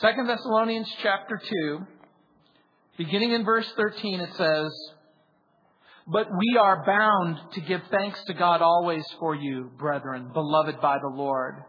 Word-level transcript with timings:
2 0.00 0.08
Thessalonians 0.26 0.92
chapter 1.04 1.40
2, 1.68 1.86
beginning 2.98 3.30
in 3.30 3.44
verse 3.44 3.72
13, 3.76 4.20
it 4.22 4.34
says, 4.34 4.72
But 6.08 6.26
we 6.36 6.58
are 6.58 6.84
bound 6.84 7.38
to 7.52 7.60
give 7.60 7.80
thanks 7.92 8.22
to 8.24 8.34
God 8.34 8.60
always 8.60 9.04
for 9.20 9.36
you, 9.36 9.70
brethren, 9.78 10.30
beloved 10.32 10.80
by 10.80 10.98
the 10.98 11.14
Lord, 11.14 11.62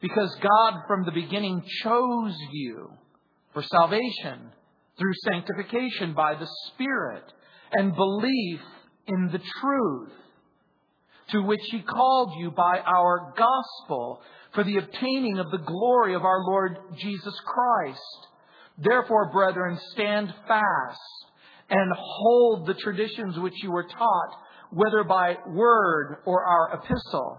because 0.00 0.34
God 0.36 0.84
from 0.88 1.04
the 1.04 1.12
beginning 1.12 1.62
chose 1.82 2.34
you 2.50 2.92
for 3.52 3.62
salvation 3.62 4.52
through 4.98 5.12
sanctification 5.24 6.14
by 6.14 6.34
the 6.34 6.48
Spirit 6.68 7.24
and 7.72 7.94
belief 7.94 8.60
in 9.06 9.28
the 9.30 9.42
truth 9.60 10.12
to 11.32 11.42
which 11.42 11.60
He 11.70 11.82
called 11.82 12.32
you 12.38 12.52
by 12.52 12.78
our 12.78 13.34
gospel 13.36 14.22
for 14.56 14.64
the 14.64 14.78
obtaining 14.78 15.38
of 15.38 15.50
the 15.50 15.58
glory 15.58 16.14
of 16.14 16.24
our 16.24 16.42
Lord 16.42 16.78
Jesus 16.96 17.38
Christ. 17.44 18.28
Therefore, 18.78 19.30
brethren, 19.30 19.78
stand 19.92 20.32
fast 20.48 20.98
and 21.68 21.92
hold 21.94 22.66
the 22.66 22.74
traditions 22.74 23.38
which 23.38 23.62
you 23.62 23.70
were 23.70 23.86
taught, 23.86 24.30
whether 24.70 25.04
by 25.04 25.36
word 25.46 26.22
or 26.24 26.42
our 26.44 26.72
epistle. 26.74 27.38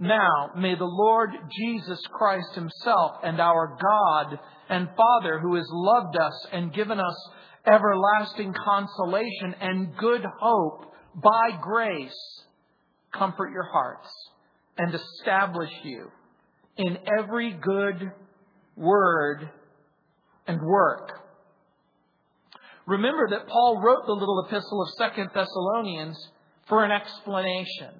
Now, 0.00 0.50
may 0.56 0.74
the 0.74 0.84
Lord 0.84 1.30
Jesus 1.56 2.00
Christ 2.12 2.52
Himself 2.54 3.18
and 3.22 3.40
our 3.40 3.78
God 3.80 4.38
and 4.68 4.88
Father, 4.96 5.38
who 5.38 5.54
has 5.54 5.68
loved 5.70 6.16
us 6.16 6.46
and 6.52 6.74
given 6.74 6.98
us 6.98 7.30
everlasting 7.64 8.54
consolation 8.54 9.54
and 9.60 9.96
good 9.96 10.24
hope 10.40 10.92
by 11.14 11.56
grace, 11.60 12.42
comfort 13.12 13.52
your 13.52 13.68
hearts 13.70 14.08
and 14.78 14.92
establish 14.94 15.70
you 15.84 16.10
in 16.80 16.96
every 17.18 17.52
good 17.52 18.10
word 18.74 19.50
and 20.46 20.58
work. 20.62 21.12
Remember 22.86 23.28
that 23.30 23.46
Paul 23.46 23.82
wrote 23.84 24.06
the 24.06 24.12
little 24.12 24.46
epistle 24.48 24.82
of 24.82 24.88
Second 24.96 25.30
Thessalonians 25.34 26.16
for 26.68 26.82
an 26.82 26.90
explanation. 26.90 27.90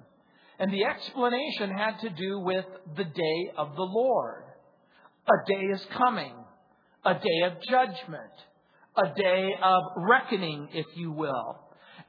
And 0.57 0.73
the 0.73 0.83
explanation 0.83 1.69
had 1.77 1.99
to 2.01 2.09
do 2.09 2.39
with 2.39 2.65
the 2.97 3.03
day 3.03 3.51
of 3.55 3.75
the 3.75 3.83
Lord. 3.83 4.43
A 5.27 5.47
day 5.47 5.65
is 5.73 5.85
coming. 5.97 6.33
A 7.05 7.13
day 7.13 7.41
of 7.45 7.53
judgment. 7.69 8.33
A 8.97 9.13
day 9.15 9.49
of 9.63 9.83
reckoning, 9.97 10.69
if 10.73 10.87
you 10.95 11.11
will. 11.11 11.59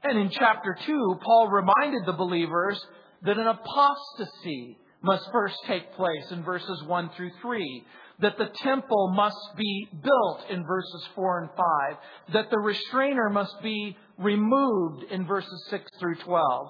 And 0.03 0.17
in 0.17 0.29
chapter 0.31 0.75
2, 0.85 1.15
Paul 1.23 1.49
reminded 1.49 2.05
the 2.05 2.13
believers 2.13 2.83
that 3.21 3.37
an 3.37 3.47
apostasy 3.47 4.77
must 5.03 5.29
first 5.31 5.57
take 5.67 5.93
place 5.93 6.31
in 6.31 6.43
verses 6.43 6.83
1 6.87 7.09
through 7.15 7.31
3. 7.41 7.83
That 8.21 8.37
the 8.37 8.49
temple 8.63 9.11
must 9.13 9.37
be 9.57 9.89
built 9.91 10.49
in 10.49 10.65
verses 10.65 11.07
4 11.13 11.39
and 11.41 11.49
5. 11.49 12.33
That 12.33 12.49
the 12.49 12.59
restrainer 12.59 13.29
must 13.29 13.61
be 13.61 13.97
removed 14.17 15.03
in 15.11 15.27
verses 15.27 15.67
6 15.69 15.83
through 15.99 16.15
12. 16.15 16.69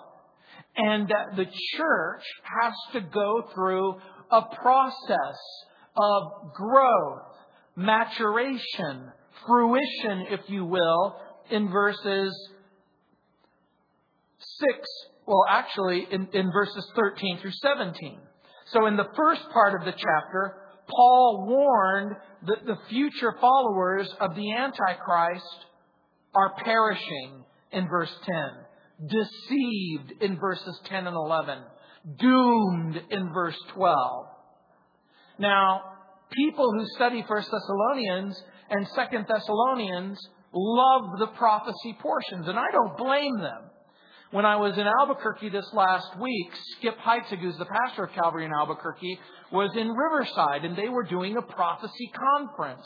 And 0.76 1.08
that 1.10 1.36
the 1.36 1.46
church 1.46 2.24
has 2.62 2.74
to 2.94 3.02
go 3.02 3.48
through 3.54 3.96
a 4.32 4.42
process 4.56 5.38
of 5.96 6.24
growth, 6.56 7.22
maturation, 7.76 9.12
fruition, 9.46 10.26
if 10.32 10.42
you 10.48 10.66
will, 10.66 11.18
in 11.52 11.70
verses 11.70 12.34
6 14.40 14.88
well, 15.26 15.46
actually, 15.50 16.08
in, 16.12 16.28
in 16.34 16.52
verses 16.52 16.86
13 16.96 17.40
through 17.40 17.52
17. 17.62 18.20
So 18.68 18.86
in 18.88 18.98
the 18.98 19.08
first 19.16 19.42
part 19.52 19.80
of 19.80 19.86
the 19.86 19.92
chapter, 19.92 20.56
Paul 20.88 21.46
warned 21.48 22.16
that 22.48 22.66
the 22.66 22.78
future 22.90 23.36
followers 23.40 24.14
of 24.20 24.36
the 24.36 24.54
Antichrist 24.54 25.66
are 26.36 26.54
perishing 26.64 27.44
in 27.72 27.88
verse 27.88 28.14
10, 28.26 29.10
deceived 29.10 30.22
in 30.22 30.38
verses 30.40 30.80
10 30.86 31.08
and 31.08 31.16
11, 31.16 31.60
doomed 32.18 33.02
in 33.10 33.32
verse 33.34 33.58
12. 33.74 34.26
Now, 35.40 35.82
people 36.32 36.72
who 36.72 36.86
study 36.96 37.24
1 37.26 37.44
Thessalonians 37.52 38.42
and 38.70 38.88
2 38.88 39.18
Thessalonians 39.28 40.20
love 40.54 41.20
the 41.20 41.28
prophecy 41.38 41.98
portions, 42.02 42.48
and 42.48 42.58
I 42.60 42.70
don't 42.72 42.98
blame 42.98 43.40
them. 43.40 43.70
When 44.34 44.48
I 44.48 44.56
was 44.56 44.76
in 44.80 44.88
Albuquerque 44.88 45.50
this 45.50 45.70
last 45.74 46.20
week, 46.20 46.50
Skip 46.80 46.98
Heitzig, 46.98 47.38
who's 47.38 47.56
the 47.60 47.68
pastor 47.68 48.06
of 48.06 48.14
Calvary 48.14 48.46
in 48.46 48.52
Albuquerque, 48.52 49.20
was 49.52 49.70
in 49.78 49.90
Riverside 49.90 50.66
and 50.66 50.76
they 50.76 50.90
were 50.90 51.04
doing 51.04 51.38
a 51.38 51.42
prophecy 51.44 52.12
conference. 52.40 52.82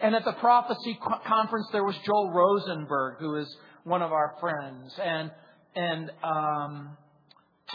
And 0.00 0.14
at 0.14 0.24
the 0.24 0.32
prophecy 0.32 0.98
conference, 1.26 1.66
there 1.72 1.84
was 1.84 1.94
Joel 2.06 2.32
Rosenberg, 2.32 3.16
who 3.20 3.34
is 3.34 3.54
one 3.84 4.00
of 4.00 4.12
our 4.12 4.36
friends, 4.40 4.98
and 4.98 5.30
and 5.76 6.10
um, 6.24 6.96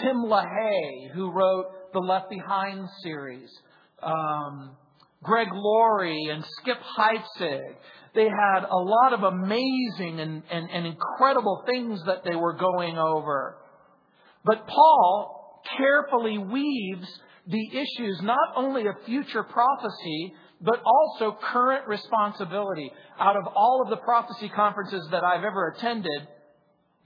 Tim 0.02 0.24
LaHaye, 0.26 1.12
who 1.14 1.32
wrote 1.32 1.94
the 1.94 2.00
Left 2.00 2.32
Behind 2.32 2.90
series, 3.04 3.50
um, 4.02 4.76
Greg 5.22 5.50
Laurie, 5.54 6.30
and 6.32 6.44
Skip 6.62 6.80
Heitzig, 6.98 7.76
they 8.16 8.26
had 8.26 8.66
a 8.70 8.78
lot 8.78 9.14
of 9.14 9.24
amazing 9.24 10.20
and, 10.20 10.44
and, 10.52 10.70
and 10.70 10.86
incredible 10.86 11.64
things 11.66 12.00
that 12.06 12.24
they 12.24 12.36
were 12.36 12.54
going 12.54 12.98
over. 12.98 13.58
But 14.46 14.68
Paul 14.68 15.62
carefully 15.78 16.38
weaves 16.38 17.08
the 17.48 17.68
issues 17.72 18.22
not 18.22 18.50
only 18.56 18.88
of 18.88 18.96
future 19.06 19.44
prophecy, 19.44 20.34
but 20.62 20.82
also 20.86 21.38
current 21.52 21.88
responsibility. 21.88 22.92
Out 23.20 23.36
of 23.36 23.48
all 23.56 23.82
of 23.84 23.90
the 23.90 23.98
prophecy 23.98 24.50
conferences 24.50 25.08
that 25.12 25.24
I've 25.24 25.44
ever 25.44 25.74
attended, 25.76 26.28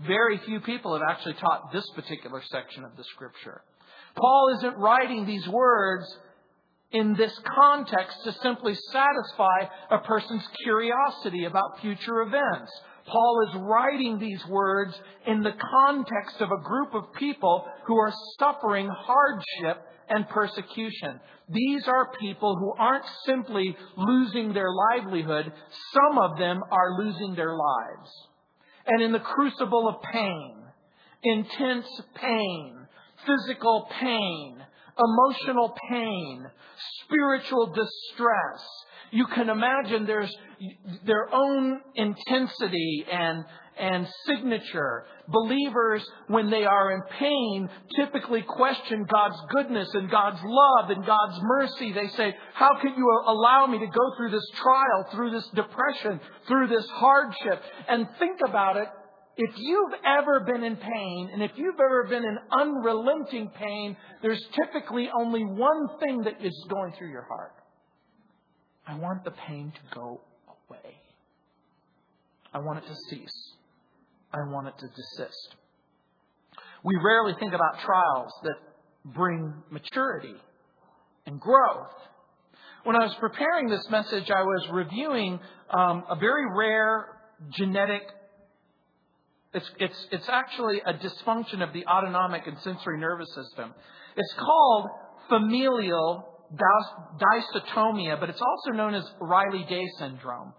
very 0.05 0.39
few 0.45 0.59
people 0.59 0.93
have 0.93 1.01
actually 1.09 1.33
taught 1.35 1.71
this 1.73 1.85
particular 1.95 2.41
section 2.51 2.83
of 2.83 2.95
the 2.97 3.03
scripture. 3.15 3.61
Paul 4.15 4.55
isn't 4.57 4.77
writing 4.77 5.25
these 5.25 5.47
words 5.47 6.05
in 6.91 7.15
this 7.15 7.37
context 7.55 8.17
to 8.23 8.31
simply 8.41 8.73
satisfy 8.91 9.67
a 9.91 9.99
person's 9.99 10.47
curiosity 10.63 11.45
about 11.45 11.79
future 11.81 12.21
events. 12.21 12.71
Paul 13.05 13.47
is 13.49 13.61
writing 13.61 14.19
these 14.19 14.45
words 14.47 14.93
in 15.25 15.41
the 15.41 15.53
context 15.71 16.41
of 16.41 16.49
a 16.51 16.63
group 16.63 16.93
of 16.93 17.13
people 17.13 17.65
who 17.85 17.97
are 17.97 18.13
suffering 18.39 18.89
hardship 18.89 19.83
and 20.09 20.27
persecution. 20.29 21.19
These 21.49 21.87
are 21.87 22.11
people 22.19 22.55
who 22.57 22.73
aren't 22.77 23.05
simply 23.25 23.75
losing 23.95 24.53
their 24.53 24.69
livelihood, 24.91 25.51
some 25.93 26.17
of 26.17 26.37
them 26.37 26.61
are 26.71 26.97
losing 26.99 27.35
their 27.35 27.55
lives. 27.55 28.09
And 28.85 29.01
in 29.01 29.11
the 29.11 29.19
crucible 29.19 29.87
of 29.87 30.01
pain, 30.13 30.55
intense 31.23 31.87
pain, 32.15 32.87
physical 33.25 33.87
pain, 33.99 34.57
emotional 34.99 35.75
pain, 35.89 36.45
spiritual 37.03 37.67
distress. 37.67 38.63
You 39.11 39.25
can 39.27 39.49
imagine 39.49 40.05
there's 40.05 40.35
their 41.05 41.33
own 41.33 41.79
intensity 41.95 43.05
and, 43.09 43.45
and 43.79 44.07
signature. 44.25 45.05
Believers, 45.29 46.05
when 46.27 46.49
they 46.49 46.65
are 46.65 46.91
in 46.91 47.01
pain, 47.17 47.69
typically 47.95 48.41
question 48.41 49.05
God's 49.09 49.37
goodness 49.49 49.87
and 49.93 50.11
God's 50.11 50.39
love 50.43 50.89
and 50.89 51.05
God's 51.05 51.39
mercy. 51.41 51.93
They 51.93 52.09
say, 52.09 52.35
how 52.53 52.71
can 52.81 52.95
you 52.97 53.21
allow 53.27 53.67
me 53.67 53.79
to 53.79 53.85
go 53.85 54.15
through 54.17 54.31
this 54.31 54.49
trial, 54.55 55.07
through 55.11 55.31
this 55.31 55.47
depression, 55.55 56.19
through 56.47 56.67
this 56.67 56.87
hardship? 56.89 57.61
And 57.87 58.07
think 58.19 58.39
about 58.45 58.77
it. 58.77 58.87
If 59.37 59.51
you've 59.57 59.93
ever 60.03 60.39
been 60.39 60.63
in 60.63 60.75
pain, 60.77 61.29
and 61.31 61.43
if 61.43 61.51
you've 61.55 61.79
ever 61.79 62.07
been 62.09 62.23
in 62.23 62.37
unrelenting 62.51 63.51
pain, 63.55 63.95
there's 64.23 64.43
typically 64.55 65.09
only 65.15 65.45
one 65.45 65.87
thing 65.99 66.23
that 66.23 66.43
is 66.43 66.65
going 66.69 66.93
through 66.97 67.11
your 67.11 67.27
heart. 67.29 67.53
I 68.87 68.97
want 68.97 69.23
the 69.23 69.31
pain 69.31 69.71
to 69.71 69.95
go 69.95 70.21
away. 70.47 70.95
I 72.51 72.59
want 72.59 72.83
it 72.83 72.87
to 72.87 72.95
cease. 73.09 73.53
I 74.33 74.39
want 74.49 74.69
it 74.69 74.73
to 74.79 74.87
desist. 74.87 75.55
We 76.83 76.95
rarely 77.03 77.33
think 77.39 77.53
about 77.53 77.79
trials 77.85 78.31
that 78.43 78.55
bring 79.05 79.53
maturity 79.69 80.35
and 81.27 81.39
growth. 81.39 81.93
When 82.85 82.95
I 82.95 83.03
was 83.03 83.13
preparing 83.19 83.67
this 83.67 83.85
message, 83.91 84.31
I 84.31 84.41
was 84.41 84.67
reviewing 84.71 85.39
um, 85.69 86.05
a 86.09 86.15
very 86.15 86.45
rare 86.55 87.05
genetic 87.51 88.01
it's, 89.53 89.69
it's, 89.79 90.07
it's 90.11 90.29
actually 90.29 90.81
a 90.85 90.93
dysfunction 90.93 91.63
of 91.65 91.73
the 91.73 91.85
autonomic 91.85 92.47
and 92.47 92.57
sensory 92.59 92.99
nervous 92.99 93.29
system. 93.33 93.73
It's 94.15 94.33
called 94.33 94.89
familial 95.29 96.25
dysautonomia, 96.53 98.19
but 98.19 98.29
it's 98.29 98.41
also 98.41 98.77
known 98.77 98.93
as 98.93 99.03
Riley-Day 99.19 99.85
syndrome. 99.99 100.53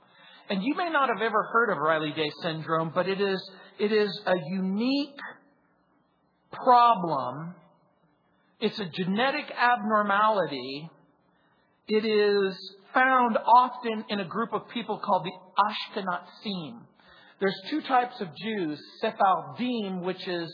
And 0.51 0.63
you 0.63 0.75
may 0.75 0.89
not 0.91 1.09
have 1.09 1.21
ever 1.23 1.43
heard 1.53 1.71
of 1.71 1.79
Riley-Day 1.79 2.31
syndrome, 2.43 2.93
but 2.95 3.09
it 3.09 3.21
is, 3.21 3.51
it 3.79 3.93
is 3.93 4.09
a 4.27 4.35
unique 4.51 5.19
problem. 6.53 7.55
It's 8.61 8.79
a 8.79 8.87
genetic 8.87 9.45
abnormality. 9.57 10.91
It 11.87 12.05
is 12.05 12.75
found 12.95 13.37
often 13.37 14.05
in 14.09 14.21
a 14.21 14.25
group 14.25 14.53
of 14.53 14.69
people 14.73 14.99
called 15.05 15.25
the 15.25 16.03
Ashkenazim. 16.03 16.81
There's 17.41 17.61
two 17.71 17.81
types 17.83 18.21
of 18.21 18.29
Jews, 18.35 18.81
Sephardim, 19.01 20.03
which 20.03 20.27
is 20.27 20.51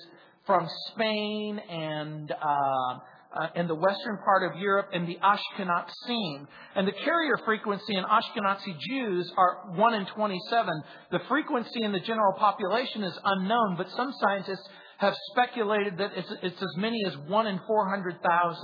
from 0.47 0.69
Spain 0.93 1.59
and 1.71 2.31
uh, 2.31 2.99
uh, 3.35 3.49
in 3.57 3.67
the 3.67 3.75
western 3.75 4.19
part 4.25 4.53
of 4.53 4.61
Europe, 4.61 4.91
and 4.93 5.09
the 5.09 5.17
Ashkenazim. 5.17 6.47
And 6.77 6.87
the 6.87 6.93
carrier 6.93 7.39
frequency 7.45 7.97
in 7.97 8.05
Ashkenazi 8.05 8.79
Jews 8.89 9.33
are 9.37 9.73
1 9.75 9.95
in 9.95 10.07
27. 10.07 10.83
The 11.11 11.19
frequency 11.29 11.83
in 11.83 11.93
the 11.93 12.01
general 12.01 12.35
population 12.39 13.03
is 13.03 13.19
unknown, 13.25 13.75
but 13.77 13.91
some 13.97 14.13
scientists 14.21 14.69
have 14.99 15.15
speculated 15.33 15.99
that 15.99 16.13
it's, 16.17 16.33
it's 16.43 16.63
as 16.63 16.77
many 16.77 17.03
as 17.07 17.17
1 17.17 17.47
in 17.47 17.61
400,000. 17.67 18.59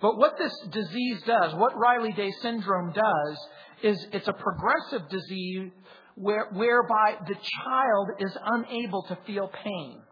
But 0.00 0.16
what 0.18 0.38
this 0.38 0.56
disease 0.70 1.22
does, 1.26 1.54
what 1.54 1.76
Riley 1.76 2.12
Day 2.12 2.30
syndrome 2.42 2.92
does, 2.92 3.38
is 3.82 4.06
it's 4.12 4.28
a 4.28 4.32
progressive 4.32 5.08
disease 5.08 5.72
where, 6.20 6.48
whereby 6.52 7.14
the 7.26 7.34
child 7.64 8.08
is 8.18 8.36
unable 8.44 9.02
to 9.04 9.18
feel 9.26 9.50
pain. 9.64 10.02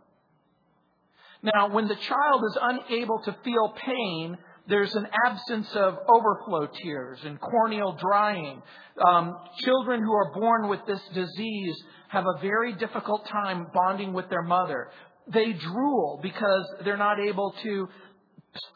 Now, 1.42 1.68
when 1.72 1.86
the 1.86 1.96
child 1.96 2.42
is 2.44 2.58
unable 2.60 3.20
to 3.24 3.36
feel 3.44 3.74
pain, 3.84 4.38
there's 4.68 4.94
an 4.94 5.06
absence 5.26 5.68
of 5.74 5.98
overflow 6.08 6.66
tears 6.82 7.18
and 7.24 7.38
corneal 7.40 7.96
drying. 8.00 8.62
Um, 9.06 9.36
children 9.58 10.02
who 10.02 10.12
are 10.12 10.32
born 10.32 10.68
with 10.68 10.80
this 10.86 11.00
disease 11.12 11.76
have 12.08 12.24
a 12.24 12.40
very 12.40 12.74
difficult 12.74 13.26
time 13.26 13.66
bonding 13.74 14.14
with 14.14 14.28
their 14.30 14.42
mother. 14.42 14.88
They 15.30 15.52
drool 15.52 16.20
because 16.22 16.64
they're 16.84 16.96
not 16.96 17.20
able 17.20 17.54
to 17.62 17.88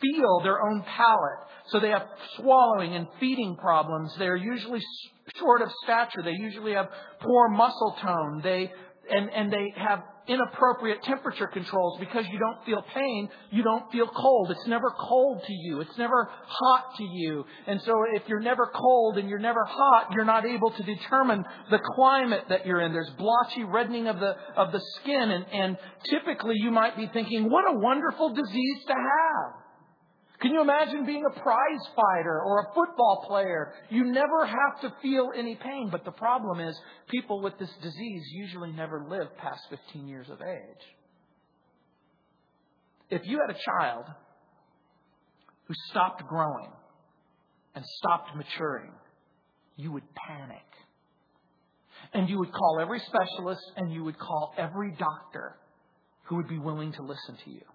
feel 0.01 0.41
their 0.43 0.63
own 0.63 0.83
palate. 0.83 1.49
So 1.69 1.81
they 1.81 1.91
have 1.91 2.07
swallowing 2.37 2.95
and 2.95 3.07
feeding 3.21 3.57
problems. 3.57 4.15
They're 4.19 4.37
usually 4.37 4.81
short 5.39 5.63
of 5.63 5.71
stature. 5.85 6.23
They 6.23 6.35
usually 6.39 6.73
have 6.73 6.89
poor 7.21 7.49
muscle 7.49 7.97
tone. 8.03 8.41
They 8.43 8.73
and, 9.11 9.31
and 9.31 9.53
they 9.53 9.73
have 9.77 10.03
inappropriate 10.29 11.03
temperature 11.03 11.49
controls 11.49 11.99
because 11.99 12.25
you 12.31 12.39
don't 12.39 12.65
feel 12.65 12.85
pain, 12.95 13.29
you 13.51 13.63
don't 13.63 13.91
feel 13.91 14.07
cold. 14.07 14.51
It's 14.51 14.67
never 14.67 14.91
cold 14.91 15.43
to 15.45 15.53
you. 15.53 15.81
It's 15.81 15.99
never 15.99 16.31
hot 16.47 16.97
to 16.97 17.05
you. 17.05 17.45
And 17.67 17.81
so 17.83 17.93
if 18.15 18.23
you're 18.29 18.41
never 18.41 18.71
cold 18.73 19.19
and 19.19 19.29
you're 19.29 19.41
never 19.41 19.65
hot, 19.65 20.13
you're 20.13 20.25
not 20.25 20.47
able 20.47 20.71
to 20.71 20.83
determine 20.85 21.45
the 21.71 21.81
climate 21.97 22.45
that 22.49 22.67
you're 22.67 22.81
in. 22.81 22.93
There's 22.93 23.11
blotchy 23.19 23.65
reddening 23.65 24.07
of 24.07 24.21
the, 24.21 24.37
of 24.57 24.71
the 24.71 24.81
skin 25.01 25.31
and, 25.31 25.45
and 25.53 25.77
typically 26.09 26.55
you 26.57 26.71
might 26.71 26.97
be 26.97 27.09
thinking, 27.13 27.51
what 27.51 27.65
a 27.69 27.79
wonderful 27.79 28.33
disease 28.33 28.85
to 28.87 28.95
have. 28.95 29.62
Can 30.43 30.53
you 30.53 30.61
imagine 30.61 31.07
being 31.07 31.25
a 31.25 31.41
prize 31.41 31.89
fighter 31.95 32.43
or 32.43 32.63
a 32.63 32.75
football 32.75 33.25
player? 33.29 33.75
You 33.91 34.05
never 34.05 34.45
have 34.45 34.81
to 34.81 34.93
feel 35.01 35.31
any 35.37 35.55
pain. 35.55 35.89
But 35.91 36.05
the 36.05 36.11
problem 36.11 36.59
is, 36.59 36.77
people 37.09 37.41
with 37.41 37.57
this 37.61 37.71
disease 37.81 38.23
usually 38.33 38.73
never 38.73 39.07
live 39.09 39.29
past 39.39 39.61
15 39.71 40.09
years 40.09 40.29
of 40.29 40.41
age. 40.43 40.85
If 43.09 43.23
you 43.25 43.39
had 43.39 43.55
a 43.55 43.59
child 43.65 44.07
who 45.69 45.75
stopped 45.91 46.27
growing 46.27 46.73
and 47.77 47.85
stopped 47.99 48.35
maturing, 48.35 48.91
you 49.77 49.93
would 49.93 50.05
panic. 50.27 50.67
And 52.15 52.29
you 52.29 52.41
would 52.41 52.53
call 52.53 52.81
every 52.81 52.99
specialist 52.99 53.63
and 53.77 53.93
you 53.93 54.03
would 54.03 54.19
call 54.19 54.55
every 54.59 54.91
doctor 54.99 55.57
who 56.25 56.37
would 56.37 56.49
be 56.49 56.59
willing 56.59 56.93
to 56.95 57.03
listen 57.03 57.37
to 57.45 57.51
you. 57.51 57.72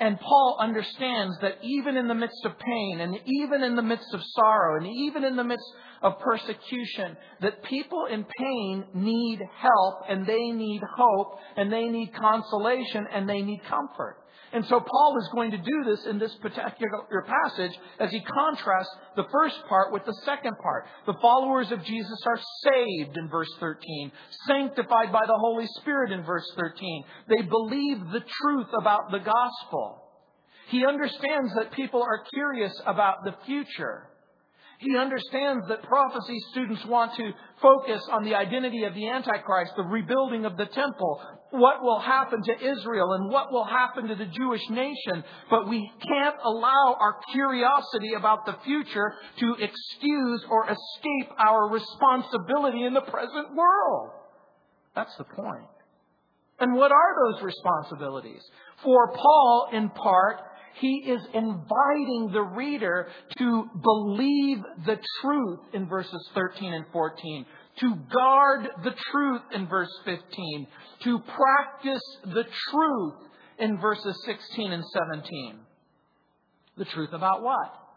And 0.00 0.18
Paul 0.20 0.58
understands 0.60 1.36
that 1.40 1.56
even 1.62 1.96
in 1.96 2.06
the 2.06 2.14
midst 2.14 2.44
of 2.44 2.58
pain 2.58 3.00
and 3.00 3.18
even 3.26 3.64
in 3.64 3.74
the 3.74 3.82
midst 3.82 4.14
of 4.14 4.20
sorrow 4.36 4.76
and 4.76 4.86
even 4.86 5.24
in 5.24 5.34
the 5.34 5.42
midst 5.42 5.66
of 6.02 6.20
persecution, 6.20 7.16
that 7.40 7.64
people 7.64 8.06
in 8.06 8.24
pain 8.24 8.84
need 8.94 9.40
help 9.56 10.02
and 10.08 10.24
they 10.24 10.52
need 10.52 10.82
hope 10.96 11.38
and 11.56 11.72
they 11.72 11.86
need 11.86 12.14
consolation 12.14 13.08
and 13.12 13.28
they 13.28 13.42
need 13.42 13.60
comfort. 13.68 14.18
And 14.52 14.64
so 14.66 14.80
Paul 14.80 15.18
is 15.20 15.28
going 15.34 15.50
to 15.50 15.58
do 15.58 15.84
this 15.84 16.06
in 16.06 16.18
this 16.18 16.34
particular 16.36 17.26
passage 17.26 17.72
as 18.00 18.10
he 18.10 18.20
contrasts 18.20 18.90
the 19.14 19.26
first 19.30 19.56
part 19.68 19.92
with 19.92 20.04
the 20.06 20.16
second 20.24 20.56
part. 20.62 20.86
The 21.06 21.18
followers 21.20 21.70
of 21.70 21.84
Jesus 21.84 22.18
are 22.26 22.40
saved 22.64 23.16
in 23.16 23.28
verse 23.28 23.50
13, 23.60 24.10
sanctified 24.46 25.12
by 25.12 25.26
the 25.26 25.38
Holy 25.38 25.66
Spirit 25.80 26.12
in 26.12 26.22
verse 26.22 26.50
13. 26.56 27.04
They 27.28 27.42
believe 27.42 27.98
the 28.10 28.24
truth 28.42 28.68
about 28.80 29.10
the 29.10 29.18
gospel. 29.18 30.02
He 30.70 30.86
understands 30.86 31.52
that 31.56 31.72
people 31.72 32.02
are 32.02 32.24
curious 32.32 32.72
about 32.86 33.24
the 33.24 33.34
future. 33.44 34.08
He 34.78 34.96
understands 34.96 35.66
that 35.68 35.82
prophecy 35.82 36.38
students 36.52 36.84
want 36.86 37.12
to 37.16 37.32
focus 37.60 38.00
on 38.12 38.24
the 38.24 38.36
identity 38.36 38.84
of 38.84 38.94
the 38.94 39.08
Antichrist, 39.08 39.72
the 39.76 39.82
rebuilding 39.82 40.44
of 40.44 40.56
the 40.56 40.66
temple, 40.66 41.20
what 41.50 41.82
will 41.82 41.98
happen 41.98 42.40
to 42.44 42.52
Israel 42.54 43.12
and 43.14 43.28
what 43.28 43.50
will 43.50 43.64
happen 43.64 44.06
to 44.06 44.14
the 44.14 44.26
Jewish 44.26 44.62
nation. 44.70 45.24
But 45.50 45.68
we 45.68 45.90
can't 46.06 46.36
allow 46.44 46.96
our 47.00 47.16
curiosity 47.32 48.14
about 48.16 48.46
the 48.46 48.56
future 48.64 49.14
to 49.40 49.56
excuse 49.58 50.44
or 50.48 50.64
escape 50.64 51.32
our 51.38 51.70
responsibility 51.70 52.84
in 52.84 52.94
the 52.94 53.00
present 53.00 53.56
world. 53.56 54.10
That's 54.94 55.16
the 55.16 55.24
point. 55.24 55.66
And 56.60 56.74
what 56.74 56.92
are 56.92 57.32
those 57.32 57.42
responsibilities? 57.42 58.42
For 58.84 59.12
Paul, 59.12 59.70
in 59.72 59.90
part, 59.90 60.40
he 60.80 61.10
is 61.10 61.20
inviting 61.34 62.30
the 62.32 62.42
reader 62.42 63.08
to 63.38 63.64
believe 63.82 64.58
the 64.86 64.98
truth 65.20 65.60
in 65.72 65.88
verses 65.88 66.28
13 66.34 66.72
and 66.72 66.84
14, 66.92 67.46
to 67.80 67.94
guard 68.12 68.68
the 68.84 68.94
truth 69.12 69.42
in 69.52 69.66
verse 69.68 69.92
15, 70.04 70.66
to 71.04 71.18
practice 71.20 72.02
the 72.24 72.44
truth 72.70 73.14
in 73.58 73.78
verses 73.78 74.16
16 74.24 74.72
and 74.72 74.84
17. 74.84 75.58
The 76.76 76.84
truth 76.86 77.12
about 77.12 77.42
what? 77.42 77.87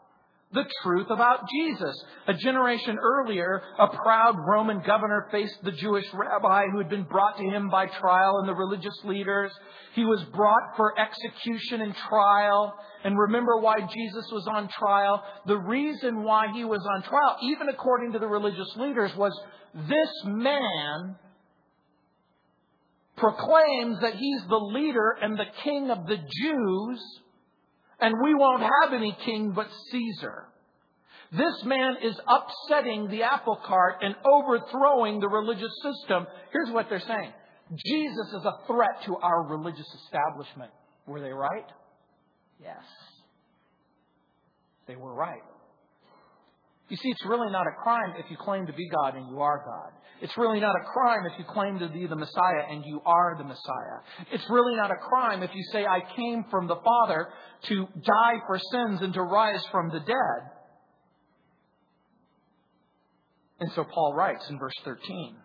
The 0.53 0.65
truth 0.83 1.07
about 1.09 1.47
Jesus. 1.49 1.95
A 2.27 2.33
generation 2.33 2.97
earlier, 3.01 3.61
a 3.79 3.87
proud 3.87 4.35
Roman 4.37 4.81
governor 4.85 5.27
faced 5.31 5.63
the 5.63 5.71
Jewish 5.71 6.05
rabbi 6.13 6.65
who 6.71 6.79
had 6.79 6.89
been 6.89 7.03
brought 7.03 7.37
to 7.37 7.43
him 7.43 7.69
by 7.69 7.87
trial 7.87 8.39
and 8.39 8.49
the 8.49 8.53
religious 8.53 8.97
leaders. 9.05 9.51
He 9.93 10.03
was 10.03 10.23
brought 10.33 10.75
for 10.75 10.97
execution 10.99 11.81
and 11.81 11.95
trial. 11.95 12.73
And 13.03 13.17
remember 13.17 13.57
why 13.57 13.79
Jesus 13.79 14.25
was 14.31 14.47
on 14.47 14.67
trial? 14.67 15.23
The 15.47 15.57
reason 15.57 16.23
why 16.23 16.47
he 16.53 16.65
was 16.65 16.85
on 16.95 17.03
trial, 17.03 17.37
even 17.43 17.69
according 17.69 18.13
to 18.13 18.19
the 18.19 18.27
religious 18.27 18.75
leaders, 18.75 19.11
was 19.15 19.37
this 19.73 20.23
man 20.25 21.15
proclaims 23.15 24.01
that 24.01 24.15
he's 24.15 24.41
the 24.49 24.55
leader 24.55 25.15
and 25.21 25.37
the 25.37 25.45
king 25.63 25.91
of 25.91 26.07
the 26.07 26.17
Jews 26.17 27.21
and 28.01 28.15
we 28.21 28.33
won't 28.33 28.63
have 28.63 28.93
any 28.93 29.15
king 29.23 29.51
but 29.55 29.67
Caesar. 29.91 30.47
This 31.31 31.63
man 31.63 31.95
is 32.03 32.15
upsetting 32.27 33.07
the 33.07 33.23
apple 33.23 33.57
cart 33.65 33.95
and 34.01 34.15
overthrowing 34.25 35.19
the 35.21 35.29
religious 35.29 35.71
system. 35.81 36.27
Here's 36.51 36.73
what 36.73 36.87
they're 36.89 36.99
saying 36.99 37.31
Jesus 37.85 38.27
is 38.37 38.45
a 38.45 38.67
threat 38.67 39.05
to 39.05 39.15
our 39.15 39.47
religious 39.47 39.87
establishment. 40.03 40.71
Were 41.07 41.21
they 41.21 41.31
right? 41.31 41.65
Yes. 42.61 42.83
They 44.87 44.95
were 44.97 45.13
right. 45.13 45.41
You 46.89 46.97
see, 46.97 47.07
it's 47.07 47.25
really 47.25 47.49
not 47.49 47.65
a 47.65 47.81
crime 47.81 48.15
if 48.17 48.29
you 48.29 48.35
claim 48.35 48.67
to 48.67 48.73
be 48.73 48.89
God 48.89 49.15
and 49.15 49.29
you 49.29 49.39
are 49.39 49.63
God. 49.65 49.93
It's 50.21 50.37
really 50.37 50.59
not 50.59 50.75
a 50.75 50.83
crime 50.91 51.25
if 51.31 51.39
you 51.39 51.45
claim 51.45 51.79
to 51.79 51.87
be 51.87 52.05
the 52.05 52.17
Messiah 52.17 52.67
and 52.69 52.83
you 52.85 53.01
are 53.05 53.35
the 53.37 53.45
Messiah. 53.45 54.27
It's 54.33 54.43
really 54.49 54.75
not 54.75 54.91
a 54.91 54.95
crime 54.95 55.41
if 55.41 55.51
you 55.55 55.63
say, 55.71 55.85
I 55.85 56.01
came 56.15 56.43
from 56.51 56.67
the 56.67 56.75
Father 56.75 57.29
to 57.69 57.87
die 58.03 58.41
for 58.45 58.59
sins 58.59 58.99
and 59.01 59.13
to 59.13 59.23
rise 59.23 59.63
from 59.71 59.89
the 59.89 60.01
dead. 60.01 60.60
And 63.61 63.71
so 63.73 63.83
Paul 63.83 64.15
writes 64.15 64.43
in 64.49 64.57
verse 64.57 64.73
13. 64.83 65.35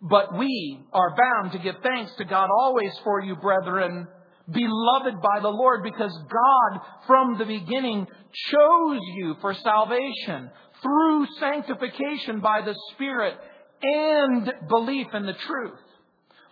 But 0.00 0.38
we 0.38 0.80
are 0.92 1.14
bound 1.16 1.52
to 1.52 1.58
give 1.58 1.74
thanks 1.82 2.12
to 2.16 2.24
God 2.24 2.48
always 2.56 2.92
for 3.04 3.20
you, 3.20 3.34
brethren, 3.34 4.06
beloved 4.50 5.20
by 5.20 5.40
the 5.42 5.48
Lord, 5.48 5.82
because 5.82 6.16
God 6.16 6.80
from 7.08 7.36
the 7.36 7.44
beginning 7.44 8.06
chose 8.32 9.00
you 9.16 9.34
for 9.40 9.52
salvation 9.54 10.50
through 10.82 11.26
sanctification 11.40 12.40
by 12.40 12.62
the 12.64 12.74
Spirit 12.92 13.34
and 13.82 14.52
belief 14.68 15.08
in 15.12 15.26
the 15.26 15.34
truth. 15.34 15.78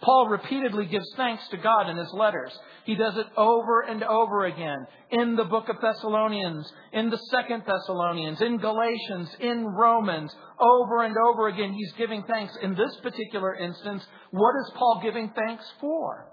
Paul 0.01 0.29
repeatedly 0.29 0.87
gives 0.87 1.11
thanks 1.17 1.47
to 1.49 1.57
God 1.57 1.91
in 1.91 1.97
his 1.97 2.13
letters. 2.13 2.57
He 2.85 2.95
does 2.95 3.17
it 3.17 3.27
over 3.37 3.81
and 3.81 4.05
over 4.05 4.45
again 4.45 4.87
in 5.11 5.35
the 5.35 5.45
book 5.45 5.69
of 5.69 5.77
Thessalonians, 5.81 6.73
in 6.93 7.11
the 7.11 7.19
second 7.31 7.65
Thessalonians, 7.67 8.41
in 8.41 8.59
Galatians, 8.59 9.29
in 9.41 9.67
Romans. 9.67 10.35
Over 10.61 11.03
and 11.03 11.17
over 11.29 11.49
again, 11.49 11.73
he's 11.73 11.93
giving 11.99 12.23
thanks. 12.25 12.57
In 12.63 12.77
this 12.77 12.97
particular 13.03 13.57
instance, 13.57 14.07
what 14.31 14.55
is 14.61 14.73
Paul 14.77 15.01
giving 15.03 15.33
thanks 15.35 15.65
for? 15.81 16.31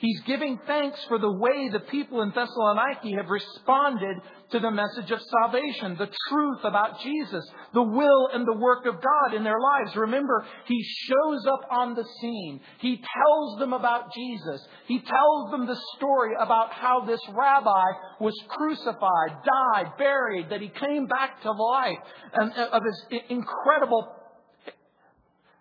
He's 0.00 0.20
giving 0.22 0.58
thanks 0.66 0.98
for 1.08 1.18
the 1.18 1.30
way 1.30 1.68
the 1.68 1.80
people 1.80 2.22
in 2.22 2.32
Thessaloniki 2.32 3.18
have 3.18 3.28
responded 3.28 4.16
to 4.50 4.58
the 4.58 4.70
message 4.70 5.10
of 5.10 5.20
salvation, 5.20 5.94
the 5.98 6.08
truth 6.30 6.60
about 6.64 7.02
Jesus, 7.02 7.44
the 7.74 7.82
will 7.82 8.30
and 8.32 8.46
the 8.46 8.58
work 8.58 8.86
of 8.86 8.94
God 8.94 9.36
in 9.36 9.44
their 9.44 9.60
lives. 9.60 9.94
Remember, 9.94 10.46
He 10.64 10.82
shows 10.82 11.46
up 11.46 11.68
on 11.70 11.94
the 11.94 12.06
scene. 12.18 12.60
He 12.78 12.96
tells 12.96 13.58
them 13.58 13.74
about 13.74 14.14
Jesus. 14.14 14.66
He 14.86 15.00
tells 15.00 15.50
them 15.50 15.66
the 15.66 15.78
story 15.98 16.32
about 16.40 16.72
how 16.72 17.04
this 17.04 17.20
rabbi 17.28 17.84
was 18.20 18.34
crucified, 18.48 19.36
died, 19.44 19.92
buried, 19.98 20.48
that 20.48 20.62
he 20.62 20.68
came 20.68 21.08
back 21.08 21.42
to 21.42 21.52
life, 21.52 21.98
and 22.32 22.52
uh, 22.54 22.68
of 22.72 22.82
his 22.84 23.20
incredible, 23.28 24.08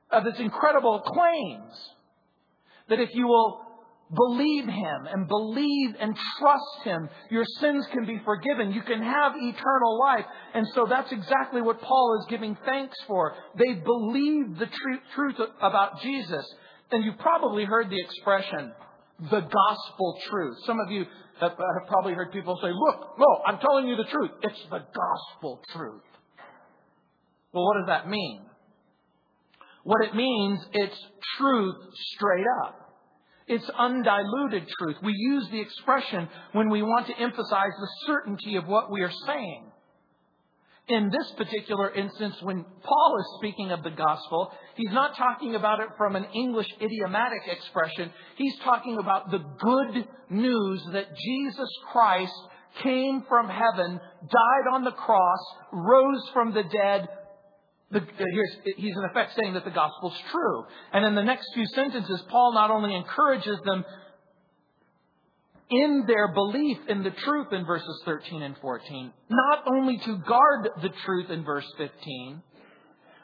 of 0.10 0.24
his 0.24 0.40
incredible 0.40 1.02
claims. 1.02 1.74
That 2.88 3.02
if 3.02 3.14
you 3.14 3.28
will 3.28 3.69
Believe 4.14 4.66
Him 4.66 5.08
and 5.12 5.28
believe 5.28 5.96
and 6.00 6.18
trust 6.40 6.84
Him. 6.84 7.10
Your 7.30 7.46
sins 7.60 7.86
can 7.94 8.06
be 8.06 8.20
forgiven. 8.26 8.72
You 8.72 8.82
can 8.82 9.04
have 9.04 9.34
eternal 9.36 10.00
life. 10.00 10.26
And 10.56 10.66
so 10.74 10.88
that's 10.90 11.12
exactly 11.12 11.62
what 11.62 11.80
Paul 11.80 12.18
is 12.20 12.26
giving 12.28 12.58
thanks 12.66 12.98
for. 13.06 13.36
They 13.56 13.74
believe 13.76 14.58
the 14.58 14.66
tr- 14.66 15.14
truth 15.14 15.36
about 15.62 16.02
Jesus. 16.02 16.44
And 16.92 17.04
you've 17.04 17.20
probably 17.20 17.66
heard 17.66 17.92
the 17.92 18.02
expression, 18.02 18.72
the 19.30 19.42
gospel 19.42 20.20
truth. 20.28 20.58
Some 20.66 20.80
of 20.80 20.92
you 20.92 21.06
have, 21.40 21.52
have 21.52 21.88
probably 21.88 22.14
heard 22.14 22.32
people 22.32 22.58
say, 22.64 22.70
look, 22.74 23.20
no, 23.20 23.42
I'm 23.46 23.60
telling 23.60 23.88
you 23.88 23.96
the 23.96 24.10
truth. 24.10 24.32
It's 24.42 24.62
the 24.72 24.80
gospel 24.80 25.62
truth. 25.72 26.02
Well, 27.54 27.64
what 27.64 27.78
does 27.78 27.88
that 27.88 28.10
mean? 28.10 28.42
What 29.84 30.04
it 30.04 30.16
means, 30.16 30.60
it's 30.74 30.98
truth 31.38 31.76
straight 32.16 32.46
up. 32.66 32.89
It's 33.50 33.70
undiluted 33.80 34.68
truth. 34.78 34.98
We 35.02 35.14
use 35.16 35.50
the 35.50 35.60
expression 35.60 36.30
when 36.52 36.70
we 36.70 36.84
want 36.84 37.08
to 37.08 37.20
emphasize 37.20 37.74
the 37.80 37.90
certainty 38.06 38.56
of 38.58 38.68
what 38.68 38.92
we 38.92 39.02
are 39.02 39.12
saying. 39.26 39.72
In 40.88 41.10
this 41.10 41.32
particular 41.32 41.92
instance, 41.94 42.36
when 42.44 42.64
Paul 42.84 43.18
is 43.20 43.40
speaking 43.40 43.72
of 43.72 43.82
the 43.84 43.90
gospel, 43.90 44.52
he's 44.76 44.92
not 44.92 45.18
talking 45.18 45.56
about 45.56 45.80
it 45.80 45.88
from 45.98 46.16
an 46.16 46.26
English 46.36 46.68
idiomatic 46.80 47.42
expression. 47.48 48.12
He's 48.38 48.58
talking 48.64 49.00
about 49.00 49.32
the 49.32 49.44
good 49.60 50.08
news 50.30 50.84
that 50.94 51.16
Jesus 51.18 51.70
Christ 51.92 52.34
came 52.84 53.24
from 53.28 53.50
heaven, 53.50 54.00
died 54.22 54.74
on 54.74 54.84
the 54.84 54.92
cross, 54.92 55.40
rose 55.74 56.30
from 56.34 56.54
the 56.54 56.64
dead, 56.64 57.08
the, 57.92 58.00
uh, 58.00 58.04
here's, 58.18 58.58
he's 58.78 58.96
in 58.96 59.04
effect 59.10 59.34
saying 59.40 59.56
that 59.56 59.66
the 59.66 59.72
gospel's 59.72 60.18
true. 60.32 60.66
And 60.94 61.06
in 61.06 61.16
the 61.16 61.24
next 61.24 61.48
few 61.54 61.66
sentences, 61.68 62.22
Paul 62.30 62.54
not 62.54 62.70
only 62.70 62.96
encourages 62.96 63.58
them 63.66 63.84
in 65.72 66.04
their 66.08 66.34
belief 66.34 66.78
in 66.88 67.04
the 67.04 67.12
truth 67.12 67.48
in 67.52 67.66
verses 67.66 68.02
13 68.06 68.42
and 68.42 68.56
14, 68.62 69.12
not 69.30 69.64
only 69.68 69.98
to 70.06 70.18
guard 70.18 70.70
the 70.82 70.90
truth 71.06 71.30
in 71.30 71.44
verse 71.44 71.68
15, 71.78 72.42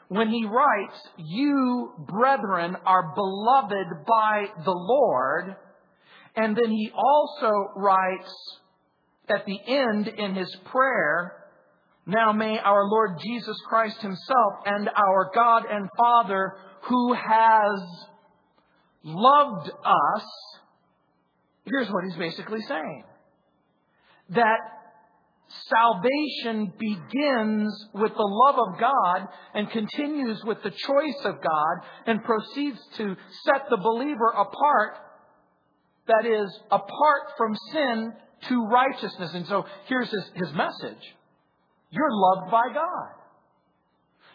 when 0.08 0.28
he 0.28 0.44
writes, 0.44 0.98
You, 1.16 1.92
brethren, 1.98 2.76
are 2.84 3.12
beloved 3.14 4.06
by 4.06 4.46
the 4.64 4.70
Lord, 4.70 5.56
and 6.36 6.56
then 6.56 6.70
he 6.70 6.92
also 6.94 7.52
writes 7.76 8.32
at 9.28 9.44
the 9.46 9.58
end 9.66 10.06
in 10.08 10.34
his 10.34 10.54
prayer, 10.66 11.45
now 12.06 12.32
may 12.32 12.58
our 12.58 12.84
Lord 12.88 13.18
Jesus 13.20 13.56
Christ 13.68 14.00
himself 14.00 14.52
and 14.64 14.88
our 14.88 15.30
God 15.34 15.64
and 15.70 15.88
Father 15.96 16.54
who 16.82 17.14
has 17.14 17.80
loved 19.02 19.70
us, 19.84 20.24
here's 21.64 21.88
what 21.88 22.04
he's 22.04 22.16
basically 22.16 22.62
saying. 22.62 23.04
That 24.30 24.58
salvation 25.68 26.72
begins 26.78 27.88
with 27.94 28.12
the 28.14 28.44
love 28.46 28.68
of 28.68 28.80
God 28.80 29.28
and 29.54 29.70
continues 29.70 30.42
with 30.44 30.62
the 30.62 30.70
choice 30.70 31.24
of 31.24 31.36
God 31.42 31.86
and 32.06 32.22
proceeds 32.22 32.78
to 32.98 33.16
set 33.44 33.68
the 33.70 33.76
believer 33.76 34.30
apart, 34.30 34.98
that 36.06 36.26
is, 36.26 36.56
apart 36.70 37.32
from 37.36 37.56
sin 37.72 38.12
to 38.48 38.66
righteousness. 38.66 39.34
And 39.34 39.46
so 39.46 39.66
here's 39.86 40.10
his, 40.10 40.30
his 40.34 40.52
message. 40.52 41.14
You're 41.96 42.12
loved 42.12 42.50
by 42.50 42.64
God. 42.74 43.08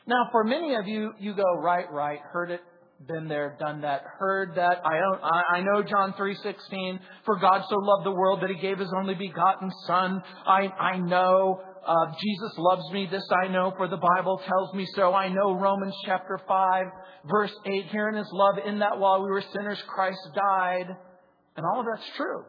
Now, 0.08 0.30
for 0.32 0.44
many 0.44 0.74
of 0.76 0.88
you, 0.88 1.12
you 1.20 1.36
go, 1.36 1.44
right, 1.60 1.86
right, 1.92 2.20
heard 2.32 2.50
it, 2.50 2.62
been 3.08 3.28
there, 3.28 3.56
done 3.60 3.82
that, 3.82 4.02
heard 4.18 4.56
that. 4.56 4.82
I, 4.84 4.98
don't, 4.98 5.24
I, 5.24 5.58
I 5.58 5.62
know 5.62 5.84
John 5.84 6.14
3.16, 6.14 7.00
for 7.26 7.38
God 7.40 7.64
so 7.70 7.76
loved 7.76 8.06
the 8.06 8.12
world 8.12 8.42
that 8.42 8.50
he 8.50 8.60
gave 8.60 8.80
his 8.80 8.92
only 8.98 9.14
begotten 9.14 9.72
son. 9.86 10.24
I, 10.46 10.68
I 10.80 10.98
know 10.98 11.62
uh, 11.86 12.14
Jesus 12.20 12.54
loves 12.58 12.84
me. 12.92 13.08
This 13.12 13.24
I 13.44 13.48
know, 13.48 13.74
for 13.78 13.88
the 13.88 13.98
Bible 13.98 14.42
tells 14.48 14.74
me 14.74 14.88
so. 14.96 15.14
I 15.14 15.30
know 15.30 15.54
Romans 15.54 15.96
chapter 16.06 16.40
5, 16.48 16.86
verse 17.30 17.54
8. 17.66 17.86
Here 17.92 18.10
in 18.10 18.16
his 18.16 18.30
love, 18.32 18.56
in 18.66 18.80
that 18.80 18.98
while 18.98 19.24
we 19.24 19.30
were 19.30 19.44
sinners, 19.54 19.82
Christ 19.88 20.20
died. 20.36 20.88
And 21.58 21.66
all 21.66 21.82
of 21.82 21.86
that's 21.94 22.10
true. 22.18 22.44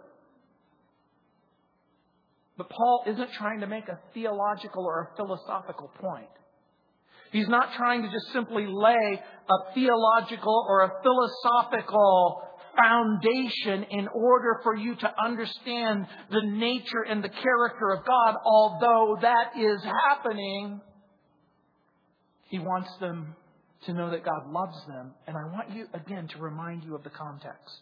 But 2.57 2.69
Paul 2.69 3.05
isn't 3.07 3.33
trying 3.33 3.61
to 3.61 3.67
make 3.67 3.89
a 3.89 3.99
theological 4.13 4.85
or 4.85 5.11
a 5.13 5.17
philosophical 5.17 5.91
point. 5.99 6.29
He's 7.33 7.49
not 7.49 7.73
trying 7.77 8.03
to 8.03 8.09
just 8.09 8.31
simply 8.33 8.67
lay 8.67 9.23
a 9.49 9.75
theological 9.75 10.67
or 10.69 10.83
a 10.83 10.93
philosophical 11.03 12.43
foundation 12.77 13.85
in 13.91 14.09
order 14.09 14.61
for 14.63 14.77
you 14.77 14.95
to 14.97 15.15
understand 15.25 16.07
the 16.31 16.43
nature 16.43 17.03
and 17.09 17.25
the 17.25 17.31
character 17.31 17.91
of 17.91 18.05
God, 18.05 18.37
although 18.45 19.17
that 19.23 19.59
is 19.59 19.83
happening. 19.83 20.81
He 22.51 22.59
wants 22.59 22.91
them 23.01 23.35
to 23.87 23.95
know 23.95 24.11
that 24.11 24.25
God 24.25 24.51
loves 24.51 24.79
them. 24.87 25.15
And 25.27 25.37
I 25.37 25.45
want 25.55 25.71
you, 25.71 25.87
again, 25.95 26.29
to 26.29 26.39
remind 26.39 26.85
you 26.85 26.95
of 26.95 27.03
the 27.03 27.11
context. 27.11 27.81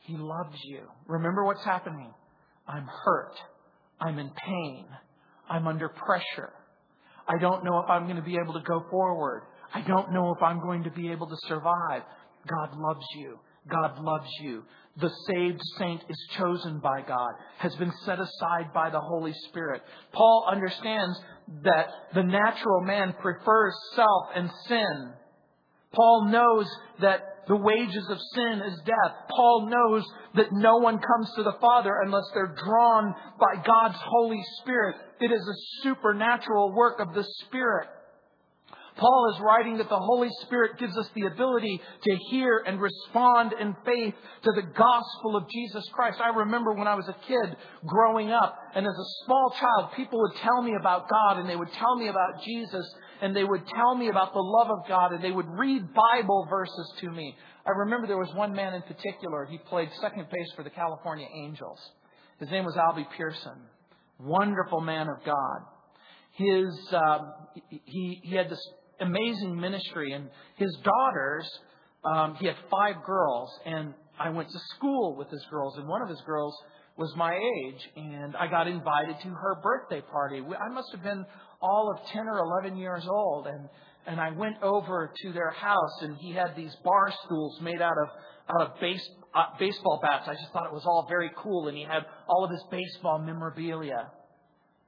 He 0.00 0.16
loves 0.16 0.58
you. 0.64 0.80
Remember 1.06 1.44
what's 1.44 1.64
happening. 1.64 2.12
I'm 2.72 2.88
hurt. 3.04 3.34
I'm 4.00 4.18
in 4.18 4.30
pain. 4.30 4.86
I'm 5.48 5.66
under 5.66 5.88
pressure. 5.88 6.52
I 7.28 7.38
don't 7.38 7.64
know 7.64 7.78
if 7.80 7.90
I'm 7.90 8.04
going 8.04 8.16
to 8.16 8.22
be 8.22 8.38
able 8.42 8.54
to 8.54 8.62
go 8.66 8.84
forward. 8.90 9.42
I 9.74 9.82
don't 9.82 10.12
know 10.12 10.34
if 10.34 10.42
I'm 10.42 10.60
going 10.60 10.84
to 10.84 10.90
be 10.90 11.10
able 11.10 11.26
to 11.28 11.36
survive. 11.48 12.02
God 12.48 12.76
loves 12.76 13.06
you. 13.16 13.38
God 13.68 13.98
loves 13.98 14.28
you. 14.40 14.64
The 15.00 15.10
saved 15.28 15.60
saint 15.78 16.02
is 16.08 16.18
chosen 16.36 16.80
by 16.80 17.02
God, 17.06 17.32
has 17.58 17.74
been 17.76 17.92
set 18.04 18.18
aside 18.18 18.72
by 18.74 18.90
the 18.90 19.00
Holy 19.00 19.32
Spirit. 19.48 19.82
Paul 20.12 20.46
understands 20.50 21.18
that 21.64 21.86
the 22.14 22.22
natural 22.22 22.82
man 22.82 23.14
prefers 23.20 23.74
self 23.94 24.26
and 24.34 24.50
sin. 24.68 25.12
Paul 25.92 26.28
knows 26.30 26.66
that 27.00 27.31
the 27.48 27.56
wages 27.56 28.08
of 28.08 28.18
sin 28.34 28.62
is 28.66 28.78
death. 28.84 29.14
Paul 29.30 29.68
knows 29.68 30.04
that 30.34 30.52
no 30.52 30.78
one 30.78 30.98
comes 30.98 31.30
to 31.36 31.42
the 31.42 31.56
Father 31.60 31.92
unless 32.04 32.24
they're 32.34 32.54
drawn 32.64 33.14
by 33.38 33.62
God's 33.62 33.98
Holy 34.04 34.42
Spirit. 34.60 34.96
It 35.20 35.32
is 35.32 35.42
a 35.42 35.82
supernatural 35.82 36.72
work 36.72 37.00
of 37.00 37.14
the 37.14 37.24
Spirit. 37.44 37.88
Paul 38.96 39.32
is 39.34 39.40
writing 39.40 39.78
that 39.78 39.88
the 39.88 39.98
Holy 39.98 40.28
Spirit 40.42 40.78
gives 40.78 40.96
us 40.96 41.08
the 41.14 41.26
ability 41.26 41.80
to 42.02 42.16
hear 42.30 42.62
and 42.66 42.80
respond 42.80 43.54
in 43.58 43.74
faith 43.84 44.14
to 44.44 44.52
the 44.54 44.68
gospel 44.76 45.36
of 45.36 45.48
Jesus 45.48 45.84
Christ. 45.92 46.20
I 46.22 46.36
remember 46.36 46.74
when 46.74 46.86
I 46.86 46.94
was 46.94 47.08
a 47.08 47.26
kid 47.26 47.56
growing 47.86 48.30
up, 48.30 48.56
and 48.74 48.86
as 48.86 48.92
a 48.92 49.24
small 49.24 49.54
child, 49.58 49.92
people 49.96 50.20
would 50.20 50.36
tell 50.42 50.62
me 50.62 50.74
about 50.78 51.08
God 51.08 51.38
and 51.38 51.48
they 51.48 51.56
would 51.56 51.72
tell 51.72 51.96
me 51.96 52.08
about 52.08 52.42
Jesus 52.44 52.86
and 53.22 53.36
they 53.36 53.44
would 53.44 53.62
tell 53.68 53.94
me 53.94 54.08
about 54.08 54.34
the 54.34 54.40
love 54.40 54.68
of 54.68 54.88
God 54.88 55.12
and 55.12 55.22
they 55.22 55.30
would 55.30 55.46
read 55.48 55.94
Bible 55.94 56.46
verses 56.50 56.92
to 57.00 57.10
me. 57.10 57.36
I 57.64 57.70
remember 57.70 58.08
there 58.08 58.18
was 58.18 58.34
one 58.34 58.52
man 58.52 58.74
in 58.74 58.82
particular, 58.82 59.46
he 59.48 59.58
played 59.58 59.88
second 60.00 60.26
base 60.28 60.52
for 60.56 60.64
the 60.64 60.70
California 60.70 61.28
Angels. 61.32 61.78
His 62.40 62.50
name 62.50 62.64
was 62.64 62.74
Albie 62.74 63.06
Pearson. 63.16 63.62
Wonderful 64.18 64.80
man 64.80 65.08
of 65.08 65.24
God. 65.24 65.60
His, 66.32 66.66
um, 66.92 67.32
he, 67.84 68.20
he 68.24 68.34
had 68.34 68.50
this 68.50 68.60
amazing 69.00 69.58
ministry 69.58 70.12
and 70.12 70.28
his 70.56 70.76
daughters, 70.82 71.48
um, 72.04 72.34
he 72.40 72.46
had 72.46 72.56
five 72.72 72.96
girls 73.06 73.50
and 73.64 73.94
I 74.18 74.30
went 74.30 74.48
to 74.48 74.58
school 74.74 75.14
with 75.16 75.30
his 75.30 75.44
girls 75.48 75.76
and 75.78 75.86
one 75.86 76.02
of 76.02 76.08
his 76.08 76.20
girls 76.26 76.56
was 76.96 77.14
my 77.16 77.34
age 77.34 77.88
and 77.94 78.34
I 78.36 78.48
got 78.48 78.66
invited 78.66 79.16
to 79.22 79.28
her 79.28 79.60
birthday 79.62 80.00
party. 80.10 80.40
I 80.40 80.68
must 80.72 80.90
have 80.92 81.04
been 81.04 81.24
all 81.62 81.94
of 81.94 82.06
10 82.12 82.26
or 82.26 82.38
11 82.38 82.76
years 82.76 83.06
old. 83.08 83.46
And, 83.46 83.68
and 84.06 84.20
I 84.20 84.30
went 84.30 84.56
over 84.62 85.12
to 85.22 85.32
their 85.32 85.50
house 85.50 86.02
and 86.02 86.16
he 86.16 86.32
had 86.32 86.54
these 86.56 86.74
bar 86.84 87.12
stools 87.24 87.60
made 87.60 87.80
out 87.80 87.96
of, 88.02 88.08
out 88.54 88.70
of 88.70 88.80
base, 88.80 89.08
uh, 89.34 89.56
baseball 89.58 90.00
bats. 90.02 90.28
I 90.28 90.34
just 90.34 90.52
thought 90.52 90.66
it 90.66 90.72
was 90.72 90.84
all 90.84 91.06
very 91.08 91.30
cool. 91.36 91.68
And 91.68 91.76
he 91.76 91.84
had 91.84 92.04
all 92.28 92.44
of 92.44 92.50
his 92.50 92.64
baseball 92.70 93.18
memorabilia. 93.18 94.10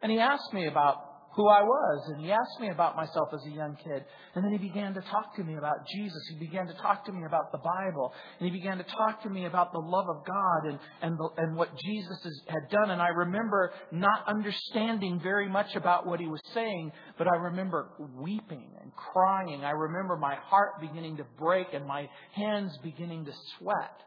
And 0.02 0.10
he 0.10 0.18
asked 0.18 0.52
me 0.52 0.66
about 0.66 1.13
who 1.36 1.48
I 1.48 1.62
was. 1.62 2.08
And 2.08 2.24
he 2.24 2.30
asked 2.30 2.60
me 2.60 2.70
about 2.70 2.96
myself 2.96 3.28
as 3.32 3.40
a 3.46 3.50
young 3.50 3.76
kid. 3.76 4.04
And 4.34 4.44
then 4.44 4.52
he 4.52 4.58
began 4.58 4.94
to 4.94 5.00
talk 5.00 5.34
to 5.36 5.44
me 5.44 5.56
about 5.56 5.86
Jesus. 5.92 6.22
He 6.30 6.38
began 6.38 6.66
to 6.66 6.74
talk 6.74 7.04
to 7.06 7.12
me 7.12 7.24
about 7.26 7.50
the 7.52 7.58
Bible. 7.58 8.12
And 8.38 8.48
he 8.48 8.56
began 8.56 8.78
to 8.78 8.84
talk 8.84 9.22
to 9.22 9.30
me 9.30 9.46
about 9.46 9.72
the 9.72 9.80
love 9.80 10.06
of 10.08 10.24
God 10.24 10.70
and, 10.70 10.78
and, 11.02 11.18
the, 11.18 11.28
and 11.38 11.56
what 11.56 11.70
Jesus 11.84 12.18
had 12.46 12.70
done. 12.70 12.90
And 12.90 13.02
I 13.02 13.08
remember 13.08 13.72
not 13.90 14.26
understanding 14.28 15.20
very 15.22 15.48
much 15.48 15.74
about 15.74 16.06
what 16.06 16.20
he 16.20 16.26
was 16.26 16.40
saying, 16.52 16.92
but 17.18 17.26
I 17.26 17.36
remember 17.36 17.90
weeping 18.16 18.70
and 18.80 18.92
crying. 18.94 19.64
I 19.64 19.70
remember 19.70 20.16
my 20.16 20.36
heart 20.36 20.80
beginning 20.80 21.16
to 21.16 21.24
break 21.38 21.68
and 21.72 21.86
my 21.86 22.08
hands 22.32 22.78
beginning 22.82 23.24
to 23.24 23.32
sweat. 23.58 24.00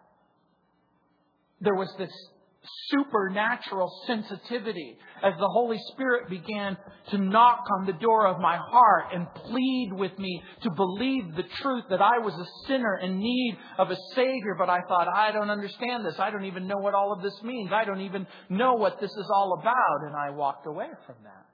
There 1.60 1.75
was 1.75 1.93
this 1.98 2.12
supernatural 2.89 3.91
sensitivity 4.05 4.97
as 5.24 5.33
the 5.39 5.47
Holy 5.47 5.77
Spirit 5.91 6.29
began 6.29 6.77
to 7.09 7.17
knock 7.17 7.63
on 7.79 7.86
the 7.86 7.93
door 7.93 8.27
of 8.27 8.39
my 8.39 8.57
heart 8.57 9.05
and 9.13 9.27
plead 9.33 9.91
with 9.93 10.17
me 10.17 10.41
to 10.63 10.69
believe 10.71 11.36
the 11.36 11.43
truth 11.62 11.86
that 11.89 12.01
I 12.01 12.19
was 12.19 12.33
a 12.33 12.67
sinner 12.67 12.97
in 12.97 13.19
need 13.19 13.57
of 13.77 13.91
a 13.91 13.97
Savior. 14.15 14.55
But 14.57 14.69
I 14.69 14.79
thought, 14.88 15.07
I 15.07 15.31
don't 15.31 15.50
understand 15.50 16.05
this. 16.05 16.15
I 16.19 16.31
don't 16.31 16.45
even 16.45 16.67
know 16.67 16.77
what 16.77 16.93
all 16.93 17.13
of 17.13 17.21
this 17.21 17.41
means. 17.43 17.71
I 17.74 17.86
don't 17.86 18.01
even 18.01 18.27
know 18.50 18.74
what 18.75 19.00
this 19.00 19.12
is 19.12 19.29
all 19.33 19.57
about. 19.59 20.07
And 20.07 20.15
I 20.15 20.29
walked 20.31 20.67
away 20.67 20.88
from 21.05 21.15
that. 21.24 21.45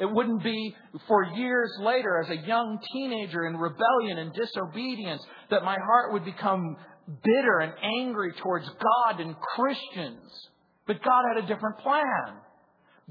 It 0.00 0.08
wouldn't 0.08 0.44
be 0.44 0.76
for 1.08 1.24
years 1.24 1.72
later, 1.80 2.22
as 2.22 2.30
a 2.30 2.46
young 2.46 2.78
teenager 2.92 3.48
in 3.48 3.56
rebellion 3.56 4.18
and 4.18 4.32
disobedience, 4.32 5.22
that 5.50 5.64
my 5.64 5.76
heart 5.76 6.12
would 6.12 6.24
become 6.24 6.76
bitter 7.22 7.60
and 7.60 7.72
angry 7.82 8.32
towards 8.42 8.68
God 8.68 9.20
and 9.20 9.34
Christians. 9.56 10.48
But 10.86 11.02
God 11.02 11.24
had 11.34 11.44
a 11.44 11.46
different 11.46 11.78
plan. 11.78 12.40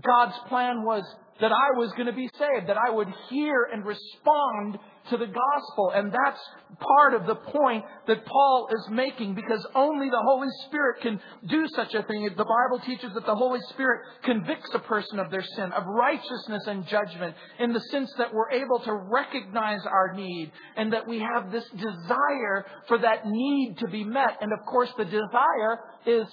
God's 0.05 0.37
plan 0.49 0.83
was 0.83 1.03
that 1.39 1.51
I 1.51 1.77
was 1.77 1.91
going 1.93 2.07
to 2.07 2.13
be 2.13 2.29
saved, 2.37 2.67
that 2.67 2.77
I 2.77 2.89
would 2.89 3.07
hear 3.29 3.67
and 3.71 3.85
respond 3.85 4.79
to 5.09 5.17
the 5.17 5.25
gospel. 5.25 5.91
And 5.93 6.11
that's 6.11 6.39
part 6.79 7.13
of 7.13 7.25
the 7.27 7.35
point 7.35 7.85
that 8.07 8.25
Paul 8.25 8.69
is 8.71 8.89
making 8.91 9.35
because 9.35 9.65
only 9.75 10.09
the 10.09 10.21
Holy 10.25 10.47
Spirit 10.67 11.01
can 11.01 11.19
do 11.47 11.67
such 11.75 11.93
a 11.93 12.03
thing. 12.03 12.23
The 12.23 12.43
Bible 12.43 12.83
teaches 12.85 13.13
that 13.13 13.25
the 13.25 13.35
Holy 13.35 13.59
Spirit 13.69 14.01
convicts 14.23 14.69
a 14.73 14.79
person 14.79 15.19
of 15.19 15.31
their 15.31 15.43
sin, 15.55 15.71
of 15.71 15.83
righteousness 15.85 16.63
and 16.67 16.85
judgment, 16.87 17.35
in 17.59 17.73
the 17.73 17.81
sense 17.91 18.11
that 18.17 18.33
we're 18.33 18.51
able 18.51 18.79
to 18.79 18.93
recognize 18.93 19.81
our 19.85 20.13
need 20.13 20.51
and 20.75 20.91
that 20.93 21.07
we 21.07 21.19
have 21.19 21.51
this 21.51 21.65
desire 21.69 22.65
for 22.87 22.97
that 22.97 23.25
need 23.25 23.77
to 23.79 23.87
be 23.87 24.03
met. 24.03 24.37
And 24.41 24.51
of 24.51 24.59
course, 24.65 24.89
the 24.97 25.05
desire 25.05 25.79
is 26.05 26.27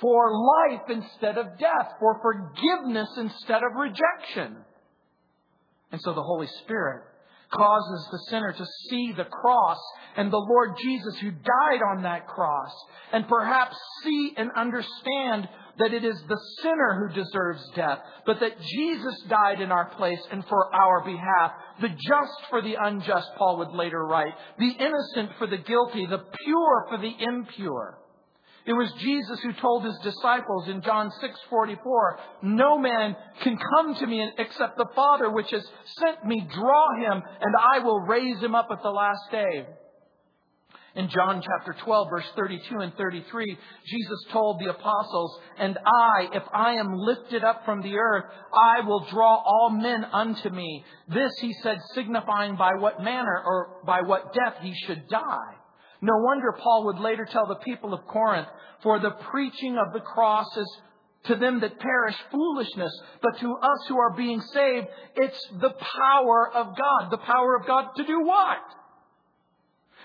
for 0.00 0.32
life 0.32 0.88
instead 0.88 1.38
of 1.38 1.58
death, 1.58 1.92
for 1.98 2.20
forgiveness 2.22 3.08
instead 3.16 3.62
of 3.62 3.74
rejection. 3.76 4.56
And 5.92 6.00
so 6.02 6.14
the 6.14 6.22
Holy 6.22 6.46
Spirit 6.62 7.02
causes 7.52 8.08
the 8.12 8.18
sinner 8.30 8.52
to 8.52 8.66
see 8.88 9.12
the 9.16 9.24
cross 9.24 9.78
and 10.16 10.32
the 10.32 10.36
Lord 10.36 10.76
Jesus 10.80 11.18
who 11.20 11.30
died 11.30 11.80
on 11.90 12.04
that 12.04 12.26
cross 12.28 12.70
and 13.12 13.26
perhaps 13.28 13.76
see 14.04 14.32
and 14.36 14.50
understand 14.56 15.48
that 15.78 15.92
it 15.92 16.04
is 16.04 16.22
the 16.28 16.40
sinner 16.62 16.98
who 17.08 17.14
deserves 17.14 17.62
death, 17.74 17.98
but 18.26 18.38
that 18.40 18.60
Jesus 18.60 19.22
died 19.28 19.60
in 19.60 19.72
our 19.72 19.86
place 19.96 20.20
and 20.30 20.44
for 20.46 20.74
our 20.74 21.04
behalf. 21.04 21.52
The 21.80 21.88
just 21.88 22.50
for 22.50 22.60
the 22.62 22.76
unjust, 22.80 23.28
Paul 23.36 23.58
would 23.58 23.72
later 23.74 24.04
write. 24.04 24.34
The 24.58 24.70
innocent 24.70 25.38
for 25.38 25.46
the 25.46 25.56
guilty. 25.56 26.06
The 26.06 26.24
pure 26.44 26.86
for 26.88 26.98
the 26.98 27.12
impure. 27.18 27.99
It 28.66 28.74
was 28.74 28.92
Jesus 28.98 29.40
who 29.40 29.52
told 29.54 29.84
his 29.84 29.98
disciples 30.02 30.68
in 30.68 30.82
John 30.82 31.10
6:44, 31.10 32.18
"No 32.42 32.78
man 32.78 33.16
can 33.40 33.56
come 33.56 33.94
to 33.94 34.06
me 34.06 34.30
except 34.36 34.76
the 34.76 34.90
Father 34.94 35.30
which 35.30 35.50
has 35.50 35.66
sent 35.84 36.24
me 36.24 36.40
draw 36.40 36.94
him, 36.96 37.22
and 37.40 37.56
I 37.56 37.78
will 37.78 38.00
raise 38.00 38.40
him 38.42 38.54
up 38.54 38.70
at 38.70 38.82
the 38.82 38.90
last 38.90 39.30
day." 39.30 39.66
In 40.96 41.08
John 41.08 41.40
chapter 41.40 41.72
12 41.72 42.10
verse 42.10 42.28
32 42.32 42.80
and 42.80 42.92
33, 42.94 43.56
Jesus 43.86 44.24
told 44.32 44.58
the 44.58 44.70
apostles, 44.70 45.40
"And 45.56 45.78
I, 45.86 46.28
if 46.32 46.42
I 46.52 46.72
am 46.72 46.92
lifted 46.92 47.44
up 47.44 47.64
from 47.64 47.80
the 47.80 47.96
earth, 47.96 48.24
I 48.52 48.80
will 48.80 49.00
draw 49.04 49.36
all 49.36 49.70
men 49.70 50.04
unto 50.04 50.50
me." 50.50 50.84
This 51.06 51.32
he 51.38 51.52
said 51.62 51.80
signifying 51.94 52.56
by 52.56 52.74
what 52.74 53.00
manner 53.00 53.42
or 53.46 53.80
by 53.84 54.02
what 54.02 54.34
death 54.34 54.58
he 54.58 54.74
should 54.74 55.06
die. 55.08 55.59
No 56.00 56.14
wonder 56.18 56.52
Paul 56.52 56.86
would 56.86 56.98
later 56.98 57.26
tell 57.30 57.46
the 57.46 57.56
people 57.56 57.92
of 57.92 58.06
Corinth, 58.06 58.48
for 58.82 58.98
the 58.98 59.10
preaching 59.10 59.76
of 59.76 59.92
the 59.92 60.00
cross 60.00 60.46
is 60.56 60.80
to 61.24 61.36
them 61.36 61.60
that 61.60 61.78
perish 61.78 62.16
foolishness, 62.30 62.92
but 63.20 63.38
to 63.40 63.54
us 63.54 63.86
who 63.88 63.98
are 63.98 64.16
being 64.16 64.40
saved, 64.40 64.86
it's 65.16 65.48
the 65.60 65.70
power 65.70 66.50
of 66.54 66.68
God. 66.68 67.10
The 67.10 67.18
power 67.18 67.56
of 67.56 67.66
God 67.66 67.90
to 67.96 68.06
do 68.06 68.20
what? 68.22 68.58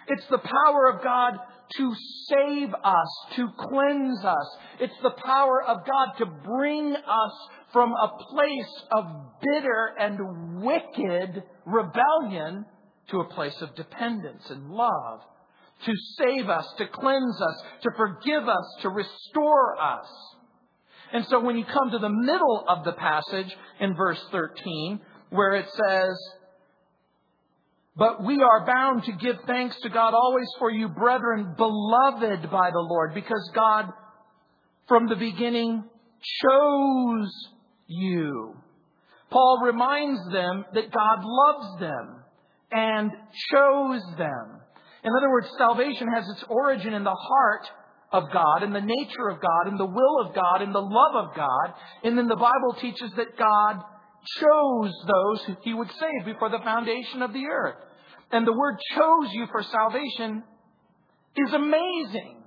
It's 0.08 0.26
the 0.28 0.40
power 0.40 0.90
of 0.94 1.04
God 1.04 1.40
to 1.78 1.96
save 2.28 2.74
us, 2.74 3.08
to 3.38 3.48
cleanse 3.58 4.24
us. 4.24 4.58
It's 4.80 4.98
the 5.02 5.16
power 5.26 5.64
of 5.64 5.86
God 5.86 6.18
to 6.18 6.26
bring 6.26 6.96
us 6.96 7.50
from 7.72 7.94
a 7.94 8.18
place 8.30 8.84
of 8.92 9.06
bitter 9.42 9.94
and 9.98 10.62
wicked 10.62 11.44
rebellion 11.66 12.66
to 13.10 13.20
a 13.22 13.34
place 13.34 13.60
of 13.62 13.74
dependence 13.76 14.50
and 14.50 14.70
love 14.70 15.22
to 15.86 15.94
save 16.18 16.50
us, 16.50 16.66
to 16.78 16.88
cleanse 16.88 17.42
us, 17.42 17.64
to 17.82 17.92
forgive 17.98 18.48
us, 18.48 18.76
to 18.82 18.90
restore 18.90 19.80
us. 19.82 20.08
And 21.14 21.26
so 21.28 21.40
when 21.40 21.58
you 21.58 21.66
come 21.66 21.92
to 21.92 22.00
the 22.00 22.10
middle 22.10 22.66
of 22.68 22.84
the 22.84 22.94
passage 22.94 23.56
in 23.80 23.96
verse 23.96 24.24
13, 24.32 25.00
where 25.30 25.54
it 25.54 25.68
says, 25.70 26.18
But 27.96 28.24
we 28.24 28.42
are 28.42 28.66
bound 28.66 29.04
to 29.04 29.12
give 29.14 29.36
thanks 29.46 29.80
to 29.82 29.90
God 29.90 30.14
always 30.14 30.48
for 30.60 30.72
you, 30.72 30.88
brethren, 30.90 31.54
beloved 31.58 32.50
by 32.50 32.72
the 32.72 32.86
Lord, 32.90 33.14
because 33.14 33.52
God 33.54 33.92
from 34.88 35.08
the 35.08 35.16
beginning 35.16 35.84
chose 36.42 37.50
you. 37.88 38.56
Paul 39.30 39.62
reminds 39.64 40.22
them 40.32 40.66
that 40.74 40.92
God 40.92 41.20
loves 41.24 41.80
them 41.80 42.24
and 42.72 43.12
chose 43.52 44.02
them. 44.18 44.62
In 45.06 45.12
other 45.16 45.30
words, 45.30 45.48
salvation 45.58 46.08
has 46.08 46.28
its 46.28 46.44
origin 46.50 46.94
in 46.94 47.04
the 47.04 47.14
heart 47.14 47.68
of 48.12 48.24
God, 48.34 48.64
in 48.64 48.74
the 48.74 48.82
nature 48.82 49.30
of 49.30 49.40
God, 49.40 49.68
in 49.68 49.78
the 49.78 49.86
will 49.86 50.26
of 50.26 50.34
God, 50.34 50.64
in 50.64 50.72
the 50.72 50.82
love 50.82 51.28
of 51.28 51.36
God. 51.36 51.74
And 52.04 52.18
then 52.18 52.28
the 52.28 52.36
Bible 52.36 52.76
teaches 52.82 53.12
that 53.16 53.38
God 53.38 53.84
chose 54.40 54.94
those 55.06 55.44
who 55.46 55.56
he 55.62 55.76
would 55.76 55.92
save 55.92 56.26
before 56.26 56.50
the 56.50 56.64
foundation 56.64 57.22
of 57.22 57.34
the 57.34 57.46
earth. 57.46 57.76
And 58.32 58.48
the 58.48 58.54
word 58.54 58.78
chose 58.96 59.34
you 59.34 59.46
for 59.52 59.62
salvation 59.62 60.44
is 61.38 61.54
amazing 61.54 62.44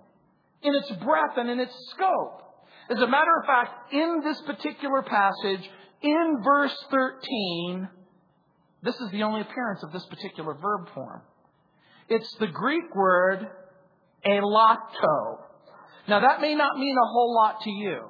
in 0.62 0.74
its 0.74 0.90
breadth 1.04 1.36
and 1.36 1.48
in 1.48 1.60
its 1.60 1.74
scope. 1.90 2.42
As 2.90 2.98
a 2.98 3.06
matter 3.06 3.30
of 3.40 3.46
fact, 3.46 3.92
in 3.92 4.20
this 4.24 4.40
particular 4.40 5.02
passage, 5.02 5.70
in 6.02 6.42
verse 6.42 6.74
13, 6.90 7.88
this 8.82 8.96
is 8.96 9.10
the 9.12 9.22
only 9.22 9.42
appearance 9.42 9.84
of 9.84 9.92
this 9.92 10.04
particular 10.06 10.54
verb 10.54 10.88
form. 10.94 11.22
It's 12.08 12.34
the 12.40 12.46
Greek 12.46 12.94
word 12.94 13.46
elato. 14.26 15.38
Now 16.08 16.20
that 16.20 16.40
may 16.40 16.54
not 16.54 16.78
mean 16.78 16.96
a 16.96 17.12
whole 17.12 17.34
lot 17.34 17.60
to 17.62 17.70
you, 17.70 18.00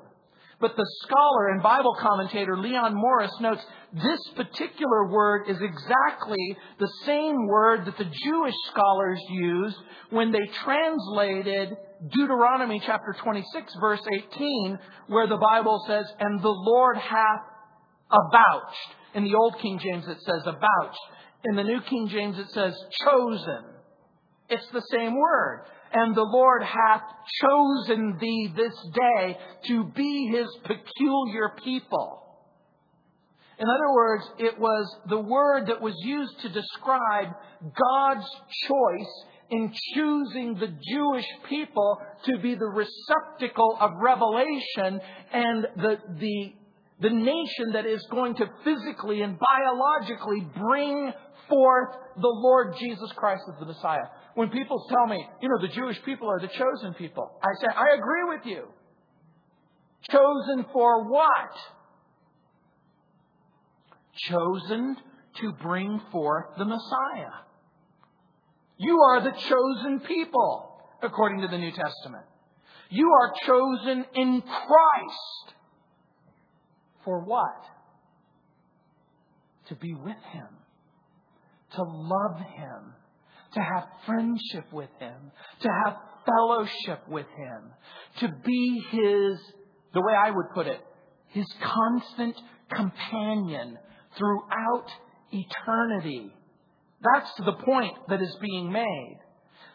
but 0.61 0.77
the 0.77 0.87
scholar 1.03 1.49
and 1.49 1.63
Bible 1.63 1.97
commentator 2.01 2.57
Leon 2.57 2.95
Morris 2.95 3.33
notes 3.41 3.65
this 3.93 4.21
particular 4.37 5.09
word 5.09 5.49
is 5.49 5.57
exactly 5.61 6.57
the 6.79 6.91
same 7.05 7.47
word 7.49 7.87
that 7.87 7.99
the 7.99 8.05
Jewish 8.05 8.55
scholars 8.71 9.21
used 9.31 9.77
when 10.11 10.31
they 10.31 10.47
translated 10.65 11.77
Deuteronomy 12.13 12.81
chapter 12.85 13.17
26 13.21 13.75
verse 13.81 14.03
18 14.33 14.79
where 15.09 15.27
the 15.27 15.39
Bible 15.39 15.83
says, 15.89 16.07
and 16.21 16.41
the 16.41 16.49
Lord 16.49 16.99
hath 16.99 17.41
avouched. 18.13 18.95
In 19.15 19.25
the 19.25 19.35
Old 19.35 19.59
King 19.61 19.81
James 19.83 20.07
it 20.07 20.21
says 20.21 20.43
avouched. 20.47 20.99
In 21.45 21.57
the 21.57 21.65
New 21.65 21.81
King 21.81 22.09
James 22.09 22.39
it 22.39 22.51
says 22.51 22.75
chosen. 23.05 23.78
It's 24.49 24.69
the 24.73 24.83
same 24.91 25.15
word. 25.19 25.65
And 25.93 26.15
the 26.15 26.23
Lord 26.23 26.63
hath 26.63 27.03
chosen 27.43 28.19
thee 28.21 28.53
this 28.55 28.75
day 28.95 29.39
to 29.69 29.85
be 29.85 30.31
his 30.33 30.49
peculiar 30.65 31.55
people. 31.65 32.23
In 33.59 33.67
other 33.67 33.93
words, 33.93 34.25
it 34.39 34.59
was 34.59 34.97
the 35.09 35.19
word 35.19 35.67
that 35.67 35.81
was 35.81 35.95
used 36.05 36.41
to 36.43 36.49
describe 36.49 37.35
God's 37.61 38.29
choice 38.69 39.25
in 39.51 39.73
choosing 39.95 40.55
the 40.55 40.73
Jewish 40.93 41.27
people 41.49 41.99
to 42.25 42.39
be 42.39 42.55
the 42.55 42.67
receptacle 42.67 43.77
of 43.81 43.93
revelation 44.01 45.01
and 45.33 45.67
the, 45.77 45.97
the, 46.21 46.53
the 47.01 47.11
nation 47.11 47.73
that 47.73 47.87
is 47.87 48.07
going 48.11 48.37
to 48.37 48.47
physically 48.63 49.23
and 49.23 49.39
biologically 49.39 50.47
bring 50.55 51.13
forth 51.49 51.97
the 52.17 52.29
Lord 52.29 52.75
Jesus 52.79 53.11
Christ 53.17 53.43
as 53.53 53.59
the 53.59 53.67
Messiah. 53.67 54.07
When 54.39 54.51
people 54.51 54.87
tell 54.89 55.09
me, 55.09 55.27
you 55.43 55.49
know, 55.49 55.61
the 55.61 55.75
Jewish 55.75 56.01
people 56.05 56.29
are 56.31 56.39
the 56.39 56.47
chosen 56.47 56.95
people, 56.95 57.29
I 57.43 57.49
say, 57.61 57.67
I 57.75 57.97
agree 57.97 58.37
with 58.37 58.47
you. 58.47 58.69
Chosen 60.09 60.65
for 60.73 61.11
what? 61.11 61.51
chosen 64.29 64.97
to 65.41 65.53
bring 65.61 66.01
forth 66.13 66.47
the 66.57 66.65
Messiah. 66.65 67.35
You 68.77 68.97
are 69.11 69.23
the 69.23 69.33
chosen 69.33 70.01
people, 70.07 70.83
according 71.03 71.41
to 71.41 71.49
the 71.49 71.59
New 71.59 71.73
Testament. 71.73 72.25
You 72.91 73.11
are 73.11 73.33
chosen 73.45 74.05
in 74.15 74.43
Christ. 74.43 75.57
For 77.05 77.25
what? 77.25 77.65
To 79.69 79.75
be 79.75 79.95
with 79.95 80.23
Him, 80.33 80.49
to 81.75 81.83
love 81.83 82.39
Him, 82.57 82.95
to 83.59 83.65
have 83.65 83.89
friendship 84.07 84.73
with 84.73 84.91
Him, 85.01 85.33
to 85.63 85.69
have 85.85 85.97
fellowship 86.25 87.09
with 87.09 87.27
Him, 87.37 87.73
to 88.21 88.29
be 88.45 88.83
His, 88.91 89.39
the 89.93 90.01
way 90.01 90.15
I 90.15 90.31
would 90.31 90.47
put 90.55 90.67
it, 90.67 90.81
His 91.29 91.47
constant 91.61 92.37
companion 92.73 93.79
throughout 94.17 94.87
eternity. 95.33 96.33
That's 97.03 97.33
the 97.39 97.65
point 97.65 97.95
that 98.09 98.23
is 98.23 98.37
being 98.41 98.71
made. 98.71 99.19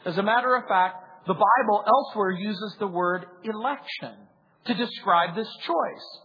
As 0.06 0.18
a 0.18 0.24
matter 0.24 0.56
of 0.56 0.68
fact, 0.68 1.28
the 1.28 1.34
Bible 1.34 1.84
elsewhere 1.86 2.32
uses 2.32 2.76
the 2.80 2.88
word 2.88 3.26
election 3.44 4.16
to 4.66 4.74
describe 4.74 5.36
this 5.36 5.50
choice. 5.66 6.20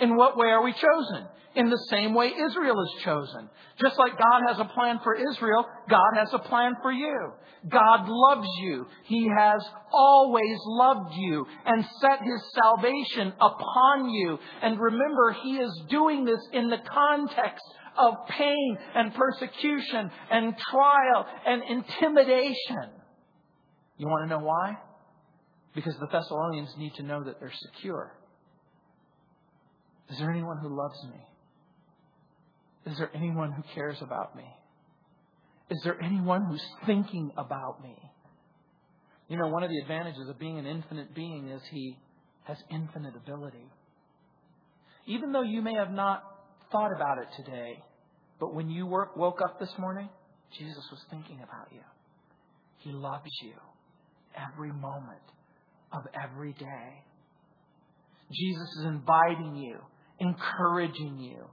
In 0.00 0.16
what 0.16 0.36
way 0.36 0.48
are 0.48 0.62
we 0.62 0.72
chosen? 0.72 1.26
In 1.54 1.68
the 1.68 1.86
same 1.90 2.14
way 2.14 2.28
Israel 2.28 2.80
is 2.80 3.02
chosen. 3.04 3.48
Just 3.82 3.98
like 3.98 4.12
God 4.12 4.42
has 4.48 4.58
a 4.58 4.64
plan 4.72 5.00
for 5.04 5.14
Israel, 5.14 5.66
God 5.88 6.12
has 6.16 6.32
a 6.32 6.38
plan 6.38 6.72
for 6.80 6.90
you. 6.90 7.32
God 7.68 8.08
loves 8.08 8.48
you. 8.60 8.86
He 9.04 9.28
has 9.28 9.62
always 9.92 10.58
loved 10.64 11.14
you 11.14 11.46
and 11.66 11.84
set 12.00 12.20
His 12.22 12.42
salvation 12.54 13.34
upon 13.38 14.10
you. 14.10 14.38
And 14.62 14.80
remember, 14.80 15.36
He 15.42 15.58
is 15.58 15.82
doing 15.90 16.24
this 16.24 16.40
in 16.52 16.70
the 16.70 16.78
context 16.78 17.64
of 17.98 18.14
pain 18.28 18.78
and 18.94 19.14
persecution 19.14 20.10
and 20.30 20.56
trial 20.70 21.26
and 21.46 21.62
intimidation. 21.68 22.88
You 23.98 24.06
want 24.06 24.28
to 24.28 24.36
know 24.36 24.42
why? 24.42 24.78
Because 25.74 25.94
the 25.98 26.08
Thessalonians 26.10 26.74
need 26.78 26.94
to 26.94 27.02
know 27.02 27.22
that 27.24 27.38
they're 27.38 27.52
secure. 27.74 28.12
Is 30.12 30.18
there 30.18 30.30
anyone 30.30 30.58
who 30.58 30.68
loves 30.68 30.98
me? 31.10 32.92
Is 32.92 32.98
there 32.98 33.10
anyone 33.14 33.52
who 33.52 33.62
cares 33.74 33.96
about 34.02 34.36
me? 34.36 34.44
Is 35.70 35.80
there 35.84 36.00
anyone 36.02 36.44
who's 36.44 36.62
thinking 36.84 37.32
about 37.38 37.82
me? 37.82 37.96
You 39.28 39.38
know, 39.38 39.48
one 39.48 39.62
of 39.62 39.70
the 39.70 39.78
advantages 39.78 40.28
of 40.28 40.38
being 40.38 40.58
an 40.58 40.66
infinite 40.66 41.14
being 41.14 41.48
is 41.48 41.62
he 41.70 41.96
has 42.44 42.58
infinite 42.70 43.14
ability. 43.16 43.64
Even 45.06 45.32
though 45.32 45.42
you 45.42 45.62
may 45.62 45.74
have 45.74 45.90
not 45.90 46.22
thought 46.70 46.90
about 46.94 47.18
it 47.18 47.28
today, 47.42 47.82
but 48.38 48.54
when 48.54 48.68
you 48.68 48.84
woke 48.86 49.40
up 49.42 49.58
this 49.58 49.72
morning, 49.78 50.10
Jesus 50.58 50.84
was 50.90 51.00
thinking 51.10 51.36
about 51.36 51.68
you. 51.72 51.80
He 52.78 52.92
loves 52.92 53.30
you 53.42 53.54
every 54.36 54.72
moment 54.72 55.22
of 55.92 56.02
every 56.22 56.52
day. 56.52 57.04
Jesus 58.30 58.68
is 58.80 58.84
inviting 58.86 59.56
you, 59.56 59.78
encouraging 60.22 61.18
you 61.18 61.50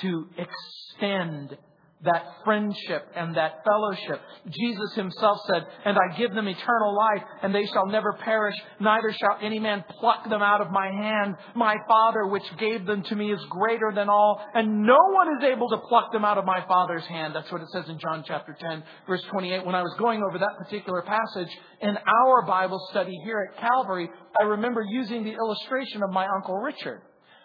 to 0.00 0.26
extend 0.38 1.56
that 2.04 2.24
friendship 2.44 3.06
and 3.14 3.36
that 3.36 3.62
fellowship. 3.64 4.20
Jesus 4.50 4.94
himself 4.94 5.38
said, 5.46 5.64
And 5.84 5.96
I 5.96 6.16
give 6.18 6.34
them 6.34 6.48
eternal 6.48 6.96
life, 6.96 7.22
and 7.42 7.54
they 7.54 7.64
shall 7.66 7.86
never 7.86 8.14
perish, 8.14 8.56
neither 8.80 9.12
shall 9.12 9.38
any 9.40 9.60
man 9.60 9.84
pluck 10.00 10.28
them 10.28 10.42
out 10.42 10.60
of 10.60 10.70
my 10.72 10.88
hand. 10.88 11.36
My 11.54 11.76
Father, 11.86 12.26
which 12.26 12.42
gave 12.58 12.86
them 12.86 13.04
to 13.04 13.14
me, 13.14 13.32
is 13.32 13.40
greater 13.48 13.92
than 13.94 14.08
all, 14.08 14.44
and 14.54 14.82
no 14.82 14.98
one 15.12 15.28
is 15.38 15.44
able 15.44 15.68
to 15.70 15.76
pluck 15.88 16.12
them 16.12 16.24
out 16.24 16.38
of 16.38 16.44
my 16.44 16.64
Father's 16.66 17.04
hand. 17.04 17.34
That's 17.36 17.50
what 17.52 17.62
it 17.62 17.68
says 17.72 17.84
in 17.88 17.98
John 18.00 18.24
chapter 18.26 18.56
10, 18.58 18.82
verse 19.06 19.22
28. 19.30 19.64
When 19.64 19.76
I 19.76 19.82
was 19.82 19.94
going 19.98 20.22
over 20.28 20.38
that 20.38 20.58
particular 20.58 21.02
passage 21.02 21.56
in 21.80 21.96
our 21.96 22.46
Bible 22.46 22.84
study 22.90 23.16
here 23.24 23.48
at 23.48 23.60
Calvary, 23.60 24.10
I 24.40 24.44
remember 24.44 24.82
using 24.82 25.22
the 25.22 25.34
illustration 25.34 26.02
of 26.02 26.10
my 26.10 26.26
Uncle 26.36 26.58
Richard. 26.58 27.02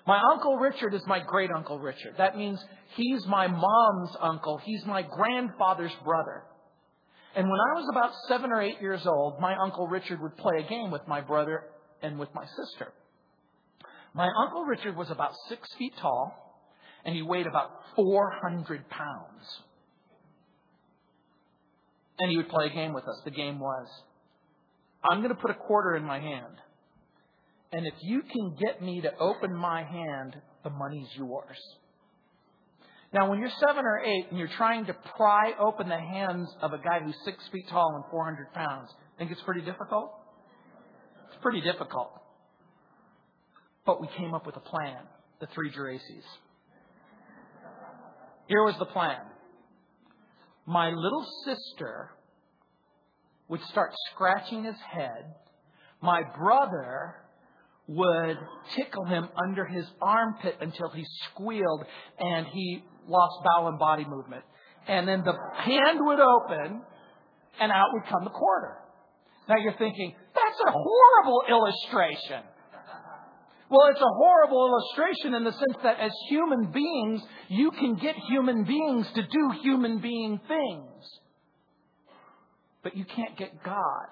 My 0.08 0.22
Uncle 0.32 0.56
Richard 0.56 0.94
is 0.94 1.02
my 1.06 1.20
great 1.20 1.52
Uncle 1.52 1.80
Richard. 1.80 2.14
That 2.18 2.38
means 2.38 2.64
he's 2.96 3.26
my 3.28 3.48
mom's 3.48 4.16
uncle. 4.22 4.58
He's 4.64 4.86
my 4.86 5.02
grandfather's 5.02 5.92
brother. 6.06 6.44
And 7.36 7.46
when 7.50 7.60
I 7.60 7.74
was 7.74 7.90
about 7.92 8.12
seven 8.30 8.52
or 8.52 8.62
eight 8.62 8.80
years 8.80 9.06
old, 9.06 9.42
my 9.42 9.54
Uncle 9.58 9.86
Richard 9.86 10.22
would 10.22 10.38
play 10.38 10.64
a 10.66 10.70
game 10.70 10.92
with 10.92 11.06
my 11.10 11.20
brother 11.20 11.66
and 12.02 12.18
with 12.18 12.30
my 12.34 12.46
sister. 12.46 12.94
My 14.14 14.30
Uncle 14.46 14.64
Richard 14.64 14.96
was 14.96 15.12
about 15.12 15.34
six 15.50 15.68
feet 15.78 15.94
tall, 16.02 16.64
and 17.04 17.14
he 17.14 17.22
weighed 17.22 17.46
about 17.46 17.72
400 17.98 18.90
pounds. 18.90 19.62
And 22.18 22.32
he 22.32 22.38
would 22.38 22.48
play 22.48 22.68
a 22.68 22.74
game 22.74 22.94
with 22.94 23.04
us. 23.04 23.20
The 23.26 23.32
game 23.32 23.60
was 23.60 23.88
I'm 25.04 25.20
going 25.20 25.36
to 25.36 25.42
put 25.42 25.52
a 25.52 25.56
quarter 25.68 25.98
in 25.98 26.04
my 26.04 26.22
hand. 26.22 26.56
And 27.72 27.86
if 27.86 27.94
you 28.02 28.22
can 28.22 28.56
get 28.60 28.82
me 28.82 29.02
to 29.02 29.12
open 29.20 29.54
my 29.56 29.84
hand, 29.84 30.36
the 30.64 30.70
money's 30.70 31.10
yours. 31.16 31.58
Now, 33.14 33.30
when 33.30 33.40
you're 33.40 33.52
seven 33.60 33.86
or 33.86 34.00
eight 34.00 34.28
and 34.30 34.40
you're 34.40 34.50
trying 34.58 34.86
to 34.86 34.96
pry 35.16 35.54
open 35.60 35.88
the 35.88 36.00
hands 36.00 36.50
of 36.62 36.74
a 36.74 36.78
guy 36.78 37.00
who's 37.04 37.16
six 37.24 37.38
feet 37.52 37.66
tall 37.70 37.96
and 37.96 38.04
400 38.12 38.54
pounds, 38.54 38.90
think 39.18 39.32
it's 39.32 39.42
pretty 39.42 39.62
difficult? 39.62 40.12
It's 41.28 41.42
pretty 41.42 41.62
difficult. 41.62 42.12
But 43.86 44.02
we 44.02 44.08
came 44.18 44.34
up 44.34 44.46
with 44.46 44.56
a 44.58 44.62
plan, 44.62 44.98
the 45.40 45.48
three 45.56 45.72
Geracis. 45.72 46.26
Here 48.48 48.64
was 48.64 48.76
the 48.80 48.86
plan. 48.86 49.22
My 50.66 50.90
little 50.90 51.26
sister 51.46 52.12
would 53.48 53.62
start 53.72 53.92
scratching 54.14 54.66
his 54.66 54.76
head. 54.92 55.34
My 56.02 56.22
brother 56.38 57.16
would 57.88 58.38
tickle 58.76 59.06
him 59.06 59.30
under 59.42 59.66
his 59.66 59.86
armpit 60.02 60.56
until 60.60 60.90
he 60.90 61.06
squealed 61.32 61.86
and 62.20 62.48
he 62.48 62.84
lost 63.08 63.44
bowel 63.46 63.70
and 63.70 63.80
body 63.80 64.06
movement. 64.06 64.44
And 64.88 65.08
then 65.08 65.24
the 65.24 65.34
hand 65.56 66.00
would 66.02 66.20
open 66.20 66.82
and 67.60 67.72
out 67.72 67.88
would 67.94 68.04
come 68.10 68.24
the 68.24 68.30
quarter. 68.30 68.78
Now 69.48 69.56
you're 69.58 69.78
thinking, 69.78 70.14
that's 70.36 70.60
a 70.68 70.72
horrible 70.72 71.44
illustration. 71.50 72.44
Well, 73.70 73.88
it's 73.92 74.02
a 74.02 74.14
horrible 74.16 74.70
illustration 74.70 75.34
in 75.34 75.44
the 75.44 75.52
sense 75.52 75.84
that 75.84 76.00
as 76.00 76.12
human 76.30 76.72
beings, 76.72 77.22
you 77.50 77.72
can 77.72 77.96
get 77.96 78.16
human 78.30 78.64
beings 78.64 79.08
to 79.16 79.22
do 79.24 79.52
human 79.62 80.00
being 80.00 80.40
things. 80.48 81.20
But 82.82 82.96
you 82.96 83.04
can't 83.04 83.38
get 83.38 83.64
God 83.64 84.08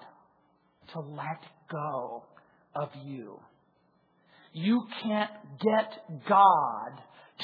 to 0.92 1.00
let 1.00 1.40
go 1.70 2.24
of 2.74 2.90
you. 3.04 3.40
You 4.56 4.86
can't 5.02 5.30
get 5.60 6.02
God 6.26 6.90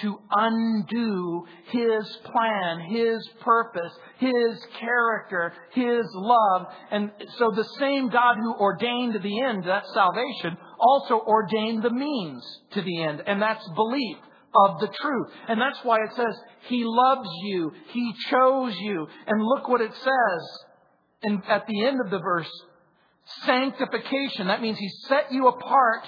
to 0.00 0.18
undo 0.34 1.44
His 1.66 2.16
plan, 2.24 2.80
His 2.88 3.28
purpose, 3.42 3.92
His 4.16 4.66
character, 4.80 5.52
His 5.74 6.06
love. 6.14 6.68
And 6.90 7.10
so 7.36 7.50
the 7.50 7.68
same 7.78 8.08
God 8.08 8.36
who 8.36 8.54
ordained 8.54 9.22
the 9.22 9.42
end, 9.42 9.64
that's 9.66 9.92
salvation, 9.92 10.56
also 10.80 11.20
ordained 11.20 11.82
the 11.82 11.90
means 11.90 12.42
to 12.70 12.80
the 12.80 13.02
end, 13.02 13.22
and 13.26 13.42
that's 13.42 13.68
belief 13.74 14.16
of 14.54 14.80
the 14.80 14.88
truth. 14.88 15.28
And 15.48 15.60
that's 15.60 15.80
why 15.82 15.96
it 15.96 16.16
says, 16.16 16.34
He 16.68 16.82
loves 16.82 17.28
you, 17.42 17.72
He 17.88 18.14
chose 18.30 18.74
you. 18.78 19.06
And 19.26 19.44
look 19.44 19.68
what 19.68 19.82
it 19.82 19.92
says 19.94 20.64
in, 21.24 21.42
at 21.46 21.66
the 21.66 21.84
end 21.84 22.00
of 22.02 22.10
the 22.10 22.20
verse. 22.20 22.50
Sanctification. 23.44 24.46
That 24.46 24.62
means 24.62 24.78
He 24.78 24.88
set 25.08 25.30
you 25.30 25.48
apart 25.48 26.06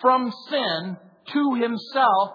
from 0.00 0.32
sin 0.48 0.96
to 1.32 1.54
himself, 1.54 2.30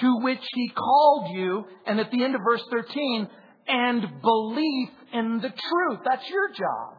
to 0.00 0.20
which 0.22 0.44
he 0.54 0.68
called 0.68 1.34
you. 1.34 1.64
And 1.86 2.00
at 2.00 2.10
the 2.10 2.24
end 2.24 2.34
of 2.34 2.40
verse 2.44 2.62
13, 2.70 3.28
and 3.68 4.02
belief 4.22 4.88
in 5.12 5.40
the 5.40 5.50
truth. 5.50 6.00
That's 6.04 6.28
your 6.28 6.48
job. 6.48 6.94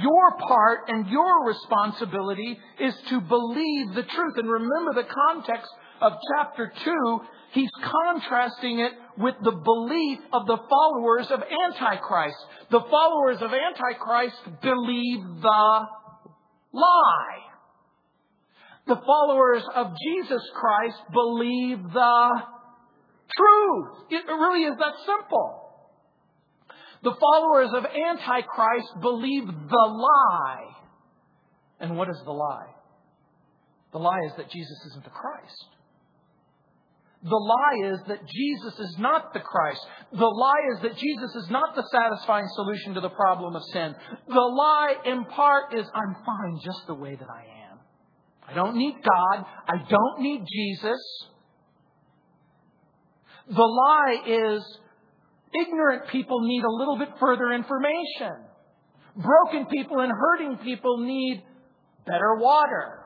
Your 0.00 0.38
part 0.38 0.88
and 0.88 1.08
your 1.08 1.46
responsibility 1.46 2.58
is 2.80 2.94
to 3.10 3.20
believe 3.20 3.94
the 3.94 4.02
truth. 4.02 4.34
And 4.36 4.48
remember 4.48 4.92
the 4.94 5.08
context 5.08 5.70
of 6.00 6.12
chapter 6.36 6.72
2, 6.84 7.20
he's 7.52 7.70
contrasting 7.80 8.80
it 8.80 8.92
with 9.16 9.36
the 9.42 9.52
belief 9.52 10.18
of 10.32 10.46
the 10.46 10.58
followers 10.68 11.28
of 11.30 11.40
Antichrist. 11.68 12.36
The 12.70 12.80
followers 12.90 13.40
of 13.40 13.52
Antichrist 13.52 14.60
believe 14.60 15.20
the 15.40 15.80
lie 16.72 17.53
the 18.86 19.00
followers 19.06 19.62
of 19.74 19.92
Jesus 20.04 20.42
Christ 20.54 20.98
believe 21.12 21.78
the 21.92 22.28
truth. 23.36 23.88
It 24.10 24.26
really 24.26 24.64
is 24.64 24.76
that 24.78 24.94
simple. 25.06 25.60
The 27.02 27.14
followers 27.20 27.70
of 27.74 27.84
Antichrist 27.84 29.00
believe 29.00 29.46
the 29.46 29.86
lie. 29.88 30.76
And 31.80 31.96
what 31.96 32.08
is 32.08 32.20
the 32.24 32.32
lie? 32.32 32.68
The 33.92 33.98
lie 33.98 34.20
is 34.26 34.32
that 34.36 34.50
Jesus 34.50 34.86
isn't 34.90 35.04
the 35.04 35.10
Christ. 35.10 35.66
The 37.22 37.36
lie 37.36 37.90
is 37.90 38.00
that 38.08 38.20
Jesus 38.28 38.78
is 38.78 38.96
not 38.98 39.32
the 39.32 39.40
Christ. 39.40 39.80
The 40.12 40.26
lie 40.26 40.62
is 40.74 40.82
that 40.82 40.96
Jesus 40.96 41.34
is 41.36 41.48
not 41.48 41.74
the 41.74 41.86
satisfying 41.90 42.46
solution 42.54 42.94
to 42.94 43.00
the 43.00 43.08
problem 43.08 43.56
of 43.56 43.62
sin. 43.72 43.94
The 44.28 44.34
lie, 44.34 44.96
in 45.06 45.24
part, 45.24 45.74
is 45.74 45.86
I'm 45.94 46.16
fine 46.26 46.60
just 46.62 46.86
the 46.86 46.94
way 46.94 47.16
that 47.16 47.28
I 47.30 47.40
am. 47.40 47.53
I 48.48 48.54
don't 48.54 48.76
need 48.76 48.96
God. 49.02 49.44
I 49.66 49.76
don't 49.88 50.20
need 50.20 50.44
Jesus. 50.50 51.00
The 53.48 53.62
lie 53.62 54.16
is 54.26 54.62
ignorant 55.54 56.08
people 56.10 56.40
need 56.40 56.64
a 56.64 56.70
little 56.70 56.98
bit 56.98 57.08
further 57.20 57.52
information. 57.52 58.44
Broken 59.16 59.66
people 59.66 60.00
and 60.00 60.12
hurting 60.12 60.58
people 60.64 60.98
need 60.98 61.42
better 62.06 62.36
water, 62.36 63.04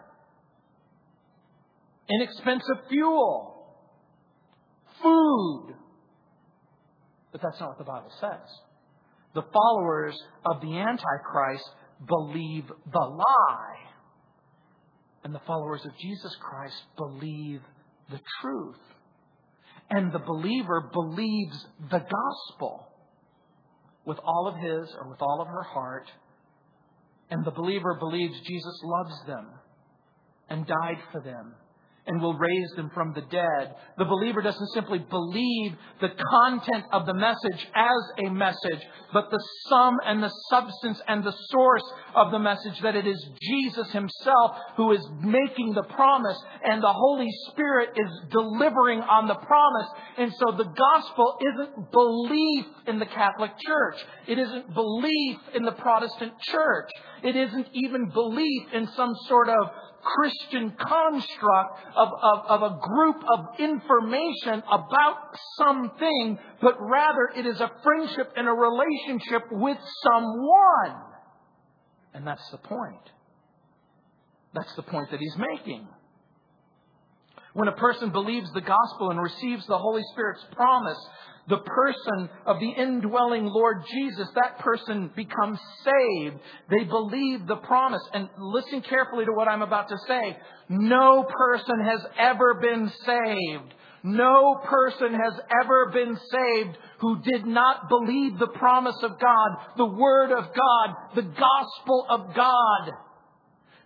inexpensive 2.08 2.86
fuel, 2.88 3.76
food. 5.02 5.74
But 7.30 7.42
that's 7.42 7.60
not 7.60 7.70
what 7.70 7.78
the 7.78 7.84
Bible 7.84 8.12
says. 8.20 8.48
The 9.34 9.42
followers 9.52 10.18
of 10.46 10.62
the 10.62 10.78
Antichrist 10.78 11.68
believe 12.06 12.64
the 12.90 12.98
lie. 12.98 13.87
And 15.28 15.34
the 15.34 15.46
followers 15.46 15.84
of 15.84 15.92
Jesus 15.98 16.34
Christ 16.40 16.74
believe 16.96 17.60
the 18.10 18.18
truth. 18.40 18.80
And 19.90 20.10
the 20.10 20.20
believer 20.20 20.88
believes 20.90 21.66
the 21.90 21.98
gospel 21.98 22.88
with 24.06 24.16
all 24.24 24.48
of 24.48 24.54
his 24.54 24.88
or 24.98 25.10
with 25.10 25.20
all 25.20 25.42
of 25.42 25.48
her 25.48 25.64
heart. 25.64 26.10
And 27.28 27.44
the 27.44 27.50
believer 27.50 27.98
believes 28.00 28.40
Jesus 28.40 28.80
loves 28.82 29.26
them 29.26 29.48
and 30.48 30.66
died 30.66 31.02
for 31.12 31.20
them 31.20 31.52
and 32.08 32.20
will 32.20 32.34
raise 32.34 32.70
them 32.74 32.90
from 32.94 33.12
the 33.12 33.20
dead. 33.20 33.74
The 33.98 34.06
believer 34.06 34.40
doesn't 34.40 34.72
simply 34.72 34.98
believe 34.98 35.72
the 36.00 36.08
content 36.30 36.84
of 36.90 37.04
the 37.06 37.14
message 37.14 37.68
as 37.74 38.26
a 38.26 38.30
message, 38.30 38.82
but 39.12 39.30
the 39.30 39.42
sum 39.68 39.96
and 40.06 40.22
the 40.22 40.32
substance 40.50 41.00
and 41.06 41.22
the 41.22 41.36
source 41.50 41.82
of 42.14 42.30
the 42.30 42.38
message 42.38 42.80
that 42.82 42.96
it 42.96 43.06
is 43.06 43.22
Jesus 43.42 43.92
himself 43.92 44.56
who 44.76 44.92
is 44.92 45.06
making 45.20 45.74
the 45.74 45.82
promise 45.82 46.38
and 46.64 46.82
the 46.82 46.92
Holy 46.92 47.28
Spirit 47.50 47.90
is 47.94 48.10
delivering 48.30 49.00
on 49.00 49.28
the 49.28 49.34
promise. 49.34 49.88
And 50.16 50.32
so 50.32 50.56
the 50.56 50.64
gospel 50.64 51.36
isn't 51.40 51.92
belief 51.92 52.64
in 52.86 52.98
the 52.98 53.06
Catholic 53.06 53.52
Church. 53.58 53.96
It 54.26 54.38
isn't 54.38 54.74
belief 54.74 55.38
in 55.54 55.64
the 55.64 55.72
Protestant 55.72 56.32
Church. 56.40 56.90
It 57.22 57.36
isn't 57.36 57.68
even 57.74 58.08
belief 58.08 58.62
in 58.72 58.86
some 58.96 59.14
sort 59.26 59.48
of 59.50 59.68
Christian 60.02 60.74
construct 60.78 61.80
of, 61.96 62.08
of, 62.22 62.44
of 62.48 62.62
a 62.62 62.78
group 62.80 63.16
of 63.28 63.60
information 63.60 64.62
about 64.70 65.36
something, 65.58 66.38
but 66.60 66.74
rather 66.80 67.30
it 67.36 67.46
is 67.46 67.60
a 67.60 67.70
friendship 67.82 68.32
and 68.36 68.48
a 68.48 68.52
relationship 68.52 69.42
with 69.50 69.78
someone. 70.02 71.02
And 72.14 72.26
that's 72.26 72.48
the 72.50 72.58
point. 72.58 73.10
That's 74.54 74.74
the 74.76 74.82
point 74.82 75.10
that 75.10 75.20
he's 75.20 75.36
making. 75.36 75.86
When 77.58 77.66
a 77.66 77.72
person 77.72 78.10
believes 78.10 78.48
the 78.54 78.60
gospel 78.60 79.10
and 79.10 79.20
receives 79.20 79.66
the 79.66 79.78
Holy 79.78 80.04
Spirit's 80.12 80.44
promise, 80.52 80.96
the 81.48 81.58
person 81.58 82.30
of 82.46 82.60
the 82.60 82.70
indwelling 82.70 83.46
Lord 83.46 83.82
Jesus, 83.92 84.28
that 84.36 84.60
person 84.60 85.10
becomes 85.16 85.58
saved. 85.82 86.36
They 86.70 86.84
believe 86.84 87.48
the 87.48 87.56
promise. 87.56 88.02
And 88.14 88.28
listen 88.38 88.80
carefully 88.82 89.24
to 89.24 89.32
what 89.32 89.48
I'm 89.48 89.62
about 89.62 89.88
to 89.88 89.96
say. 90.06 90.36
No 90.68 91.24
person 91.24 91.80
has 91.84 92.00
ever 92.16 92.60
been 92.62 92.92
saved. 93.04 93.74
No 94.04 94.60
person 94.64 95.14
has 95.14 95.40
ever 95.64 95.90
been 95.92 96.16
saved 96.30 96.78
who 97.00 97.20
did 97.22 97.44
not 97.44 97.88
believe 97.88 98.38
the 98.38 98.54
promise 98.54 99.02
of 99.02 99.18
God, 99.18 99.48
the 99.76 99.84
Word 99.84 100.30
of 100.30 100.44
God, 100.44 100.94
the 101.16 101.22
gospel 101.22 102.06
of 102.08 102.36
God. 102.36 102.92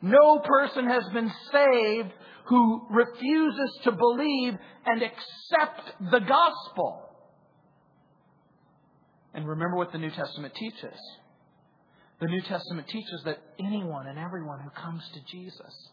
No 0.02 0.40
person 0.40 0.88
has 0.88 1.04
been 1.14 1.32
saved 1.52 2.12
who 2.52 2.82
refuses 2.90 3.80
to 3.82 3.92
believe 3.92 4.52
and 4.84 5.02
accept 5.02 6.10
the 6.10 6.18
gospel. 6.18 7.08
And 9.32 9.48
remember 9.48 9.78
what 9.78 9.90
the 9.90 9.96
New 9.96 10.10
Testament 10.10 10.54
teaches. 10.54 10.98
The 12.20 12.26
New 12.26 12.42
Testament 12.42 12.88
teaches 12.88 13.22
that 13.24 13.38
anyone 13.58 14.06
and 14.06 14.18
everyone 14.18 14.60
who 14.60 14.68
comes 14.68 15.02
to 15.14 15.20
Jesus, 15.34 15.90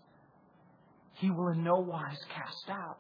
he 1.14 1.32
will 1.32 1.48
in 1.48 1.64
no 1.64 1.80
wise 1.80 2.20
cast 2.36 2.70
out. 2.70 3.00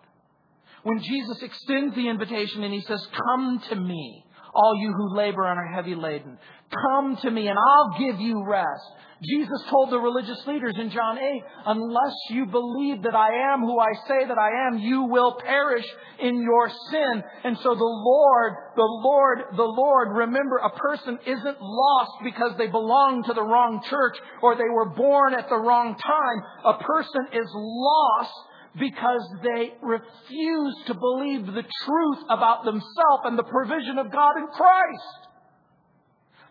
When 0.84 1.04
Jesus 1.04 1.44
extends 1.44 1.94
the 1.96 2.08
invitation 2.08 2.64
and 2.64 2.74
he 2.74 2.80
says, 2.80 3.06
Come 3.12 3.62
to 3.72 3.76
me, 3.76 4.24
all 4.54 4.76
you 4.76 4.94
who 4.94 5.16
labor 5.16 5.46
and 5.46 5.60
are 5.60 5.74
heavy 5.74 5.96
laden. 5.96 6.38
Come 6.72 7.18
to 7.24 7.32
me 7.32 7.48
and 7.48 7.58
I'll 7.58 8.00
give 8.00 8.20
you 8.20 8.46
rest. 8.46 8.84
Jesus 9.22 9.62
told 9.70 9.92
the 9.92 10.00
religious 10.00 10.40
leaders 10.48 10.76
in 10.80 10.92
John 10.92 11.18
8, 11.18 11.44
unless 11.66 12.16
you 12.30 12.46
believe 12.46 13.04
that 13.04 13.16
I 13.16 13.54
am 13.54 13.60
who 13.62 13.78
I 13.78 13.92
say 14.08 14.26
that 14.26 14.38
I 14.38 14.68
am, 14.68 14.80
you 14.80 15.04
will 15.04 15.36
perish 15.44 15.86
in 16.20 16.42
your 16.42 16.70
sin. 16.90 17.24
And 17.44 17.58
so 17.58 17.76
the 17.76 17.84
Lord, 17.84 18.54
the 18.78 18.82
Lord, 18.82 19.40
the 19.58 19.64
Lord, 19.64 20.16
remember 20.16 20.58
a 20.58 20.70
person 20.70 21.20
isn't 21.26 21.58
lost 21.60 22.12
because 22.24 22.54
they 22.58 22.68
belong 22.68 23.24
to 23.28 23.34
the 23.34 23.44
wrong 23.44 23.82
church 23.90 24.18
or 24.42 24.56
they 24.56 24.70
were 24.72 24.90
born 24.90 25.34
at 25.34 25.50
the 25.50 25.58
wrong 25.58 25.98
time. 25.98 26.76
A 26.76 26.82
person 26.82 27.28
is 27.34 27.50
lost 27.54 28.32
because 28.78 29.22
they 29.44 29.74
refuse 29.82 30.76
to 30.88 30.94
believe 30.94 31.46
the 31.46 31.64
truth 31.86 32.24
about 32.30 32.66
themselves 32.66 33.24
and 33.26 33.38
the 33.38 33.44
provision 33.44 33.98
of 33.98 34.12
God 34.12 34.38
in 34.38 34.48
Christ. 34.48 35.30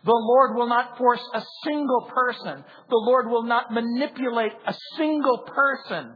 The 0.05 0.13
Lord 0.13 0.57
will 0.57 0.69
not 0.69 0.97
force 0.97 1.23
a 1.35 1.43
single 1.65 2.11
person. 2.15 2.65
The 2.89 2.97
Lord 2.97 3.29
will 3.29 3.43
not 3.43 3.73
manipulate 3.73 4.53
a 4.67 4.75
single 4.97 5.39
person 5.39 6.15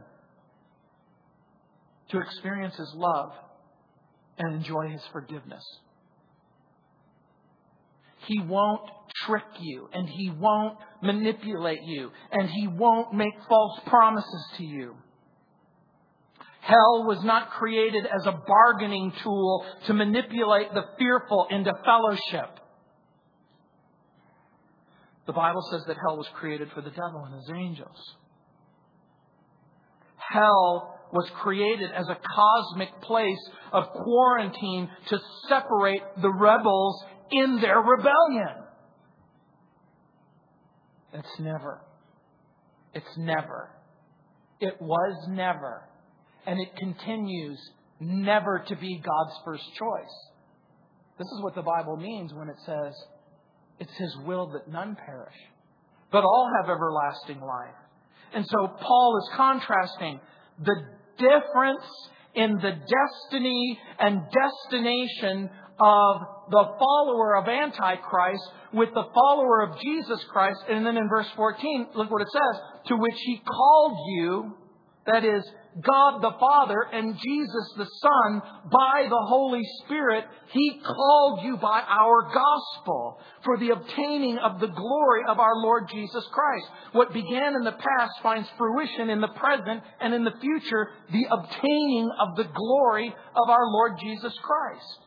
to 2.09 2.19
experience 2.19 2.75
His 2.75 2.93
love 2.95 3.33
and 4.37 4.55
enjoy 4.55 4.89
His 4.89 5.01
forgiveness. 5.11 5.63
He 8.27 8.39
won't 8.39 8.89
trick 9.25 9.43
you 9.59 9.89
and 9.93 10.07
He 10.07 10.29
won't 10.29 10.77
manipulate 11.01 11.83
you 11.83 12.11
and 12.31 12.49
He 12.49 12.67
won't 12.67 13.13
make 13.13 13.33
false 13.49 13.79
promises 13.85 14.45
to 14.57 14.63
you. 14.63 14.95
Hell 16.63 17.03
was 17.05 17.21
not 17.25 17.49
created 17.49 18.05
as 18.05 18.25
a 18.25 18.31
bargaining 18.47 19.11
tool 19.21 19.65
to 19.85 19.93
manipulate 19.93 20.73
the 20.73 20.85
fearful 20.97 21.47
into 21.49 21.73
fellowship. 21.83 22.57
The 25.27 25.33
Bible 25.33 25.61
says 25.71 25.81
that 25.87 25.97
hell 25.97 26.15
was 26.15 26.27
created 26.35 26.69
for 26.73 26.81
the 26.81 26.89
devil 26.89 27.25
and 27.25 27.35
his 27.35 27.51
angels. 27.53 28.15
Hell 30.15 30.97
was 31.11 31.29
created 31.41 31.91
as 31.91 32.07
a 32.07 32.17
cosmic 32.33 33.01
place 33.01 33.49
of 33.73 33.89
quarantine 33.89 34.89
to 35.09 35.19
separate 35.49 36.01
the 36.21 36.31
rebels 36.31 37.03
in 37.29 37.59
their 37.59 37.79
rebellion. 37.79 38.63
It's 41.13 41.39
never. 41.39 41.81
It's 42.93 43.17
never. 43.17 43.69
It 44.61 44.81
was 44.81 45.27
never 45.27 45.89
and 46.45 46.59
it 46.59 46.75
continues 46.77 47.59
never 47.99 48.63
to 48.67 48.75
be 48.75 49.01
God's 49.03 49.37
first 49.45 49.63
choice. 49.77 50.15
This 51.17 51.27
is 51.27 51.41
what 51.41 51.55
the 51.55 51.61
Bible 51.61 51.97
means 51.97 52.33
when 52.33 52.49
it 52.49 52.57
says 52.65 52.93
it's 53.79 53.95
His 53.97 54.15
will 54.25 54.51
that 54.51 54.67
none 54.67 54.95
perish, 54.95 55.35
but 56.11 56.23
all 56.23 56.49
have 56.61 56.69
everlasting 56.69 57.39
life. 57.39 57.75
And 58.33 58.45
so 58.47 58.67
Paul 58.79 59.21
is 59.21 59.37
contrasting 59.37 60.19
the 60.63 60.75
difference 61.17 61.85
in 62.35 62.55
the 62.55 62.71
destiny 62.71 63.79
and 63.99 64.21
destination 64.31 65.49
of 65.79 66.21
the 66.49 66.65
follower 66.79 67.37
of 67.37 67.47
Antichrist 67.47 68.43
with 68.73 68.89
the 68.93 69.05
follower 69.13 69.61
of 69.63 69.79
Jesus 69.79 70.23
Christ. 70.31 70.59
And 70.69 70.85
then 70.85 70.97
in 70.97 71.07
verse 71.09 71.27
14, 71.35 71.87
look 71.95 72.09
what 72.09 72.21
it 72.21 72.27
says, 72.31 72.61
to 72.87 72.95
which 72.95 73.17
he 73.25 73.41
called 73.45 73.97
you, 74.15 74.53
that 75.05 75.23
is, 75.23 75.43
God 75.81 76.21
the 76.21 76.37
Father 76.39 76.85
and 76.91 77.17
Jesus 77.17 77.73
the 77.77 77.87
Son 78.01 78.41
by 78.71 79.07
the 79.09 79.25
Holy 79.27 79.63
Spirit, 79.83 80.25
He 80.51 80.79
called 80.85 81.43
you 81.43 81.57
by 81.57 81.81
our 81.81 82.31
gospel 82.31 83.19
for 83.43 83.57
the 83.57 83.69
obtaining 83.69 84.37
of 84.37 84.59
the 84.59 84.67
glory 84.67 85.21
of 85.27 85.39
our 85.39 85.55
Lord 85.55 85.89
Jesus 85.89 86.25
Christ. 86.31 86.67
What 86.91 87.13
began 87.13 87.55
in 87.55 87.63
the 87.63 87.71
past 87.71 88.13
finds 88.21 88.47
fruition 88.57 89.09
in 89.09 89.19
the 89.19 89.29
present 89.29 89.81
and 89.99 90.13
in 90.13 90.23
the 90.23 90.33
future, 90.39 90.89
the 91.11 91.25
obtaining 91.31 92.11
of 92.19 92.35
the 92.35 92.49
glory 92.53 93.07
of 93.07 93.49
our 93.49 93.65
Lord 93.67 93.93
Jesus 93.99 94.33
Christ. 94.43 94.99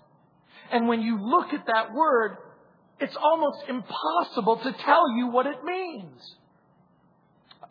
And 0.72 0.88
when 0.88 1.00
you 1.00 1.18
look 1.20 1.52
at 1.52 1.66
that 1.66 1.92
word, 1.92 2.38
it's 2.98 3.16
almost 3.16 3.58
impossible 3.68 4.56
to 4.64 4.72
tell 4.84 5.16
you 5.16 5.28
what 5.28 5.46
it 5.46 5.62
means. 5.62 6.36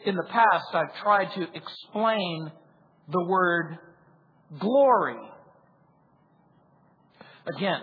In 0.06 0.16
the 0.16 0.28
past, 0.30 0.68
I've 0.74 0.96
tried 1.02 1.34
to 1.34 1.48
explain 1.54 2.52
the 3.08 3.24
word 3.26 3.78
glory. 4.60 5.20
Again, 7.56 7.82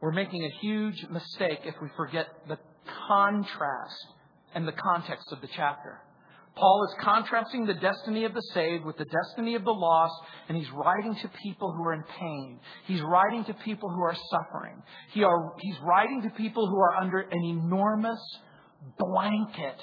we're 0.00 0.12
making 0.12 0.44
a 0.44 0.60
huge 0.60 1.06
mistake 1.10 1.60
if 1.64 1.74
we 1.80 1.88
forget 1.96 2.26
the 2.48 2.58
contrast 3.06 4.06
and 4.54 4.66
the 4.66 4.72
context 4.72 5.30
of 5.32 5.40
the 5.40 5.48
chapter. 5.54 6.00
Paul 6.56 6.88
is 6.88 7.04
contrasting 7.04 7.64
the 7.64 7.74
destiny 7.74 8.24
of 8.24 8.34
the 8.34 8.42
saved 8.52 8.84
with 8.84 8.96
the 8.98 9.04
destiny 9.04 9.54
of 9.54 9.64
the 9.64 9.70
lost, 9.70 10.14
and 10.48 10.58
he's 10.58 10.70
writing 10.72 11.14
to 11.22 11.30
people 11.42 11.72
who 11.72 11.84
are 11.84 11.94
in 11.94 12.02
pain. 12.18 12.58
He's 12.86 13.00
writing 13.02 13.44
to 13.44 13.54
people 13.54 13.88
who 13.88 14.02
are 14.02 14.16
suffering. 14.30 14.82
He 15.12 15.22
are, 15.22 15.52
he's 15.60 15.76
writing 15.82 16.22
to 16.22 16.30
people 16.30 16.68
who 16.68 16.78
are 16.78 16.96
under 16.96 17.20
an 17.20 17.44
enormous 17.44 18.20
blanket 18.98 19.76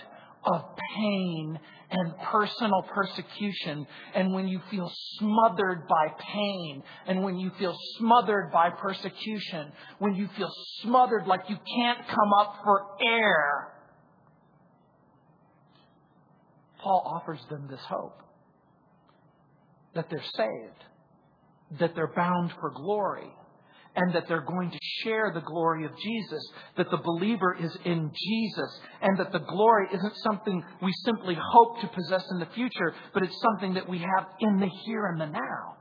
of 0.44 0.62
pain 0.96 1.60
and 1.90 2.14
personal 2.32 2.84
persecution. 2.94 3.88
And 4.14 4.34
when 4.34 4.48
you 4.48 4.60
feel 4.70 4.92
smothered 5.20 5.88
by 5.88 6.08
pain, 6.20 6.84
and 7.08 7.24
when 7.24 7.38
you 7.38 7.52
feel 7.58 7.76
smothered 7.98 8.52
by 8.52 8.70
persecution, 8.70 9.72
when 10.00 10.16
you 10.16 10.28
feel 10.38 10.52
smothered 10.82 11.28
like 11.28 11.42
you 11.48 11.58
can't 11.76 12.08
come 12.08 12.34
up 12.40 12.56
for 12.64 12.82
air, 13.02 13.74
Paul 16.80 17.04
offers 17.06 17.40
them 17.50 17.68
this 17.70 17.82
hope 17.82 18.22
that 19.96 20.10
they're 20.10 20.22
saved, 20.36 21.80
that 21.80 21.96
they're 21.96 22.14
bound 22.16 22.52
for 22.60 22.70
glory, 22.70 23.32
and 23.98 24.14
that 24.14 24.28
they're 24.28 24.46
going 24.46 24.70
to 24.70 24.78
share 25.04 25.32
the 25.34 25.42
glory 25.42 25.84
of 25.84 25.92
Jesus, 25.98 26.52
that 26.78 26.90
the 26.92 26.98
believer 26.98 27.58
is 27.60 27.76
in 27.84 28.12
Jesus, 28.16 28.80
and 29.02 29.20
that 29.20 29.32
the 29.32 29.40
glory 29.40 29.88
isn't 29.92 30.16
something 30.18 30.64
we 30.84 30.94
simply 31.04 31.36
hope 31.52 31.82
to 31.82 31.88
possess 31.88 32.24
in 32.32 32.40
the 32.40 32.46
future, 32.54 32.94
but 33.14 33.24
it's 33.24 33.42
something 33.42 33.74
that 33.74 33.90
we 33.90 33.98
have 33.98 34.28
in 34.40 34.60
the 34.60 34.70
here 34.86 35.08
and 35.08 35.20
the 35.20 35.26
now. 35.26 35.78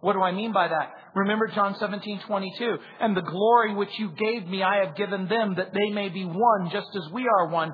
What 0.00 0.14
do 0.14 0.22
I 0.22 0.32
mean 0.32 0.52
by 0.52 0.66
that? 0.66 0.94
Remember 1.14 1.46
John 1.46 1.76
17, 1.78 2.22
22. 2.26 2.76
And 3.00 3.16
the 3.16 3.22
glory 3.22 3.72
which 3.72 3.96
you 4.00 4.10
gave 4.10 4.48
me, 4.48 4.60
I 4.64 4.84
have 4.84 4.96
given 4.96 5.28
them 5.28 5.54
that 5.56 5.72
they 5.72 5.90
may 5.90 6.08
be 6.08 6.24
one, 6.24 6.70
just 6.72 6.88
as 6.96 7.12
we 7.12 7.28
are 7.28 7.46
one. 7.46 7.72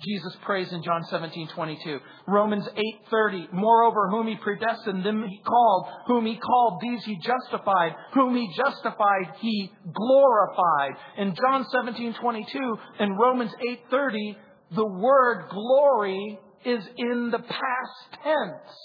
Jesus 0.00 0.36
prays 0.44 0.72
in 0.72 0.82
John 0.82 1.04
17, 1.10 1.48
22. 1.54 1.98
Romans 2.28 2.68
8, 2.76 2.82
30. 3.10 3.48
Moreover, 3.52 4.08
whom 4.10 4.28
he 4.28 4.36
predestined, 4.36 5.04
them 5.04 5.26
he 5.28 5.40
called. 5.44 5.88
Whom 6.06 6.24
he 6.24 6.36
called, 6.36 6.80
these 6.80 7.04
he 7.04 7.18
justified. 7.18 7.94
Whom 8.14 8.36
he 8.36 8.48
justified, 8.56 9.34
he 9.40 9.72
glorified. 9.92 10.92
In 11.16 11.34
John 11.34 11.66
17, 11.70 12.14
22 12.14 12.76
and 13.00 13.18
Romans 13.18 13.50
8, 13.68 13.80
30, 13.90 14.38
the 14.76 14.86
word 14.86 15.48
glory 15.50 16.38
is 16.64 16.84
in 16.96 17.30
the 17.32 17.38
past 17.38 18.22
tense. 18.22 18.76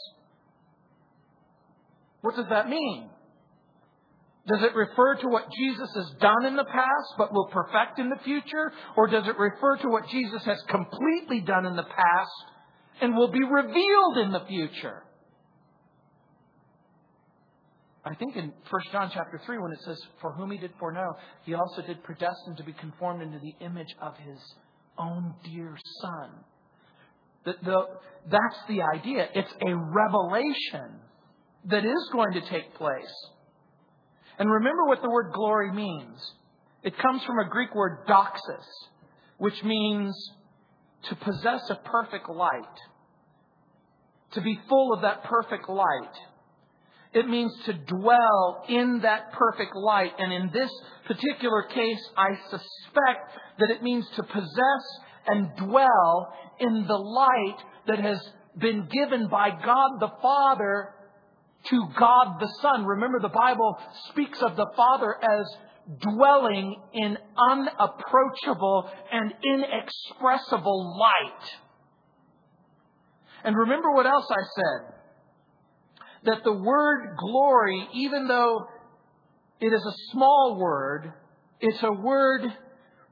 What 2.22 2.36
does 2.36 2.48
that 2.50 2.70
mean? 2.70 3.10
Does 4.46 4.62
it 4.62 4.76
refer 4.76 5.16
to 5.16 5.28
what 5.30 5.46
Jesus 5.58 5.90
has 5.96 6.12
done 6.20 6.46
in 6.46 6.58
the 6.58 6.66
past 6.66 7.14
but 7.18 7.32
will 7.32 7.48
perfect 7.48 7.98
in 7.98 8.10
the 8.10 8.20
future? 8.26 8.74
Or 8.98 9.08
does 9.08 9.26
it 9.26 9.38
refer 9.38 9.78
to 9.78 9.90
what 9.90 10.10
Jesus 10.10 10.44
has 10.44 10.62
completely 10.68 11.40
done 11.40 11.66
in 11.66 11.78
the 11.78 11.84
past 11.84 12.46
and 13.02 13.16
will 13.16 13.32
be 13.32 13.44
revealed 13.44 14.18
in 14.18 14.32
the 14.34 14.44
future? 14.48 15.04
I 18.06 18.16
think 18.16 18.36
in 18.36 18.52
1 18.70 18.82
John 18.92 19.12
chapter 19.14 19.40
3 19.46 19.60
when 19.60 19.72
it 19.72 19.80
says, 19.86 19.98
For 20.20 20.34
whom 20.34 20.52
he 20.52 20.58
did 20.58 20.72
foreknow, 20.78 21.16
he 21.46 21.54
also 21.54 21.82
did 21.82 22.04
predestine 22.04 22.58
to 22.58 22.64
be 22.64 22.74
conformed 22.74 23.22
into 23.22 23.40
the 23.40 23.56
image 23.66 23.96
of 24.02 24.18
his 24.18 24.40
own 24.98 25.34
dear 25.46 25.78
son. 26.02 26.32
The, 27.46 27.54
the, 27.64 27.86
that's 28.30 28.58
the 28.68 28.82
idea. 28.82 29.30
It's 29.34 29.54
a 29.66 29.74
revelation 29.74 31.00
that 31.66 31.86
is 31.86 32.10
going 32.12 32.34
to 32.34 32.42
take 32.50 32.76
place. 32.76 33.30
And 34.40 34.50
remember 34.50 34.86
what 34.86 35.02
the 35.02 35.10
word 35.10 35.32
glory 35.34 35.72
means. 35.72 36.20
It 36.84 36.98
comes 36.98 37.24
from 37.24 37.40
a 37.40 37.50
Greek 37.50 37.74
word 37.74 38.06
doxis, 38.08 38.66
which 39.38 39.64
means 39.64 40.14
to 41.10 41.16
possess 41.16 41.70
a 41.70 41.76
perfect 41.76 42.30
light, 42.30 42.78
to 44.32 44.42
be 44.42 44.60
full 44.68 44.94
of 44.94 45.02
that 45.02 45.24
perfect 45.24 45.70
light. 45.70 46.16
It 47.14 47.28
means 47.28 47.54
to 47.66 47.74
dwell 47.74 48.64
in 48.68 49.02
that 49.04 49.32
perfect 49.34 49.76
light. 49.76 50.14
And 50.18 50.34
in 50.34 50.50
this 50.52 50.72
particular 51.06 51.64
case, 51.64 52.10
I 52.18 52.30
suspect 52.50 53.38
that 53.60 53.70
it 53.70 53.84
means 53.84 54.06
to 54.16 54.24
possess 54.24 54.86
and 55.28 55.56
dwell 55.58 56.34
in 56.60 56.86
the 56.88 56.98
light 56.98 57.58
that 57.88 58.00
has 58.00 58.20
been 58.58 58.88
given 58.92 59.28
by 59.28 59.50
God 59.50 60.00
the 60.00 60.12
Father 60.22 60.90
to 61.70 61.88
God 61.98 62.40
the 62.40 62.52
Son. 62.62 62.86
Remember, 62.86 63.20
the 63.20 63.30
Bible 63.30 63.78
speaks 64.10 64.42
of 64.42 64.56
the 64.56 64.68
Father 64.76 65.16
as 65.22 65.46
dwelling 66.00 66.82
in 66.94 67.18
unapproachable 67.38 68.90
and 69.12 69.34
inexpressible 69.44 70.98
light. 71.00 71.50
And 73.44 73.58
remember 73.58 73.92
what 73.94 74.06
else 74.06 74.26
I 74.30 74.44
said? 74.56 74.94
That 76.26 76.44
the 76.46 76.54
word 76.54 77.18
glory, 77.18 77.88
even 77.94 78.28
though 78.28 78.68
it 79.60 79.74
is 79.74 79.86
a 79.86 80.12
small 80.12 80.58
word, 80.60 81.12
it's 81.60 81.84
a 81.84 81.92
word 81.92 82.44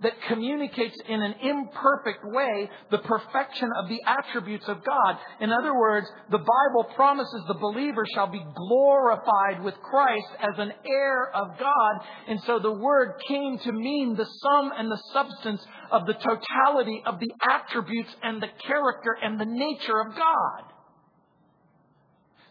that 0.02 0.14
communicates 0.28 0.98
in 1.08 1.22
an 1.22 1.36
imperfect 1.42 2.24
way 2.24 2.70
the 2.90 2.98
perfection 3.00 3.70
of 3.78 3.88
the 3.88 4.00
attributes 4.06 4.68
of 4.68 4.84
God. 4.84 5.18
In 5.40 5.52
other 5.52 5.78
words, 5.78 6.08
the 6.30 6.40
Bible 6.40 6.92
promises 6.96 7.44
the 7.48 7.54
believer 7.54 8.04
shall 8.16 8.28
be 8.28 8.44
glorified 8.56 9.64
with 9.64 9.76
Christ 9.76 10.28
as 10.40 10.58
an 10.58 10.72
heir 10.86 11.32
of 11.36 11.58
God. 11.60 12.06
And 12.28 12.42
so 12.46 12.60
the 12.60 12.72
word 12.72 13.14
came 13.28 13.60
to 13.60 13.72
mean 13.72 14.16
the 14.16 14.26
sum 14.26 14.72
and 14.78 14.92
the 14.92 15.02
substance 15.14 15.62
of 15.92 16.06
the 16.06 16.14
totality 16.14 17.04
of 17.06 17.20
the 17.20 17.32
attributes 17.50 18.10
and 18.24 18.42
the 18.42 18.50
character 18.66 19.18
and 19.22 19.40
the 19.40 19.46
nature 19.46 20.00
of 20.00 20.16
God. 20.16 20.64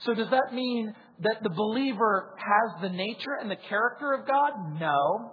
So 0.00 0.14
does 0.14 0.30
that 0.30 0.54
mean 0.54 0.94
that 1.20 1.42
the 1.42 1.50
believer 1.50 2.34
has 2.38 2.80
the 2.80 2.96
nature 2.96 3.36
and 3.40 3.50
the 3.50 3.56
character 3.68 4.14
of 4.14 4.26
God? 4.26 4.80
No. 4.80 5.32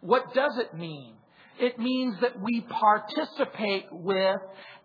What 0.00 0.34
does 0.34 0.58
it 0.58 0.76
mean? 0.76 1.14
It 1.58 1.78
means 1.78 2.16
that 2.20 2.40
we 2.40 2.60
participate 2.68 3.86
with 3.90 4.36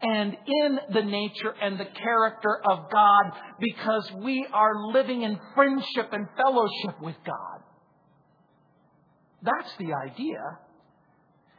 and 0.02 0.38
in 0.48 0.80
the 0.94 1.02
nature 1.02 1.54
and 1.62 1.78
the 1.80 1.86
character 1.86 2.62
of 2.70 2.90
God 2.92 3.32
because 3.60 4.12
we 4.24 4.46
are 4.54 4.88
living 4.94 5.24
in 5.24 5.38
friendship 5.54 6.10
and 6.14 6.28
fellowship 6.38 7.02
with 7.02 7.16
God. 7.26 7.60
That's 9.44 9.72
the 9.80 9.94
idea. 9.94 10.40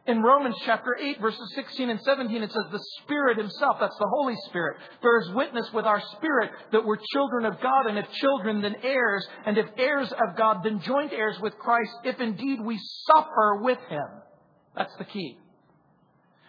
In 0.04 0.20
Romans 0.20 0.56
chapter 0.64 0.96
8, 1.00 1.20
verses 1.20 1.52
16 1.54 1.90
and 1.90 2.00
17, 2.00 2.42
it 2.42 2.50
says, 2.50 2.64
The 2.72 2.84
Spirit 3.02 3.38
Himself, 3.38 3.76
that's 3.78 3.96
the 3.98 4.10
Holy 4.10 4.34
Spirit, 4.46 4.78
bears 5.00 5.30
witness 5.32 5.70
with 5.72 5.84
our 5.84 6.02
spirit 6.16 6.50
that 6.72 6.84
we're 6.84 6.98
children 7.12 7.44
of 7.44 7.60
God, 7.60 7.86
and 7.86 7.98
if 7.98 8.10
children, 8.10 8.62
then 8.62 8.74
heirs, 8.82 9.24
and 9.46 9.56
if 9.58 9.66
heirs 9.78 10.10
of 10.10 10.36
God, 10.36 10.62
then 10.64 10.80
joint 10.80 11.12
heirs 11.12 11.38
with 11.40 11.56
Christ, 11.58 11.92
if 12.02 12.18
indeed 12.18 12.60
we 12.64 12.80
suffer 13.06 13.60
with 13.62 13.78
Him 13.88 14.22
that's 14.76 14.94
the 14.96 15.04
key. 15.04 15.38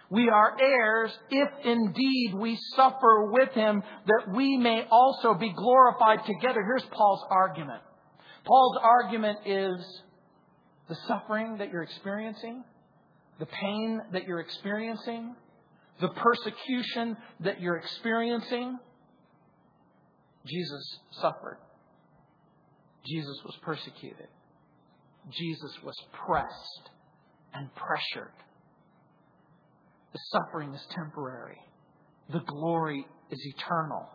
We 0.09 0.29
are 0.29 0.55
heirs 0.62 1.12
if 1.31 1.49
indeed 1.65 2.33
we 2.36 2.57
suffer 2.75 3.31
with 3.31 3.49
him 3.53 3.81
that 4.05 4.33
we 4.36 4.57
may 4.57 4.86
also 4.91 5.33
be 5.33 5.51
glorified 5.51 6.25
together. 6.25 6.63
Here's 6.63 6.86
Paul's 6.91 7.25
argument. 7.31 7.81
Paul's 8.45 8.77
argument 8.81 9.39
is 9.45 10.01
the 10.88 10.95
suffering 11.07 11.57
that 11.57 11.71
you're 11.71 11.83
experiencing, 11.83 12.63
the 13.39 13.47
pain 13.47 14.01
that 14.12 14.25
you're 14.25 14.41
experiencing, 14.41 15.36
the 15.99 16.09
persecution 16.09 17.17
that 17.39 17.59
you're 17.59 17.77
experiencing. 17.77 18.77
Jesus 20.45 20.99
suffered. 21.21 21.57
Jesus 23.05 23.38
was 23.43 23.57
persecuted. 23.63 24.27
Jesus 25.31 25.71
was 25.83 25.95
pressed 26.25 26.92
and 27.54 27.70
pressured. 27.76 28.34
The 30.13 30.20
suffering 30.32 30.74
is 30.74 30.82
temporary. 30.96 31.58
The 32.32 32.42
glory 32.48 33.06
is 33.32 33.39
eternal. 33.56 34.08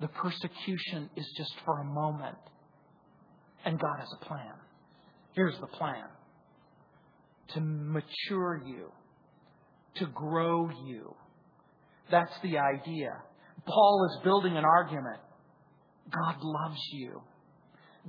The 0.00 0.08
persecution 0.08 1.10
is 1.16 1.26
just 1.36 1.52
for 1.64 1.80
a 1.80 1.84
moment. 1.84 2.38
And 3.64 3.78
God 3.78 3.98
has 3.98 4.08
a 4.20 4.24
plan. 4.24 4.54
Here's 5.34 5.58
the 5.60 5.66
plan 5.66 6.04
to 7.54 7.60
mature 7.60 8.60
you, 8.66 8.90
to 9.96 10.06
grow 10.06 10.68
you. 10.86 11.14
That's 12.10 12.32
the 12.42 12.58
idea. 12.58 13.10
Paul 13.66 14.08
is 14.10 14.24
building 14.24 14.56
an 14.56 14.64
argument. 14.64 15.20
God 16.10 16.36
loves 16.40 16.80
you. 16.92 17.22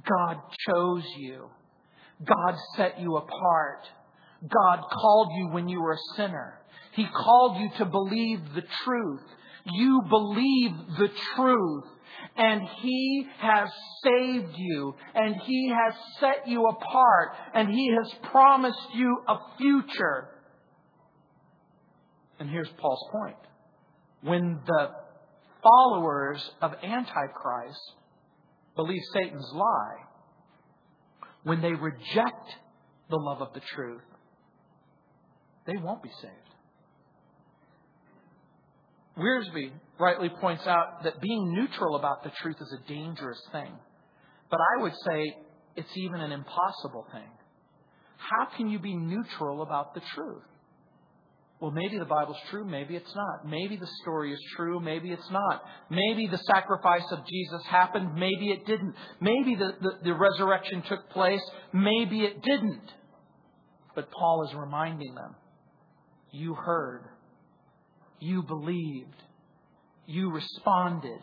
God 0.07 0.37
chose 0.67 1.03
you. 1.17 1.49
God 2.23 2.55
set 2.75 2.99
you 2.99 3.15
apart. 3.17 3.85
God 4.41 4.81
called 4.91 5.29
you 5.37 5.49
when 5.49 5.67
you 5.67 5.81
were 5.81 5.93
a 5.93 6.15
sinner. 6.15 6.59
He 6.93 7.05
called 7.05 7.57
you 7.59 7.69
to 7.77 7.85
believe 7.85 8.39
the 8.55 8.63
truth. 8.83 9.23
You 9.65 10.01
believe 10.09 10.71
the 10.97 11.09
truth. 11.35 11.83
and 12.35 12.61
He 12.81 13.27
has 13.39 13.69
saved 14.03 14.53
you 14.55 14.95
and 15.13 15.35
He 15.45 15.69
has 15.69 15.93
set 16.19 16.47
you 16.47 16.65
apart 16.65 17.33
and 17.53 17.69
He 17.69 17.91
has 17.91 18.13
promised 18.31 18.95
you 18.95 19.17
a 19.27 19.37
future. 19.57 20.29
And 22.39 22.49
here's 22.49 22.69
Paul's 22.77 23.03
point. 23.11 23.37
When 24.21 24.59
the 24.65 24.89
followers 25.63 26.49
of 26.61 26.73
Antichrist 26.83 27.79
believe 28.75 29.01
Satan's 29.13 29.51
lie, 29.53 29.95
when 31.43 31.61
they 31.61 31.73
reject 31.73 32.55
the 33.09 33.17
love 33.17 33.41
of 33.41 33.53
the 33.53 33.61
truth, 33.75 34.01
they 35.67 35.77
won't 35.77 36.01
be 36.01 36.11
saved. 36.21 36.33
Wiersbe 39.17 39.71
rightly 39.99 40.29
points 40.41 40.65
out 40.65 41.03
that 41.03 41.21
being 41.21 41.53
neutral 41.53 41.95
about 41.95 42.23
the 42.23 42.31
truth 42.41 42.57
is 42.61 42.73
a 42.73 42.87
dangerous 42.87 43.41
thing. 43.51 43.73
But 44.49 44.59
I 44.59 44.81
would 44.81 44.93
say 45.05 45.35
it's 45.75 45.97
even 45.97 46.21
an 46.21 46.31
impossible 46.31 47.05
thing. 47.11 47.29
How 48.17 48.55
can 48.55 48.69
you 48.69 48.79
be 48.79 48.95
neutral 48.95 49.61
about 49.61 49.93
the 49.93 50.01
truth? 50.15 50.43
Well, 51.59 51.71
maybe 51.71 51.97
the 51.97 52.05
Bible's 52.05 52.37
true, 52.51 52.63
maybe 52.63 52.95
it's 52.95 53.15
not. 53.15 53.49
Maybe 53.49 53.77
the 53.77 53.89
story 54.03 54.31
is 54.31 54.39
true, 54.55 54.79
maybe 54.79 55.09
it's 55.09 55.29
not. 55.31 55.63
Maybe 55.89 56.27
the 56.29 56.37
sacrifice 56.37 57.05
of 57.11 57.25
Jesus 57.25 57.65
happened, 57.67 58.13
maybe 58.13 58.51
it 58.51 58.67
didn't. 58.67 58.93
Maybe 59.19 59.55
the, 59.55 59.71
the, 59.81 59.91
the 60.03 60.13
resurrection 60.13 60.83
took 60.87 61.09
place, 61.09 61.41
maybe 61.73 62.21
it 62.21 62.43
didn't. 62.43 62.93
But 63.95 64.11
Paul 64.11 64.47
is 64.47 64.55
reminding 64.55 65.15
them 65.15 65.35
you 66.31 66.53
heard, 66.53 67.03
you 68.19 68.43
believed, 68.43 69.15
you 70.05 70.31
responded, 70.31 71.19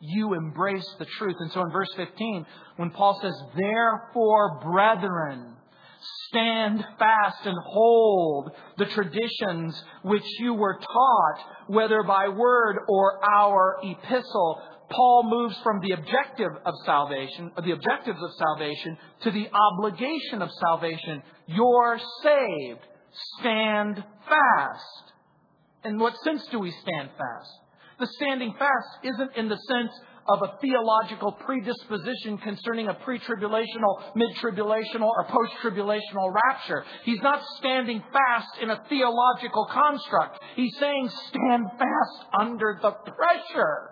you 0.00 0.34
embraced 0.34 0.98
the 0.98 1.06
truth. 1.06 1.36
And 1.38 1.50
so 1.52 1.62
in 1.62 1.70
verse 1.70 1.92
15, 1.96 2.46
when 2.76 2.90
Paul 2.90 3.18
says, 3.22 3.34
Therefore, 3.56 4.60
brethren, 4.62 5.54
stand 6.28 6.84
fast 6.98 7.46
and 7.46 7.56
hold 7.64 8.50
the 8.76 8.86
traditions 8.86 9.82
which 10.02 10.24
you 10.40 10.54
were 10.54 10.78
taught, 10.78 11.38
whether 11.68 12.02
by 12.02 12.28
word 12.28 12.78
or 12.88 13.20
our 13.24 13.76
epistle. 13.82 14.60
Paul 14.90 15.22
moves 15.24 15.56
from 15.62 15.80
the 15.80 15.92
objective 15.92 16.52
of 16.66 16.74
salvation, 16.84 17.50
the 17.56 17.72
objectives 17.72 18.22
of 18.22 18.30
salvation, 18.34 18.98
to 19.22 19.30
the 19.30 19.48
obligation 19.52 20.42
of 20.42 20.50
salvation. 20.52 21.22
You're 21.46 21.98
saved. 22.22 22.80
Stand 23.38 24.02
fast. 24.28 25.12
In 25.84 25.98
what 25.98 26.14
sense 26.24 26.46
do 26.50 26.58
we 26.58 26.70
stand 26.70 27.10
fast? 27.16 27.50
The 28.00 28.06
standing 28.06 28.54
fast 28.58 28.88
isn't 29.04 29.36
in 29.36 29.48
the 29.48 29.58
sense 29.68 29.92
of 30.26 30.42
a 30.42 30.56
theological 30.60 31.32
predisposition 31.32 32.38
concerning 32.38 32.88
a 32.88 32.94
pre-tribulational, 32.94 34.02
mid-tribulational, 34.16 35.06
or 35.06 35.26
post-tribulational 35.28 36.32
rapture. 36.46 36.84
He's 37.04 37.20
not 37.20 37.42
standing 37.58 38.02
fast 38.12 38.48
in 38.62 38.70
a 38.70 38.82
theological 38.88 39.66
construct. 39.70 40.40
He's 40.56 40.74
saying 40.78 41.10
stand 41.28 41.66
fast 41.78 42.30
under 42.40 42.78
the 42.80 42.90
pressure. 42.90 43.90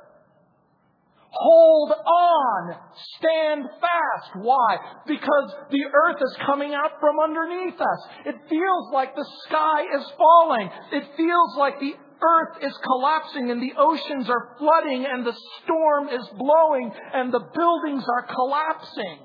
Hold 1.32 1.92
on. 1.92 2.76
Stand 3.18 3.64
fast. 3.80 4.44
Why? 4.44 4.76
Because 5.06 5.54
the 5.70 5.84
earth 5.92 6.20
is 6.20 6.36
coming 6.46 6.74
out 6.74 7.00
from 7.00 7.16
underneath 7.20 7.80
us. 7.80 8.00
It 8.26 8.36
feels 8.48 8.92
like 8.92 9.16
the 9.16 9.26
sky 9.48 9.82
is 9.96 10.04
falling. 10.18 10.68
It 10.92 11.04
feels 11.16 11.56
like 11.58 11.80
the 11.80 11.94
earth 12.22 12.62
is 12.62 12.76
collapsing 12.84 13.50
and 13.50 13.62
the 13.62 13.72
oceans 13.78 14.28
are 14.28 14.56
flooding 14.58 15.06
and 15.10 15.26
the 15.26 15.36
storm 15.64 16.08
is 16.08 16.28
blowing 16.38 16.92
and 17.14 17.32
the 17.32 17.40
buildings 17.54 18.04
are 18.06 18.26
collapsing. 18.34 19.18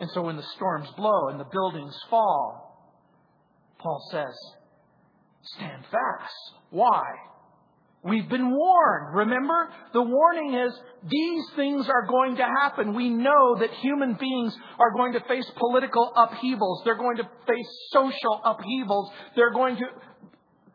And 0.00 0.10
so 0.12 0.22
when 0.22 0.36
the 0.36 0.46
storms 0.54 0.88
blow 0.96 1.28
and 1.28 1.40
the 1.40 1.48
buildings 1.50 1.96
fall, 2.10 2.92
Paul 3.78 4.06
says, 4.10 4.34
stand 5.56 5.84
fast. 5.84 6.60
Why? 6.70 7.02
We've 8.04 8.28
been 8.28 8.50
warned. 8.50 9.16
Remember? 9.16 9.70
The 9.94 10.02
warning 10.02 10.54
is 10.54 10.78
these 11.08 11.44
things 11.56 11.88
are 11.88 12.06
going 12.06 12.36
to 12.36 12.44
happen. 12.44 12.94
We 12.94 13.08
know 13.08 13.56
that 13.58 13.70
human 13.80 14.14
beings 14.20 14.54
are 14.78 14.92
going 14.92 15.14
to 15.14 15.20
face 15.20 15.50
political 15.56 16.12
upheavals. 16.14 16.82
They're 16.84 16.98
going 16.98 17.16
to 17.16 17.22
face 17.22 17.68
social 17.92 18.42
upheavals. 18.44 19.10
They're 19.36 19.52
going 19.52 19.76
to 19.76 19.84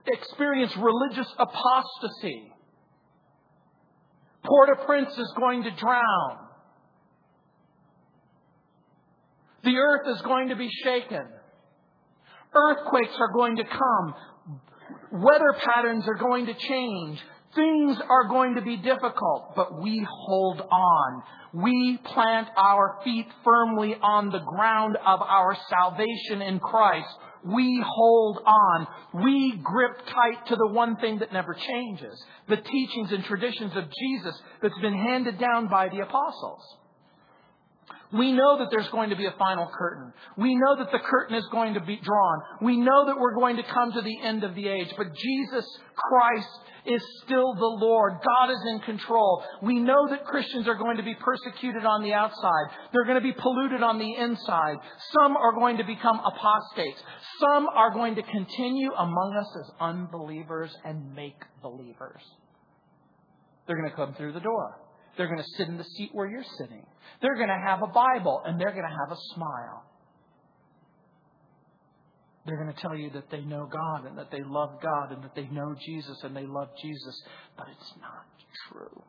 experience 0.07 0.75
religious 0.75 1.31
apostasy. 1.37 2.51
Port-au-Prince 4.43 5.15
is 5.15 5.33
going 5.37 5.63
to 5.63 5.71
drown. 5.71 6.37
The 9.63 9.75
earth 9.75 10.15
is 10.15 10.21
going 10.23 10.49
to 10.49 10.55
be 10.55 10.69
shaken. 10.83 11.27
Earthquakes 12.55 13.13
are 13.19 13.31
going 13.33 13.57
to 13.57 13.63
come. 13.65 14.15
Weather 15.11 15.55
patterns 15.63 16.05
are 16.07 16.15
going 16.15 16.45
to 16.45 16.53
change. 16.53 17.19
Things 17.55 17.97
are 18.07 18.27
going 18.27 18.55
to 18.55 18.61
be 18.61 18.77
difficult, 18.77 19.55
but 19.55 19.81
we 19.81 20.05
hold 20.07 20.61
on. 20.61 21.23
We 21.51 21.97
plant 22.03 22.47
our 22.55 22.99
feet 23.03 23.25
firmly 23.43 23.95
on 24.01 24.29
the 24.29 24.39
ground 24.39 24.97
of 24.97 25.21
our 25.21 25.57
salvation 25.67 26.43
in 26.43 26.59
Christ. 26.59 27.09
We 27.43 27.83
hold 27.83 28.39
on. 28.45 28.87
We 29.23 29.59
grip 29.63 29.97
tight 30.05 30.45
to 30.47 30.55
the 30.55 30.67
one 30.67 30.97
thing 30.97 31.19
that 31.19 31.33
never 31.33 31.55
changes. 31.55 32.23
The 32.47 32.57
teachings 32.57 33.11
and 33.11 33.23
traditions 33.23 33.75
of 33.75 33.85
Jesus 33.85 34.39
that's 34.61 34.79
been 34.81 34.97
handed 34.97 35.39
down 35.39 35.69
by 35.69 35.89
the 35.89 36.01
apostles. 36.01 36.61
We 38.11 38.31
know 38.31 38.57
that 38.57 38.69
there's 38.71 38.89
going 38.89 39.11
to 39.11 39.15
be 39.15 39.27
a 39.27 39.35
final 39.37 39.69
curtain. 39.71 40.11
We 40.35 40.55
know 40.55 40.77
that 40.77 40.91
the 40.91 40.99
curtain 40.99 41.35
is 41.35 41.45
going 41.51 41.75
to 41.75 41.79
be 41.79 41.99
drawn. 42.01 42.41
We 42.61 42.75
know 42.77 43.05
that 43.05 43.19
we're 43.19 43.35
going 43.35 43.57
to 43.57 43.63
come 43.63 43.91
to 43.91 44.01
the 44.01 44.21
end 44.23 44.43
of 44.43 44.55
the 44.55 44.67
age. 44.67 44.91
But 44.97 45.13
Jesus 45.13 45.65
Christ 45.95 46.49
is 46.87 47.03
still 47.23 47.53
the 47.53 47.77
Lord. 47.85 48.13
God 48.25 48.51
is 48.51 48.59
in 48.67 48.79
control. 48.79 49.43
We 49.61 49.79
know 49.79 50.09
that 50.09 50.25
Christians 50.25 50.67
are 50.67 50.75
going 50.75 50.97
to 50.97 51.03
be 51.03 51.13
persecuted 51.15 51.85
on 51.85 52.01
the 52.01 52.13
outside. 52.13 52.75
They're 52.91 53.05
going 53.05 53.21
to 53.21 53.21
be 53.21 53.33
polluted 53.33 53.83
on 53.83 53.99
the 53.99 54.15
inside. 54.15 54.77
Some 55.13 55.37
are 55.37 55.53
going 55.53 55.77
to 55.77 55.83
become 55.83 56.19
apostates. 56.19 57.03
Some 57.39 57.67
are 57.75 57.93
going 57.93 58.15
to 58.15 58.23
continue 58.23 58.91
among 58.91 59.35
us 59.39 59.55
as 59.59 59.71
unbelievers 59.79 60.75
and 60.83 61.13
make 61.13 61.37
believers. 61.61 62.23
They're 63.67 63.77
going 63.77 63.91
to 63.91 63.95
come 63.95 64.15
through 64.15 64.33
the 64.33 64.39
door. 64.39 64.88
They're 65.17 65.27
going 65.27 65.39
to 65.39 65.57
sit 65.57 65.67
in 65.67 65.77
the 65.77 65.83
seat 65.83 66.09
where 66.13 66.27
you're 66.27 66.45
sitting. 66.57 66.85
They're 67.21 67.35
going 67.35 67.49
to 67.49 67.61
have 67.65 67.81
a 67.83 67.87
Bible 67.87 68.41
and 68.45 68.59
they're 68.59 68.71
going 68.71 68.83
to 68.83 68.97
have 69.05 69.11
a 69.11 69.19
smile. 69.35 69.83
They're 72.45 72.57
going 72.57 72.73
to 72.73 72.81
tell 72.81 72.95
you 72.95 73.09
that 73.11 73.29
they 73.29 73.41
know 73.41 73.69
God 73.71 74.07
and 74.07 74.17
that 74.17 74.31
they 74.31 74.41
love 74.43 74.81
God 74.81 75.11
and 75.11 75.23
that 75.23 75.35
they 75.35 75.47
know 75.47 75.75
Jesus 75.85 76.17
and 76.23 76.35
they 76.35 76.45
love 76.45 76.69
Jesus, 76.81 77.21
but 77.57 77.67
it's 77.69 77.93
not 78.01 78.25
true. 78.71 79.03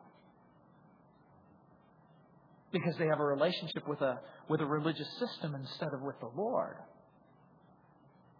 Because 2.71 2.95
they 2.97 3.07
have 3.07 3.19
a 3.19 3.25
relationship 3.25 3.87
with 3.87 4.01
a, 4.01 4.19
with 4.49 4.61
a 4.61 4.65
religious 4.65 5.07
system 5.19 5.55
instead 5.55 5.89
of 5.93 6.01
with 6.01 6.19
the 6.19 6.29
Lord. 6.35 6.75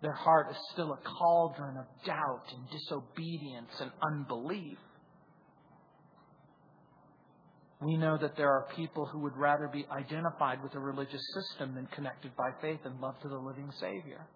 Their 0.01 0.13
heart 0.13 0.47
is 0.51 0.57
still 0.73 0.93
a 0.93 0.97
cauldron 1.17 1.77
of 1.77 1.85
doubt 2.05 2.45
and 2.53 2.69
disobedience 2.69 3.71
and 3.79 3.91
unbelief. 4.03 4.77
We 7.81 7.97
know 7.97 8.15
that 8.21 8.37
there 8.37 8.49
are 8.49 8.67
people 8.75 9.07
who 9.07 9.19
would 9.19 9.35
rather 9.35 9.67
be 9.67 9.85
identified 9.91 10.61
with 10.61 10.75
a 10.75 10.79
religious 10.79 11.21
system 11.33 11.73
than 11.73 11.87
connected 11.87 12.31
by 12.35 12.51
faith 12.61 12.79
and 12.85 12.99
love 13.01 13.15
to 13.23 13.27
the 13.27 13.37
living 13.37 13.71
Savior. 13.79 14.27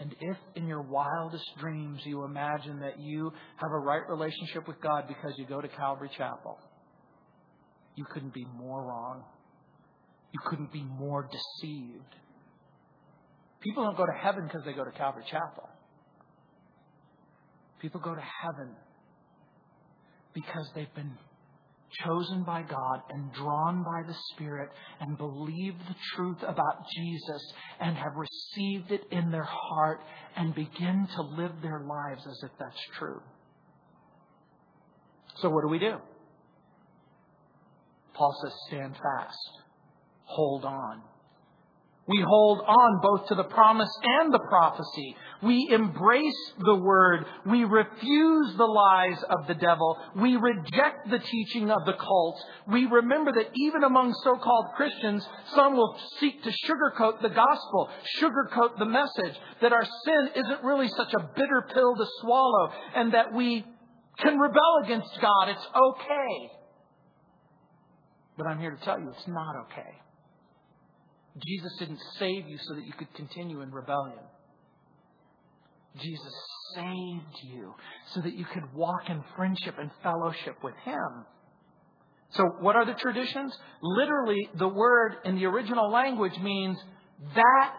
And 0.00 0.14
if 0.20 0.36
in 0.56 0.66
your 0.66 0.82
wildest 0.82 1.48
dreams 1.58 2.00
you 2.04 2.24
imagine 2.24 2.80
that 2.80 3.00
you 3.00 3.32
have 3.56 3.70
a 3.70 3.78
right 3.78 4.02
relationship 4.08 4.66
with 4.66 4.80
God 4.82 5.04
because 5.06 5.34
you 5.38 5.46
go 5.46 5.60
to 5.60 5.68
Calvary 5.68 6.10
Chapel, 6.18 6.58
you 7.94 8.04
couldn't 8.12 8.34
be 8.34 8.44
more 8.58 8.84
wrong. 8.84 9.22
You 10.32 10.40
couldn't 10.50 10.72
be 10.72 10.82
more 10.82 11.22
deceived. 11.30 12.14
People 13.60 13.84
don't 13.84 13.96
go 13.96 14.04
to 14.04 14.18
heaven 14.20 14.44
because 14.46 14.62
they 14.66 14.72
go 14.72 14.84
to 14.84 14.90
Calvary 14.90 15.24
Chapel. 15.30 15.68
People 17.80 18.00
go 18.00 18.14
to 18.14 18.24
heaven 18.42 18.74
because 20.34 20.68
they've 20.74 20.94
been 20.94 21.12
chosen 22.04 22.42
by 22.44 22.62
God 22.62 23.00
and 23.10 23.32
drawn 23.32 23.82
by 23.82 24.02
the 24.06 24.16
Spirit 24.32 24.70
and 25.00 25.16
believe 25.16 25.74
the 25.88 25.94
truth 26.14 26.38
about 26.42 26.84
Jesus 26.94 27.52
and 27.80 27.96
have 27.96 28.12
received 28.16 28.90
it 28.90 29.02
in 29.10 29.30
their 29.30 29.48
heart 29.48 30.00
and 30.36 30.54
begin 30.54 31.06
to 31.16 31.22
live 31.22 31.52
their 31.62 31.80
lives 31.80 32.26
as 32.26 32.40
if 32.44 32.50
that's 32.58 32.80
true. 32.98 33.20
So, 35.36 35.50
what 35.50 35.62
do 35.62 35.68
we 35.68 35.78
do? 35.78 35.96
Paul 38.14 38.34
says, 38.42 38.52
stand 38.68 38.94
fast, 38.94 39.50
hold 40.24 40.64
on. 40.64 41.02
We 42.08 42.24
hold 42.24 42.60
on 42.60 43.00
both 43.02 43.26
to 43.28 43.34
the 43.34 43.44
promise 43.44 43.90
and 44.20 44.32
the 44.32 44.38
prophecy. 44.48 45.16
We 45.42 45.68
embrace 45.72 46.52
the 46.58 46.76
word. 46.76 47.26
We 47.44 47.64
refuse 47.64 48.56
the 48.56 48.64
lies 48.64 49.20
of 49.28 49.48
the 49.48 49.54
devil. 49.54 49.98
We 50.14 50.36
reject 50.36 51.10
the 51.10 51.18
teaching 51.18 51.68
of 51.68 51.84
the 51.84 51.94
cults. 51.94 52.44
We 52.68 52.86
remember 52.86 53.32
that 53.32 53.50
even 53.56 53.82
among 53.82 54.14
so-called 54.22 54.66
Christians, 54.76 55.26
some 55.56 55.74
will 55.76 55.98
seek 56.20 56.44
to 56.44 56.50
sugarcoat 56.50 57.22
the 57.22 57.28
gospel, 57.28 57.90
sugarcoat 58.20 58.78
the 58.78 58.86
message, 58.86 59.36
that 59.60 59.72
our 59.72 59.84
sin 60.04 60.28
isn't 60.36 60.62
really 60.62 60.88
such 60.88 61.12
a 61.12 61.28
bitter 61.34 61.68
pill 61.74 61.96
to 61.96 62.06
swallow, 62.20 62.70
and 62.94 63.14
that 63.14 63.34
we 63.34 63.64
can 64.18 64.38
rebel 64.38 64.80
against 64.84 65.10
God. 65.20 65.48
It's 65.48 65.66
okay. 65.74 66.50
But 68.38 68.46
I'm 68.46 68.60
here 68.60 68.70
to 68.70 68.84
tell 68.84 69.00
you 69.00 69.08
it's 69.10 69.26
not 69.26 69.56
okay. 69.64 70.05
Jesus 71.44 71.72
didn't 71.78 72.00
save 72.18 72.48
you 72.48 72.58
so 72.58 72.74
that 72.74 72.86
you 72.86 72.92
could 72.92 73.12
continue 73.14 73.60
in 73.60 73.70
rebellion. 73.70 74.18
Jesus 76.00 76.32
saved 76.74 77.42
you 77.42 77.74
so 78.14 78.20
that 78.20 78.34
you 78.34 78.44
could 78.44 78.74
walk 78.74 79.08
in 79.08 79.22
friendship 79.36 79.76
and 79.78 79.90
fellowship 80.02 80.56
with 80.62 80.74
Him. 80.84 81.26
So, 82.30 82.44
what 82.60 82.76
are 82.76 82.84
the 82.84 82.94
traditions? 82.94 83.56
Literally, 83.80 84.48
the 84.58 84.68
word 84.68 85.16
in 85.24 85.36
the 85.36 85.46
original 85.46 85.90
language 85.90 86.36
means 86.42 86.76
that 87.34 87.72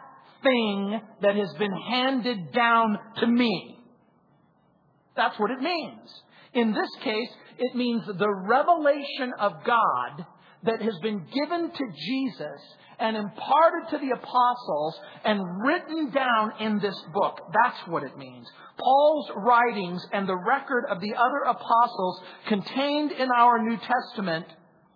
thing 0.43 1.01
that 1.21 1.35
has 1.35 1.53
been 1.59 1.73
handed 1.89 2.51
down 2.53 2.97
to 3.17 3.27
me. 3.27 3.79
That's 5.15 5.37
what 5.39 5.51
it 5.51 5.59
means. 5.59 6.09
In 6.53 6.73
this 6.73 6.89
case, 7.03 7.29
it 7.57 7.75
means 7.75 8.03
the 8.05 8.33
revelation 8.47 9.33
of 9.39 9.53
God 9.65 10.25
that 10.63 10.81
has 10.81 10.97
been 11.01 11.25
given 11.33 11.71
to 11.71 11.83
Jesus 12.07 12.61
and 12.99 13.15
imparted 13.15 13.89
to 13.91 13.97
the 13.97 14.11
apostles 14.11 14.99
and 15.23 15.39
written 15.63 16.09
down 16.11 16.53
in 16.59 16.79
this 16.79 16.99
book. 17.13 17.39
That's 17.53 17.87
what 17.87 18.03
it 18.03 18.17
means. 18.17 18.47
Paul's 18.77 19.31
writings 19.35 20.05
and 20.13 20.27
the 20.27 20.37
record 20.37 20.85
of 20.89 21.01
the 21.01 21.13
other 21.13 21.43
apostles 21.47 22.21
contained 22.47 23.11
in 23.11 23.29
our 23.35 23.63
New 23.63 23.77
Testament 23.77 24.45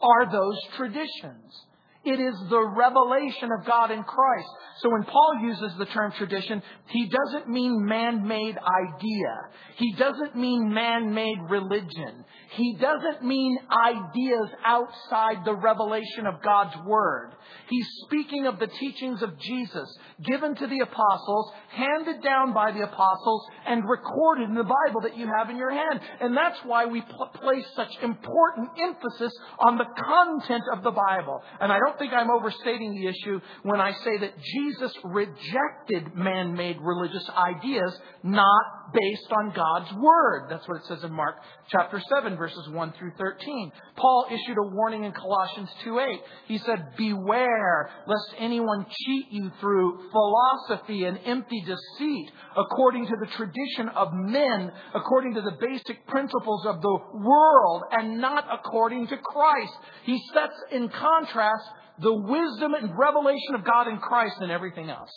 are 0.02 0.32
those 0.32 0.60
traditions. 0.78 1.66
It 2.04 2.20
is 2.20 2.34
the 2.50 2.68
revelation 2.76 3.50
of 3.58 3.66
God 3.66 3.92
in 3.92 4.04
Christ. 4.04 4.50
So 4.80 4.90
when 4.90 5.04
Paul 5.04 5.40
uses 5.44 5.78
the 5.78 5.86
term 5.86 6.12
tradition, 6.14 6.64
he 6.88 7.08
doesn't 7.08 7.48
mean 7.48 7.86
man-made 7.86 8.58
idea. 8.58 9.34
He 9.78 9.94
doesn't 9.94 10.36
mean 10.36 10.74
man-made 10.74 11.38
religion. 11.48 12.26
He 12.52 12.76
doesn't 12.82 13.24
mean 13.24 13.58
ideas 13.72 14.50
outside 14.66 15.46
the 15.46 15.56
revelation 15.56 16.26
of 16.26 16.42
God's 16.44 16.76
Word. 16.86 17.34
He's 17.70 17.88
speaking 18.06 18.48
of 18.48 18.60
the 18.60 18.68
teachings 18.68 19.22
of 19.22 19.40
Jesus, 19.40 19.88
given 20.26 20.56
to 20.56 20.68
the 20.68 20.80
apostles, 20.80 21.52
handed 21.70 22.22
down 22.24 22.54
by 22.54 22.72
the 22.72 22.82
apostles, 22.82 23.46
and 23.66 23.88
recorded 23.88 24.50
in 24.50 24.56
the 24.56 24.64
Bible 24.64 25.02
that 25.04 25.18
you 25.18 25.28
have 25.38 25.50
in 25.50 25.58
your 25.58 25.72
hand. 25.72 26.02
And 26.20 26.36
that's 26.36 26.60
why 26.66 26.86
we 26.86 27.02
pl- 27.02 27.32
place 27.36 27.66
such 27.76 27.92
important 28.02 28.70
emphasis 28.82 29.34
on 29.60 29.78
the 29.78 29.86
content 29.86 30.64
of 30.74 30.84
the 30.84 30.92
Bible. 30.92 31.42
And 31.62 31.72
I 31.72 31.80
don't 31.80 31.91
think 31.98 32.14
I'm 32.14 32.30
overstating 32.30 32.96
the 32.96 33.08
issue 33.08 33.40
when 33.64 33.80
I 33.80 33.92
say 34.04 34.18
that 34.20 34.34
Jesus 34.40 34.94
rejected 35.04 36.16
man-made 36.16 36.78
religious 36.82 37.30
ideas, 37.30 37.98
not 38.24 38.66
based 38.94 39.32
on 39.32 39.54
God's 39.56 39.92
Word. 39.94 40.48
That's 40.50 40.68
what 40.68 40.78
it 40.78 40.86
says 40.86 41.04
in 41.04 41.12
Mark 41.14 41.36
chapter 41.70 42.02
7, 42.16 42.38
verses 42.38 42.68
1 42.70 42.94
through 42.98 43.12
13. 43.18 43.72
Paul 43.96 44.28
issued 44.30 44.58
a 44.58 44.76
warning 44.76 45.04
in 45.04 45.12
Colossians 45.12 45.70
2.8. 45.86 46.18
He 46.48 46.58
said, 46.60 46.96
Beware 46.98 47.90
lest 48.08 48.36
anyone 48.40 48.86
cheat 48.90 49.26
you 49.32 49.52
through 49.60 50.10
philosophy 50.12 51.06
and 51.06 51.20
empty 51.26 51.62
deceit, 51.62 52.32
according 52.58 53.08
to 53.08 53.16
the 53.20 53.32
tradition 53.38 53.90
of 53.96 54.10
men, 54.14 54.72
according 54.94 55.34
to 55.36 55.42
the 55.42 55.58
basic 55.60 56.06
principles 56.08 56.66
of 56.66 56.82
the 56.82 57.00
world, 57.14 57.84
and 57.92 58.20
not 58.20 58.46
according 58.52 59.08
to 59.08 59.18
Christ. 59.18 59.74
He 60.04 60.22
sets 60.34 60.56
in 60.72 60.90
contrast 60.90 61.66
the 62.02 62.14
wisdom 62.14 62.74
and 62.74 62.98
revelation 62.98 63.56
of 63.56 63.64
God 63.64 63.88
in 63.88 63.98
Christ 63.98 64.36
and 64.40 64.52
everything 64.52 64.90
else. 64.90 65.12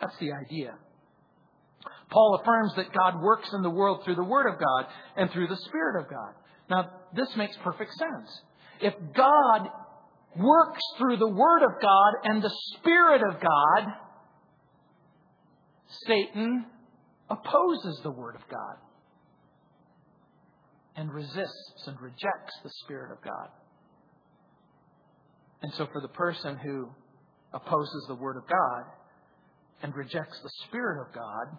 That's 0.00 0.16
the 0.18 0.32
idea. 0.32 0.74
Paul 2.10 2.40
affirms 2.40 2.74
that 2.76 2.92
God 2.92 3.20
works 3.22 3.48
in 3.52 3.62
the 3.62 3.70
world 3.70 4.02
through 4.04 4.16
the 4.16 4.24
Word 4.24 4.52
of 4.52 4.58
God 4.58 4.86
and 5.16 5.30
through 5.30 5.48
the 5.48 5.56
Spirit 5.56 6.02
of 6.02 6.10
God. 6.10 6.34
Now, 6.68 6.90
this 7.14 7.28
makes 7.36 7.56
perfect 7.62 7.92
sense. 7.92 8.42
If 8.80 8.94
God 9.14 9.68
works 10.36 10.82
through 10.98 11.16
the 11.18 11.28
Word 11.28 11.62
of 11.64 11.80
God 11.80 12.12
and 12.24 12.42
the 12.42 12.54
Spirit 12.76 13.22
of 13.28 13.40
God, 13.40 13.92
Satan 16.06 16.66
opposes 17.28 18.00
the 18.02 18.10
Word 18.10 18.36
of 18.36 18.42
God 18.48 18.76
and 20.96 21.12
resists 21.12 21.86
and 21.86 22.00
rejects 22.00 22.54
the 22.62 22.70
Spirit 22.84 23.12
of 23.12 23.22
God. 23.22 23.48
And 25.62 25.72
so, 25.74 25.86
for 25.92 26.00
the 26.00 26.08
person 26.08 26.56
who 26.56 26.88
opposes 27.52 28.04
the 28.08 28.14
Word 28.14 28.36
of 28.36 28.44
God 28.48 28.84
and 29.82 29.94
rejects 29.94 30.40
the 30.42 30.50
Spirit 30.66 31.06
of 31.06 31.14
God, 31.14 31.58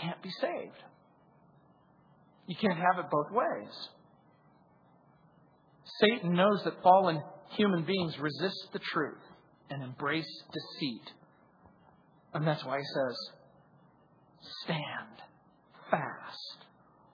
can't 0.00 0.22
be 0.22 0.30
saved. 0.40 0.82
You 2.46 2.56
can't 2.60 2.78
have 2.78 2.98
it 2.98 3.10
both 3.10 3.30
ways. 3.30 3.88
Satan 6.00 6.34
knows 6.34 6.62
that 6.64 6.82
fallen 6.82 7.22
human 7.56 7.84
beings 7.84 8.18
resist 8.18 8.68
the 8.72 8.80
truth 8.92 9.20
and 9.70 9.82
embrace 9.82 10.42
deceit. 10.52 11.12
And 12.34 12.46
that's 12.46 12.64
why 12.64 12.78
he 12.78 12.84
says, 12.84 13.16
stand 14.64 15.22
fast, 15.90 16.66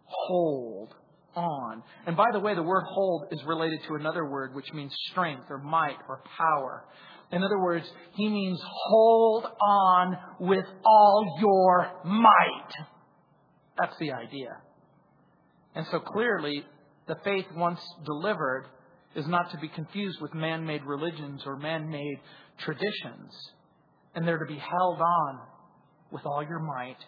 hold 0.04 0.94
on. 1.38 1.82
And 2.06 2.16
by 2.16 2.26
the 2.32 2.40
way, 2.40 2.54
the 2.54 2.62
word 2.62 2.84
hold 2.86 3.26
is 3.30 3.42
related 3.44 3.80
to 3.88 3.94
another 3.94 4.28
word 4.28 4.54
which 4.54 4.72
means 4.72 4.92
strength 5.10 5.46
or 5.48 5.58
might 5.58 5.96
or 6.08 6.22
power. 6.36 6.84
In 7.30 7.42
other 7.42 7.58
words, 7.58 7.86
he 8.14 8.28
means 8.28 8.58
hold 8.64 9.46
on 9.60 10.16
with 10.40 10.64
all 10.84 11.36
your 11.40 11.90
might. 12.04 12.72
That's 13.78 13.96
the 14.00 14.12
idea. 14.12 14.56
And 15.74 15.86
so 15.90 16.00
clearly, 16.00 16.64
the 17.06 17.16
faith 17.24 17.46
once 17.54 17.80
delivered 18.04 18.66
is 19.14 19.26
not 19.26 19.50
to 19.52 19.58
be 19.58 19.68
confused 19.68 20.20
with 20.20 20.34
man 20.34 20.64
made 20.64 20.84
religions 20.84 21.42
or 21.46 21.56
man 21.56 21.88
made 21.88 22.18
traditions. 22.58 23.32
And 24.14 24.26
they're 24.26 24.38
to 24.38 24.46
be 24.46 24.58
held 24.58 25.00
on 25.00 25.40
with 26.10 26.24
all 26.24 26.42
your 26.42 26.60
might. 26.60 26.98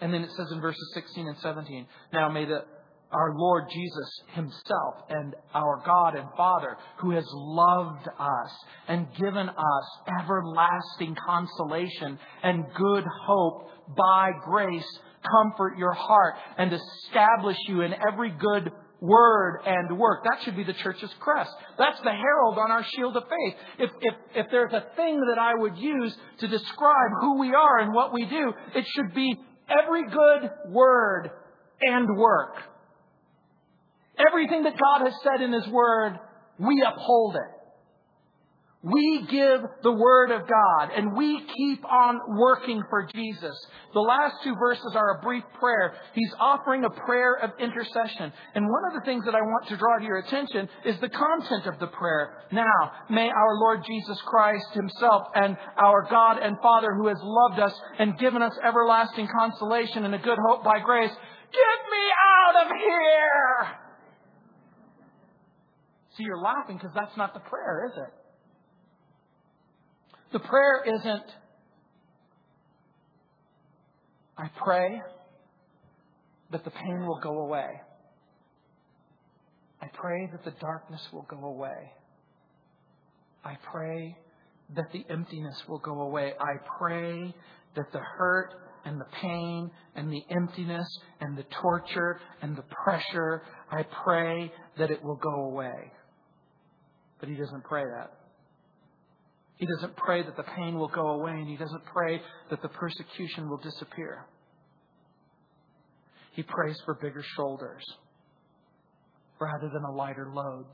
And 0.00 0.14
then 0.14 0.22
it 0.22 0.30
says 0.36 0.46
in 0.52 0.60
verses 0.60 0.90
16 0.94 1.26
and 1.26 1.36
17, 1.38 1.86
Now 2.12 2.28
may 2.28 2.44
the 2.44 2.64
our 3.12 3.34
Lord 3.36 3.64
Jesus 3.72 4.22
Himself 4.34 4.94
and 5.08 5.34
our 5.54 5.82
God 5.84 6.14
and 6.14 6.28
Father 6.36 6.76
who 6.98 7.10
has 7.12 7.24
loved 7.32 8.08
us 8.18 8.50
and 8.88 9.06
given 9.18 9.48
us 9.48 10.14
everlasting 10.20 11.16
consolation 11.26 12.18
and 12.42 12.64
good 12.76 13.04
hope 13.26 13.68
by 13.96 14.30
grace 14.44 14.98
comfort 15.42 15.76
your 15.76 15.92
heart 15.92 16.34
and 16.56 16.72
establish 16.72 17.56
you 17.68 17.82
in 17.82 17.92
every 18.10 18.30
good 18.30 18.72
word 19.00 19.60
and 19.64 19.98
work. 19.98 20.24
That 20.24 20.38
should 20.44 20.56
be 20.56 20.64
the 20.64 20.74
church's 20.74 21.10
crest. 21.20 21.50
That's 21.78 21.98
the 22.00 22.12
herald 22.12 22.58
on 22.58 22.70
our 22.70 22.84
shield 22.94 23.16
of 23.16 23.24
faith. 23.24 23.54
If, 23.78 23.90
if, 24.00 24.14
if 24.34 24.46
there's 24.50 24.72
a 24.72 24.84
thing 24.96 25.20
that 25.28 25.38
I 25.38 25.54
would 25.54 25.76
use 25.76 26.14
to 26.40 26.48
describe 26.48 27.10
who 27.20 27.38
we 27.38 27.54
are 27.54 27.78
and 27.78 27.94
what 27.94 28.12
we 28.12 28.26
do, 28.26 28.52
it 28.74 28.86
should 28.94 29.14
be 29.14 29.34
every 29.68 30.04
good 30.04 30.50
word 30.68 31.30
and 31.80 32.18
work. 32.18 32.56
Everything 34.28 34.64
that 34.64 34.74
God 34.78 35.04
has 35.04 35.14
said 35.22 35.42
in 35.42 35.52
His 35.52 35.66
Word, 35.68 36.18
we 36.58 36.82
uphold 36.86 37.36
it. 37.36 37.60
We 38.82 39.26
give 39.30 39.60
the 39.82 39.92
Word 39.92 40.30
of 40.30 40.48
God 40.48 40.88
and 40.96 41.14
we 41.14 41.44
keep 41.54 41.84
on 41.84 42.18
working 42.38 42.82
for 42.88 43.06
Jesus. 43.14 43.54
The 43.92 44.00
last 44.00 44.36
two 44.42 44.54
verses 44.58 44.94
are 44.96 45.18
a 45.18 45.20
brief 45.20 45.44
prayer. 45.58 45.96
He's 46.14 46.32
offering 46.40 46.84
a 46.84 46.90
prayer 46.90 47.34
of 47.42 47.50
intercession. 47.60 48.32
And 48.54 48.64
one 48.64 48.82
of 48.88 48.94
the 48.94 49.04
things 49.04 49.26
that 49.26 49.34
I 49.34 49.42
want 49.42 49.68
to 49.68 49.76
draw 49.76 49.98
to 49.98 50.04
your 50.04 50.18
attention 50.20 50.66
is 50.86 50.98
the 51.00 51.10
content 51.10 51.66
of 51.66 51.78
the 51.78 51.88
prayer. 51.88 52.44
Now, 52.52 52.92
may 53.10 53.28
our 53.28 53.54
Lord 53.56 53.84
Jesus 53.86 54.18
Christ 54.24 54.68
Himself 54.72 55.26
and 55.34 55.58
our 55.76 56.06
God 56.10 56.38
and 56.38 56.56
Father 56.62 56.94
who 56.94 57.08
has 57.08 57.18
loved 57.20 57.60
us 57.60 57.78
and 57.98 58.18
given 58.18 58.40
us 58.40 58.56
everlasting 58.64 59.28
consolation 59.38 60.06
and 60.06 60.14
a 60.14 60.18
good 60.18 60.38
hope 60.48 60.64
by 60.64 60.80
grace, 60.80 61.12
get 61.12 61.80
me 61.90 62.04
out 62.56 62.64
of 62.64 62.72
here! 62.78 63.79
You're 66.20 66.40
laughing 66.40 66.76
because 66.76 66.92
that's 66.94 67.16
not 67.16 67.34
the 67.34 67.40
prayer, 67.40 67.90
is 67.90 67.98
it? 67.98 68.12
The 70.32 70.38
prayer 70.40 70.84
isn't, 70.86 71.24
I 74.38 74.48
pray 74.62 75.00
that 76.52 76.64
the 76.64 76.70
pain 76.70 77.06
will 77.06 77.20
go 77.20 77.40
away. 77.40 77.66
I 79.82 79.86
pray 79.92 80.28
that 80.32 80.44
the 80.44 80.52
darkness 80.60 81.00
will 81.12 81.26
go 81.28 81.44
away. 81.46 81.92
I 83.44 83.56
pray 83.72 84.16
that 84.76 84.92
the 84.92 85.04
emptiness 85.10 85.56
will 85.68 85.78
go 85.78 86.02
away. 86.02 86.32
I 86.38 86.56
pray 86.78 87.34
that 87.74 87.92
the 87.92 88.00
hurt 88.18 88.54
and 88.84 89.00
the 89.00 89.06
pain 89.20 89.70
and 89.94 90.12
the 90.12 90.22
emptiness 90.30 90.86
and 91.20 91.36
the 91.36 91.44
torture 91.60 92.20
and 92.42 92.56
the 92.56 92.64
pressure, 92.84 93.42
I 93.70 93.84
pray 94.04 94.52
that 94.78 94.90
it 94.90 95.02
will 95.02 95.16
go 95.16 95.46
away. 95.46 95.92
But 97.20 97.28
he 97.28 97.36
doesn't 97.36 97.64
pray 97.64 97.84
that. 97.84 98.12
He 99.56 99.66
doesn't 99.66 99.94
pray 99.96 100.22
that 100.22 100.36
the 100.36 100.42
pain 100.56 100.78
will 100.78 100.88
go 100.88 101.08
away, 101.10 101.32
and 101.32 101.46
he 101.46 101.56
doesn't 101.56 101.84
pray 101.84 102.20
that 102.48 102.62
the 102.62 102.68
persecution 102.68 103.48
will 103.50 103.58
disappear. 103.58 104.24
He 106.32 106.42
prays 106.42 106.80
for 106.86 106.94
bigger 106.94 107.22
shoulders 107.36 107.84
rather 109.38 109.68
than 109.72 109.82
a 109.84 109.92
lighter 109.92 110.30
load. 110.32 110.64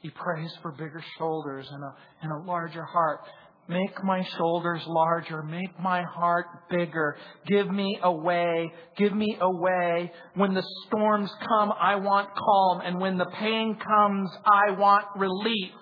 He 0.00 0.10
prays 0.10 0.52
for 0.60 0.72
bigger 0.72 1.02
shoulders 1.16 1.66
and 1.70 1.82
a, 1.82 1.94
and 2.20 2.32
a 2.32 2.46
larger 2.46 2.84
heart. 2.84 3.20
Make 3.66 4.04
my 4.04 4.22
shoulders 4.36 4.82
larger. 4.86 5.42
Make 5.42 5.80
my 5.80 6.02
heart 6.02 6.46
bigger. 6.68 7.16
Give 7.46 7.70
me 7.70 7.98
a 8.02 8.12
way. 8.12 8.72
Give 8.96 9.14
me 9.14 9.38
a 9.40 9.50
way. 9.50 10.12
When 10.34 10.52
the 10.52 10.64
storms 10.86 11.30
come, 11.48 11.72
I 11.80 11.96
want 11.96 12.28
calm. 12.34 12.82
And 12.84 13.00
when 13.00 13.16
the 13.16 13.26
pain 13.26 13.76
comes, 13.76 14.30
I 14.44 14.72
want 14.72 15.06
relief. 15.16 15.72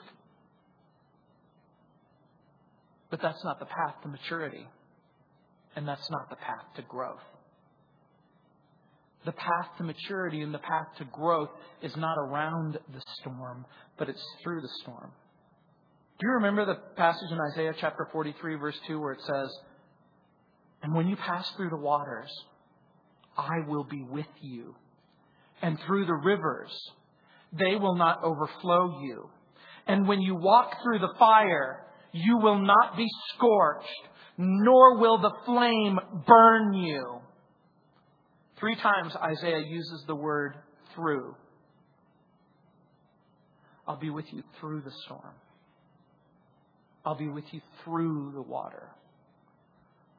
But 3.10 3.20
that's 3.20 3.42
not 3.44 3.58
the 3.58 3.66
path 3.66 3.94
to 4.02 4.08
maturity. 4.08 4.66
And 5.74 5.86
that's 5.88 6.08
not 6.08 6.30
the 6.30 6.36
path 6.36 6.64
to 6.76 6.82
growth. 6.82 7.20
The 9.24 9.32
path 9.32 9.76
to 9.78 9.84
maturity 9.84 10.40
and 10.40 10.52
the 10.54 10.58
path 10.58 10.86
to 10.98 11.04
growth 11.04 11.50
is 11.82 11.96
not 11.96 12.16
around 12.18 12.78
the 12.92 13.02
storm, 13.20 13.66
but 13.98 14.08
it's 14.08 14.24
through 14.42 14.60
the 14.60 14.70
storm. 14.82 15.12
Do 16.22 16.28
you 16.28 16.34
remember 16.34 16.64
the 16.64 16.76
passage 16.94 17.32
in 17.32 17.38
Isaiah 17.50 17.72
chapter 17.80 18.06
43, 18.12 18.54
verse 18.54 18.78
2, 18.86 19.00
where 19.00 19.10
it 19.10 19.22
says, 19.26 19.50
And 20.80 20.94
when 20.94 21.08
you 21.08 21.16
pass 21.16 21.50
through 21.56 21.70
the 21.70 21.76
waters, 21.76 22.30
I 23.36 23.66
will 23.66 23.82
be 23.82 24.04
with 24.08 24.28
you. 24.40 24.76
And 25.62 25.76
through 25.84 26.06
the 26.06 26.14
rivers, 26.14 26.70
they 27.52 27.74
will 27.74 27.96
not 27.96 28.22
overflow 28.22 29.00
you. 29.02 29.30
And 29.88 30.06
when 30.06 30.20
you 30.20 30.36
walk 30.36 30.76
through 30.84 31.00
the 31.00 31.12
fire, 31.18 31.86
you 32.12 32.38
will 32.38 32.60
not 32.60 32.96
be 32.96 33.08
scorched, 33.34 33.88
nor 34.38 35.00
will 35.00 35.18
the 35.18 35.34
flame 35.44 35.98
burn 36.24 36.72
you. 36.72 37.18
Three 38.60 38.76
times 38.76 39.12
Isaiah 39.16 39.64
uses 39.66 40.04
the 40.06 40.14
word 40.14 40.54
through. 40.94 41.34
I'll 43.88 43.98
be 43.98 44.10
with 44.10 44.26
you 44.32 44.44
through 44.60 44.82
the 44.82 44.92
storm. 45.04 45.34
I'll 47.04 47.16
be 47.16 47.28
with 47.28 47.44
you 47.52 47.60
through 47.84 48.32
the 48.34 48.42
water. 48.42 48.88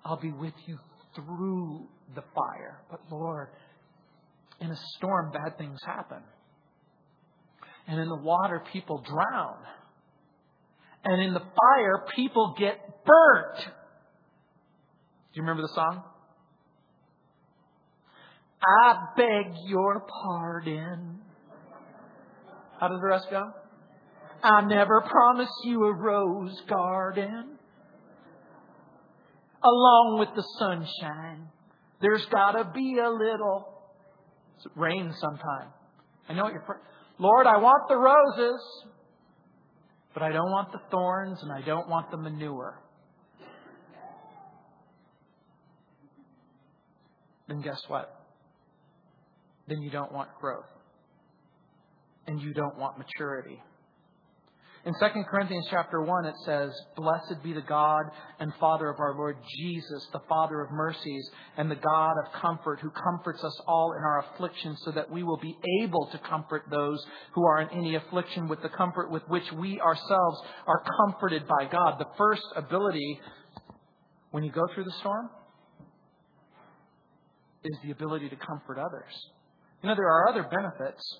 I'll 0.05 0.19
be 0.19 0.31
with 0.31 0.53
you 0.65 0.77
through 1.15 1.87
the 2.15 2.23
fire. 2.35 2.81
But 2.91 2.99
Lord, 3.09 3.47
in 4.59 4.69
a 4.69 4.77
storm, 4.97 5.31
bad 5.31 5.57
things 5.57 5.79
happen. 5.85 6.21
And 7.87 7.99
in 7.99 8.07
the 8.07 8.21
water, 8.21 8.63
people 8.71 9.03
drown. 9.05 9.57
And 11.05 11.21
in 11.21 11.33
the 11.33 11.39
fire, 11.39 12.05
people 12.15 12.55
get 12.57 13.05
burnt. 13.05 13.57
Do 13.57 13.71
you 15.33 15.41
remember 15.41 15.63
the 15.63 15.73
song? 15.73 16.03
I 18.65 19.07
beg 19.17 19.53
your 19.67 20.05
pardon. 20.23 21.19
How 22.79 22.87
does 22.87 22.99
the 23.01 23.07
rest 23.07 23.27
go? 23.29 23.51
I 24.43 24.61
never 24.65 25.01
promised 25.01 25.53
you 25.63 25.85
a 25.85 25.93
rose 25.93 26.61
garden. 26.67 27.57
Along 29.63 30.17
with 30.19 30.29
the 30.35 30.43
sunshine, 30.59 31.47
there's 32.01 32.25
gotta 32.25 32.69
be 32.73 32.99
a 32.99 33.09
little 33.09 33.69
rain 34.75 35.13
sometime. 35.19 35.69
I 36.27 36.33
know 36.33 36.43
what 36.43 36.53
you're. 36.53 36.81
Lord, 37.17 37.47
I 37.47 37.57
want 37.57 37.87
the 37.87 37.95
roses. 37.95 38.61
But 40.13 40.21
I 40.21 40.31
don't 40.31 40.51
want 40.51 40.71
the 40.71 40.79
thorns 40.91 41.39
and 41.41 41.51
I 41.51 41.65
don't 41.65 41.89
want 41.89 42.11
the 42.11 42.17
manure. 42.17 42.79
Then 47.47 47.61
guess 47.61 47.81
what? 47.87 48.13
Then 49.67 49.81
you 49.81 49.89
don't 49.89 50.11
want 50.11 50.29
growth. 50.39 50.69
And 52.27 52.39
you 52.39 52.53
don't 52.53 52.77
want 52.77 52.97
maturity. 52.97 53.59
In 54.85 54.93
2 54.93 54.99
Corinthians 55.31 55.65
chapter 55.69 56.01
1, 56.01 56.25
it 56.25 56.35
says, 56.43 56.69
Blessed 56.97 57.41
be 57.41 57.53
the 57.53 57.61
God 57.61 58.03
and 58.39 58.51
Father 58.59 58.89
of 58.89 58.99
our 58.99 59.15
Lord 59.15 59.37
Jesus, 59.57 60.05
the 60.11 60.19
Father 60.27 60.59
of 60.59 60.71
mercies 60.71 61.29
and 61.55 61.71
the 61.71 61.75
God 61.75 62.15
of 62.19 62.41
comfort, 62.41 62.81
who 62.81 62.89
comforts 62.89 63.41
us 63.45 63.57
all 63.65 63.93
in 63.97 64.03
our 64.03 64.25
affliction, 64.25 64.75
so 64.83 64.91
that 64.91 65.09
we 65.09 65.23
will 65.23 65.37
be 65.37 65.57
able 65.81 66.09
to 66.11 66.17
comfort 66.17 66.63
those 66.69 67.01
who 67.33 67.45
are 67.45 67.61
in 67.61 67.69
any 67.69 67.95
affliction 67.95 68.49
with 68.49 68.61
the 68.61 68.67
comfort 68.67 69.09
with 69.09 69.23
which 69.29 69.49
we 69.53 69.79
ourselves 69.79 70.41
are 70.67 70.83
comforted 70.97 71.47
by 71.47 71.65
God. 71.71 71.97
The 71.97 72.17
first 72.17 72.43
ability 72.57 73.21
when 74.31 74.43
you 74.43 74.51
go 74.51 74.63
through 74.75 74.83
the 74.83 74.95
storm 74.99 75.29
is 77.63 77.77
the 77.85 77.91
ability 77.91 78.27
to 78.27 78.35
comfort 78.35 78.79
others. 78.79 79.13
You 79.81 79.87
know, 79.87 79.95
there 79.95 80.09
are 80.09 80.27
other 80.27 80.43
benefits 80.43 81.19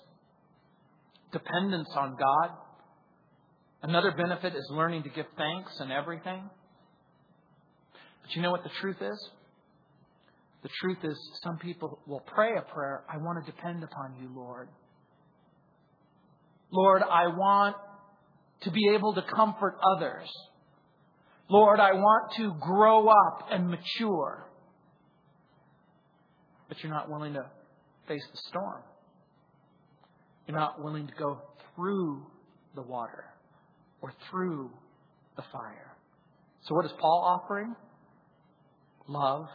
dependence 1.32 1.88
on 1.96 2.16
God 2.18 2.58
Another 3.84 4.12
benefit 4.12 4.56
is 4.56 4.66
learning 4.70 5.02
to 5.02 5.10
give 5.10 5.26
thanks 5.36 5.78
in 5.78 5.92
everything. 5.92 6.48
But 8.22 8.34
you 8.34 8.40
know 8.40 8.50
what 8.50 8.62
the 8.62 8.70
truth 8.80 8.96
is? 9.02 9.28
The 10.62 10.70
truth 10.80 10.96
is, 11.02 11.14
some 11.42 11.58
people 11.58 11.98
will 12.06 12.24
pray 12.34 12.52
a 12.56 12.62
prayer, 12.62 13.04
I 13.12 13.18
want 13.18 13.44
to 13.44 13.52
depend 13.52 13.84
upon 13.84 14.14
you, 14.18 14.30
Lord. 14.34 14.70
Lord, 16.70 17.02
I 17.02 17.26
want 17.26 17.76
to 18.62 18.70
be 18.70 18.88
able 18.94 19.12
to 19.16 19.22
comfort 19.22 19.76
others. 19.94 20.30
Lord, 21.50 21.78
I 21.78 21.92
want 21.92 22.32
to 22.38 22.54
grow 22.58 23.08
up 23.08 23.48
and 23.50 23.68
mature. 23.68 24.48
But 26.68 26.82
you're 26.82 26.90
not 26.90 27.10
willing 27.10 27.34
to 27.34 27.44
face 28.08 28.26
the 28.32 28.38
storm. 28.48 28.80
You're 30.48 30.56
not 30.56 30.82
willing 30.82 31.06
to 31.06 31.14
go 31.18 31.42
through 31.76 32.24
the 32.74 32.82
water 32.82 33.26
or 34.00 34.12
through 34.30 34.70
the 35.36 35.42
fire. 35.52 35.92
So, 36.62 36.74
what 36.74 36.84
is 36.84 36.92
Paul 36.98 37.22
offering? 37.24 37.74
Love, 39.06 39.46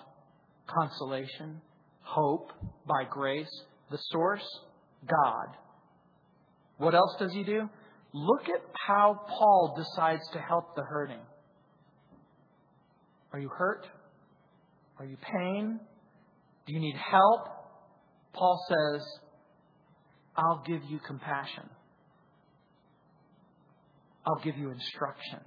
consolation, 0.68 1.62
hope 2.02 2.52
by 2.88 3.04
grace. 3.10 3.50
The 3.90 3.98
source, 4.12 4.46
God. 5.08 5.56
What 6.78 6.94
else 6.94 7.16
does 7.20 7.34
he 7.34 7.44
do? 7.44 7.70
Look 8.14 8.44
at 8.44 8.62
how 8.88 9.22
Paul 9.28 9.76
decides 9.78 10.22
to 10.34 10.40
help 10.40 10.76
the 10.76 10.84
hurting. 10.84 11.22
Are 13.34 13.40
you 13.40 13.50
hurt? 13.50 13.86
Are 14.98 15.06
you 15.06 15.18
pain? 15.18 15.80
Do 16.66 16.74
you 16.74 16.80
need 16.80 16.96
help? 16.96 17.48
Paul 18.34 18.60
says, 18.68 19.06
I'll 20.36 20.64
give 20.66 20.82
you 20.90 21.00
compassion. 21.06 21.70
I'll 24.26 24.42
give 24.44 24.58
you 24.58 24.72
instruction. 24.72 25.40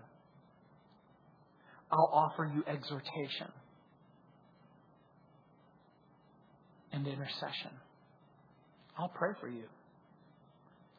I'll 1.91 2.11
offer 2.13 2.51
you 2.53 2.65
exhortation 2.67 3.49
and 6.93 7.07
intercession. 7.07 7.71
I'll 8.99 9.13
pray 9.15 9.31
for 9.41 9.49
you. 9.49 9.65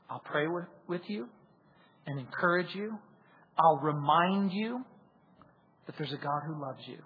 I'll 0.10 0.22
pray 0.24 0.48
with, 0.48 0.66
with 0.88 1.02
you 1.08 1.28
and 2.06 2.20
encourage 2.20 2.74
you. 2.76 2.98
I'll 3.58 3.80
remind 3.80 4.52
you 4.52 4.84
that 5.86 5.96
there's 5.98 6.14
a 6.14 6.18
God 6.18 6.42
who 6.46 6.62
loves 6.62 6.82
you. 6.88 7.00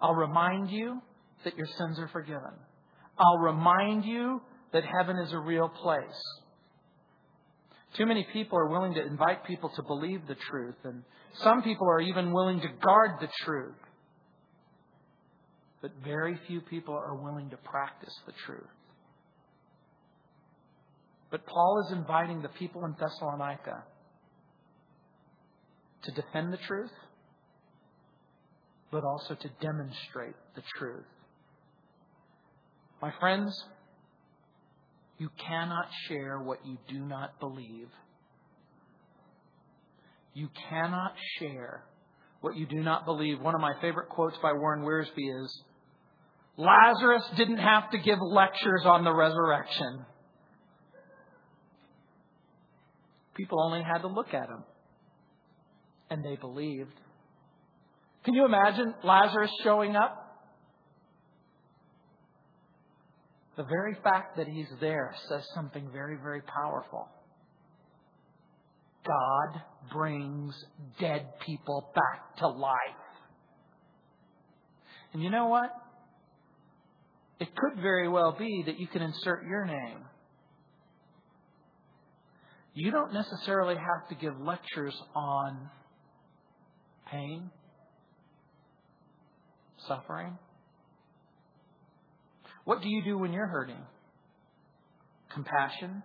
I'll 0.00 0.14
remind 0.14 0.70
you 0.70 1.00
that 1.44 1.56
your 1.56 1.66
sins 1.78 1.98
are 1.98 2.08
forgiven. 2.08 2.52
I'll 3.18 3.38
remind 3.38 4.04
you 4.04 4.40
that 4.72 4.84
heaven 4.84 5.16
is 5.18 5.32
a 5.32 5.38
real 5.38 5.68
place. 5.68 6.22
Too 7.96 8.06
many 8.06 8.26
people 8.32 8.58
are 8.58 8.68
willing 8.68 8.94
to 8.94 9.04
invite 9.04 9.44
people 9.44 9.70
to 9.76 9.82
believe 9.82 10.26
the 10.26 10.36
truth, 10.50 10.76
and 10.84 11.02
some 11.34 11.62
people 11.62 11.88
are 11.88 12.00
even 12.00 12.32
willing 12.32 12.60
to 12.60 12.68
guard 12.82 13.12
the 13.20 13.28
truth. 13.44 13.74
But 15.82 15.90
very 16.02 16.38
few 16.46 16.60
people 16.62 16.94
are 16.94 17.14
willing 17.14 17.50
to 17.50 17.56
practice 17.58 18.14
the 18.26 18.32
truth. 18.46 18.70
But 21.30 21.46
Paul 21.46 21.84
is 21.86 21.96
inviting 21.96 22.40
the 22.40 22.48
people 22.48 22.84
in 22.84 22.94
Thessalonica 22.98 23.84
to 26.04 26.12
defend 26.12 26.52
the 26.52 26.58
truth, 26.58 26.90
but 28.90 29.02
also 29.04 29.34
to 29.34 29.50
demonstrate 29.60 30.34
the 30.54 30.62
truth. 30.78 31.04
My 33.00 33.12
friends, 33.18 33.64
you 35.22 35.30
cannot 35.48 35.86
share 36.08 36.40
what 36.40 36.66
you 36.66 36.76
do 36.88 36.98
not 36.98 37.38
believe. 37.38 37.86
You 40.34 40.48
cannot 40.68 41.14
share 41.38 41.84
what 42.40 42.56
you 42.56 42.66
do 42.66 42.82
not 42.82 43.04
believe. 43.04 43.40
One 43.40 43.54
of 43.54 43.60
my 43.60 43.74
favorite 43.80 44.08
quotes 44.08 44.36
by 44.42 44.52
Warren 44.52 44.82
Wiersbe 44.82 45.44
is 45.44 45.62
Lazarus 46.56 47.22
didn't 47.36 47.58
have 47.58 47.88
to 47.92 47.98
give 47.98 48.18
lectures 48.20 48.82
on 48.84 49.04
the 49.04 49.14
resurrection. 49.14 50.04
People 53.36 53.62
only 53.62 53.84
had 53.84 53.98
to 53.98 54.08
look 54.08 54.34
at 54.34 54.48
him. 54.48 54.64
And 56.10 56.24
they 56.24 56.34
believed. 56.34 56.94
Can 58.24 58.34
you 58.34 58.44
imagine 58.44 58.92
Lazarus 59.04 59.52
showing 59.62 59.94
up? 59.94 60.21
The 63.56 63.64
very 63.64 63.96
fact 64.02 64.36
that 64.38 64.48
he's 64.48 64.68
there 64.80 65.14
says 65.28 65.42
something 65.54 65.90
very, 65.92 66.16
very 66.16 66.40
powerful. 66.42 67.08
God 69.04 69.62
brings 69.92 70.54
dead 70.98 71.26
people 71.44 71.90
back 71.94 72.36
to 72.38 72.48
life. 72.48 72.78
And 75.12 75.22
you 75.22 75.30
know 75.30 75.46
what? 75.46 75.70
It 77.40 77.48
could 77.56 77.82
very 77.82 78.08
well 78.08 78.34
be 78.38 78.62
that 78.66 78.78
you 78.78 78.86
can 78.86 79.02
insert 79.02 79.44
your 79.44 79.66
name. 79.66 79.98
You 82.74 82.90
don't 82.90 83.12
necessarily 83.12 83.74
have 83.74 84.08
to 84.08 84.14
give 84.14 84.40
lectures 84.40 84.94
on 85.14 85.68
pain, 87.10 87.50
suffering. 89.86 90.38
What 92.64 92.80
do 92.82 92.88
you 92.88 93.02
do 93.02 93.18
when 93.18 93.32
you're 93.32 93.46
hurting? 93.46 93.82
Compassion, 95.34 96.02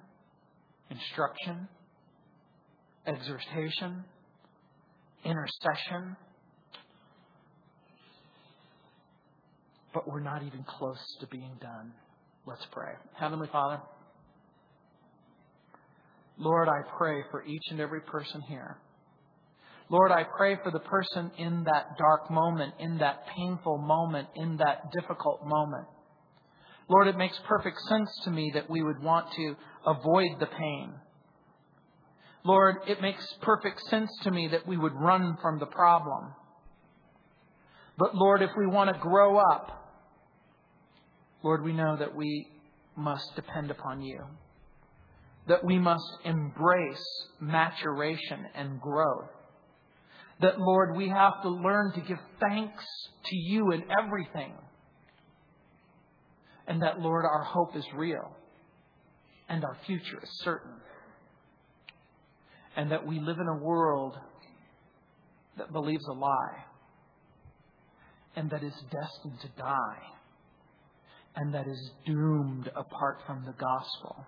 instruction, 0.89 1.67
exhortation, 3.05 4.03
intercession. 5.23 6.15
But 9.93 10.07
we're 10.07 10.21
not 10.21 10.43
even 10.43 10.63
close 10.63 10.99
to 11.21 11.27
being 11.27 11.57
done. 11.61 11.93
Let's 12.45 12.65
pray. 12.71 12.93
Heavenly 13.19 13.49
Father, 13.51 13.81
Lord, 16.37 16.69
I 16.69 16.81
pray 16.97 17.23
for 17.31 17.43
each 17.43 17.63
and 17.71 17.79
every 17.79 18.01
person 18.01 18.41
here. 18.41 18.77
Lord, 19.89 20.11
I 20.11 20.23
pray 20.37 20.57
for 20.63 20.71
the 20.71 20.79
person 20.79 21.31
in 21.37 21.63
that 21.63 21.97
dark 21.97 22.29
moment, 22.29 22.73
in 22.79 22.97
that 22.99 23.25
painful 23.35 23.77
moment, 23.77 24.27
in 24.35 24.57
that 24.57 24.91
difficult 24.91 25.45
moment. 25.45 25.87
Lord, 26.89 27.07
it 27.07 27.17
makes 27.17 27.37
perfect 27.47 27.77
sense 27.89 28.09
to 28.23 28.31
me 28.31 28.51
that 28.53 28.69
we 28.69 28.81
would 28.81 29.01
want 29.01 29.31
to 29.33 29.55
avoid 29.85 30.39
the 30.39 30.45
pain. 30.45 30.93
Lord, 32.45 32.77
it 32.87 33.01
makes 33.01 33.25
perfect 33.41 33.81
sense 33.89 34.09
to 34.23 34.31
me 34.31 34.47
that 34.51 34.65
we 34.65 34.77
would 34.77 34.93
run 34.93 35.37
from 35.41 35.59
the 35.59 35.65
problem. 35.65 36.33
But 37.97 38.15
Lord, 38.15 38.41
if 38.41 38.51
we 38.57 38.67
want 38.67 38.93
to 38.93 38.99
grow 39.01 39.37
up, 39.37 39.77
Lord, 41.43 41.63
we 41.63 41.73
know 41.73 41.97
that 41.97 42.15
we 42.15 42.47
must 42.95 43.35
depend 43.35 43.69
upon 43.69 44.01
you. 44.01 44.21
That 45.47 45.63
we 45.63 45.79
must 45.79 46.05
embrace 46.23 47.27
maturation 47.41 48.45
and 48.55 48.79
growth. 48.79 49.29
That, 50.41 50.59
Lord, 50.59 50.95
we 50.95 51.09
have 51.09 51.41
to 51.41 51.49
learn 51.49 51.93
to 51.93 52.01
give 52.01 52.17
thanks 52.39 52.85
to 53.25 53.35
you 53.35 53.71
in 53.71 53.83
everything. 54.03 54.53
And 56.67 56.81
that, 56.81 56.99
Lord, 56.99 57.25
our 57.25 57.43
hope 57.43 57.75
is 57.75 57.85
real 57.95 58.35
and 59.49 59.63
our 59.63 59.77
future 59.85 60.19
is 60.21 60.29
certain 60.43 60.73
and 62.75 62.91
that 62.91 63.05
we 63.05 63.19
live 63.19 63.39
in 63.39 63.47
a 63.47 63.57
world 63.57 64.15
that 65.57 65.73
believes 65.73 66.05
a 66.05 66.13
lie 66.13 66.63
and 68.35 68.49
that 68.51 68.63
is 68.63 68.73
destined 68.91 69.39
to 69.41 69.47
die 69.57 69.97
and 71.35 71.53
that 71.53 71.67
is 71.67 71.91
doomed 72.05 72.69
apart 72.75 73.19
from 73.25 73.43
the 73.45 73.53
gospel. 73.53 74.25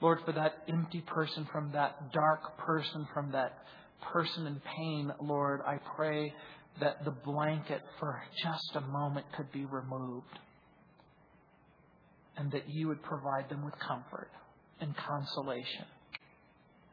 Lord, 0.00 0.18
for 0.24 0.32
that 0.32 0.64
empty 0.68 1.00
person, 1.00 1.46
from 1.52 1.72
that 1.72 2.12
dark 2.12 2.58
person, 2.58 3.06
from 3.14 3.32
that 3.32 3.58
person 4.12 4.46
in 4.46 4.60
pain, 4.76 5.12
Lord, 5.20 5.60
I 5.66 5.78
pray 5.96 6.32
that 6.80 7.04
the 7.04 7.10
blanket 7.10 7.82
for 7.98 8.22
just 8.42 8.76
a 8.76 8.80
moment 8.80 9.26
could 9.36 9.50
be 9.52 9.64
removed 9.64 10.38
and 12.36 12.52
that 12.52 12.68
you 12.68 12.88
would 12.88 13.02
provide 13.02 13.48
them 13.48 13.64
with 13.64 13.74
comfort 13.78 14.30
and 14.80 14.94
consolation 14.96 15.84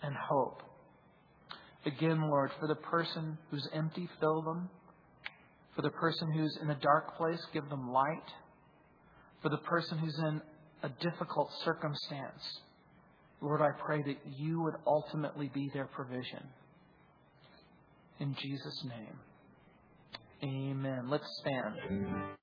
and 0.02 0.16
hope. 0.16 0.62
Again, 1.86 2.22
Lord, 2.30 2.52
for 2.60 2.68
the 2.68 2.76
person 2.76 3.38
who's 3.52 3.68
empty, 3.74 4.10
fill 4.20 4.42
them. 4.42 4.70
For 5.76 5.84
the 5.84 5.92
person 5.92 6.32
who's 6.32 6.58
in 6.62 6.70
a 6.72 6.80
dark 6.80 7.16
place, 7.18 7.40
give 7.54 7.70
them 7.70 7.92
light. 7.92 8.28
For 9.42 9.50
the 9.50 9.58
person 9.58 10.00
who's 10.00 10.18
in 10.20 10.42
a 10.82 10.90
difficult 10.90 11.52
circumstance, 11.64 12.42
Lord, 13.42 13.62
I 13.62 13.70
pray 13.86 14.02
that 14.02 14.18
you 14.38 14.62
would 14.64 14.76
ultimately 14.88 15.52
be 15.54 15.70
their 15.74 15.86
provision. 15.86 16.44
In 18.20 18.36
Jesus' 18.42 18.84
name, 18.88 19.20
amen. 20.44 21.10
Let's 21.10 21.26
stand. 21.42 22.36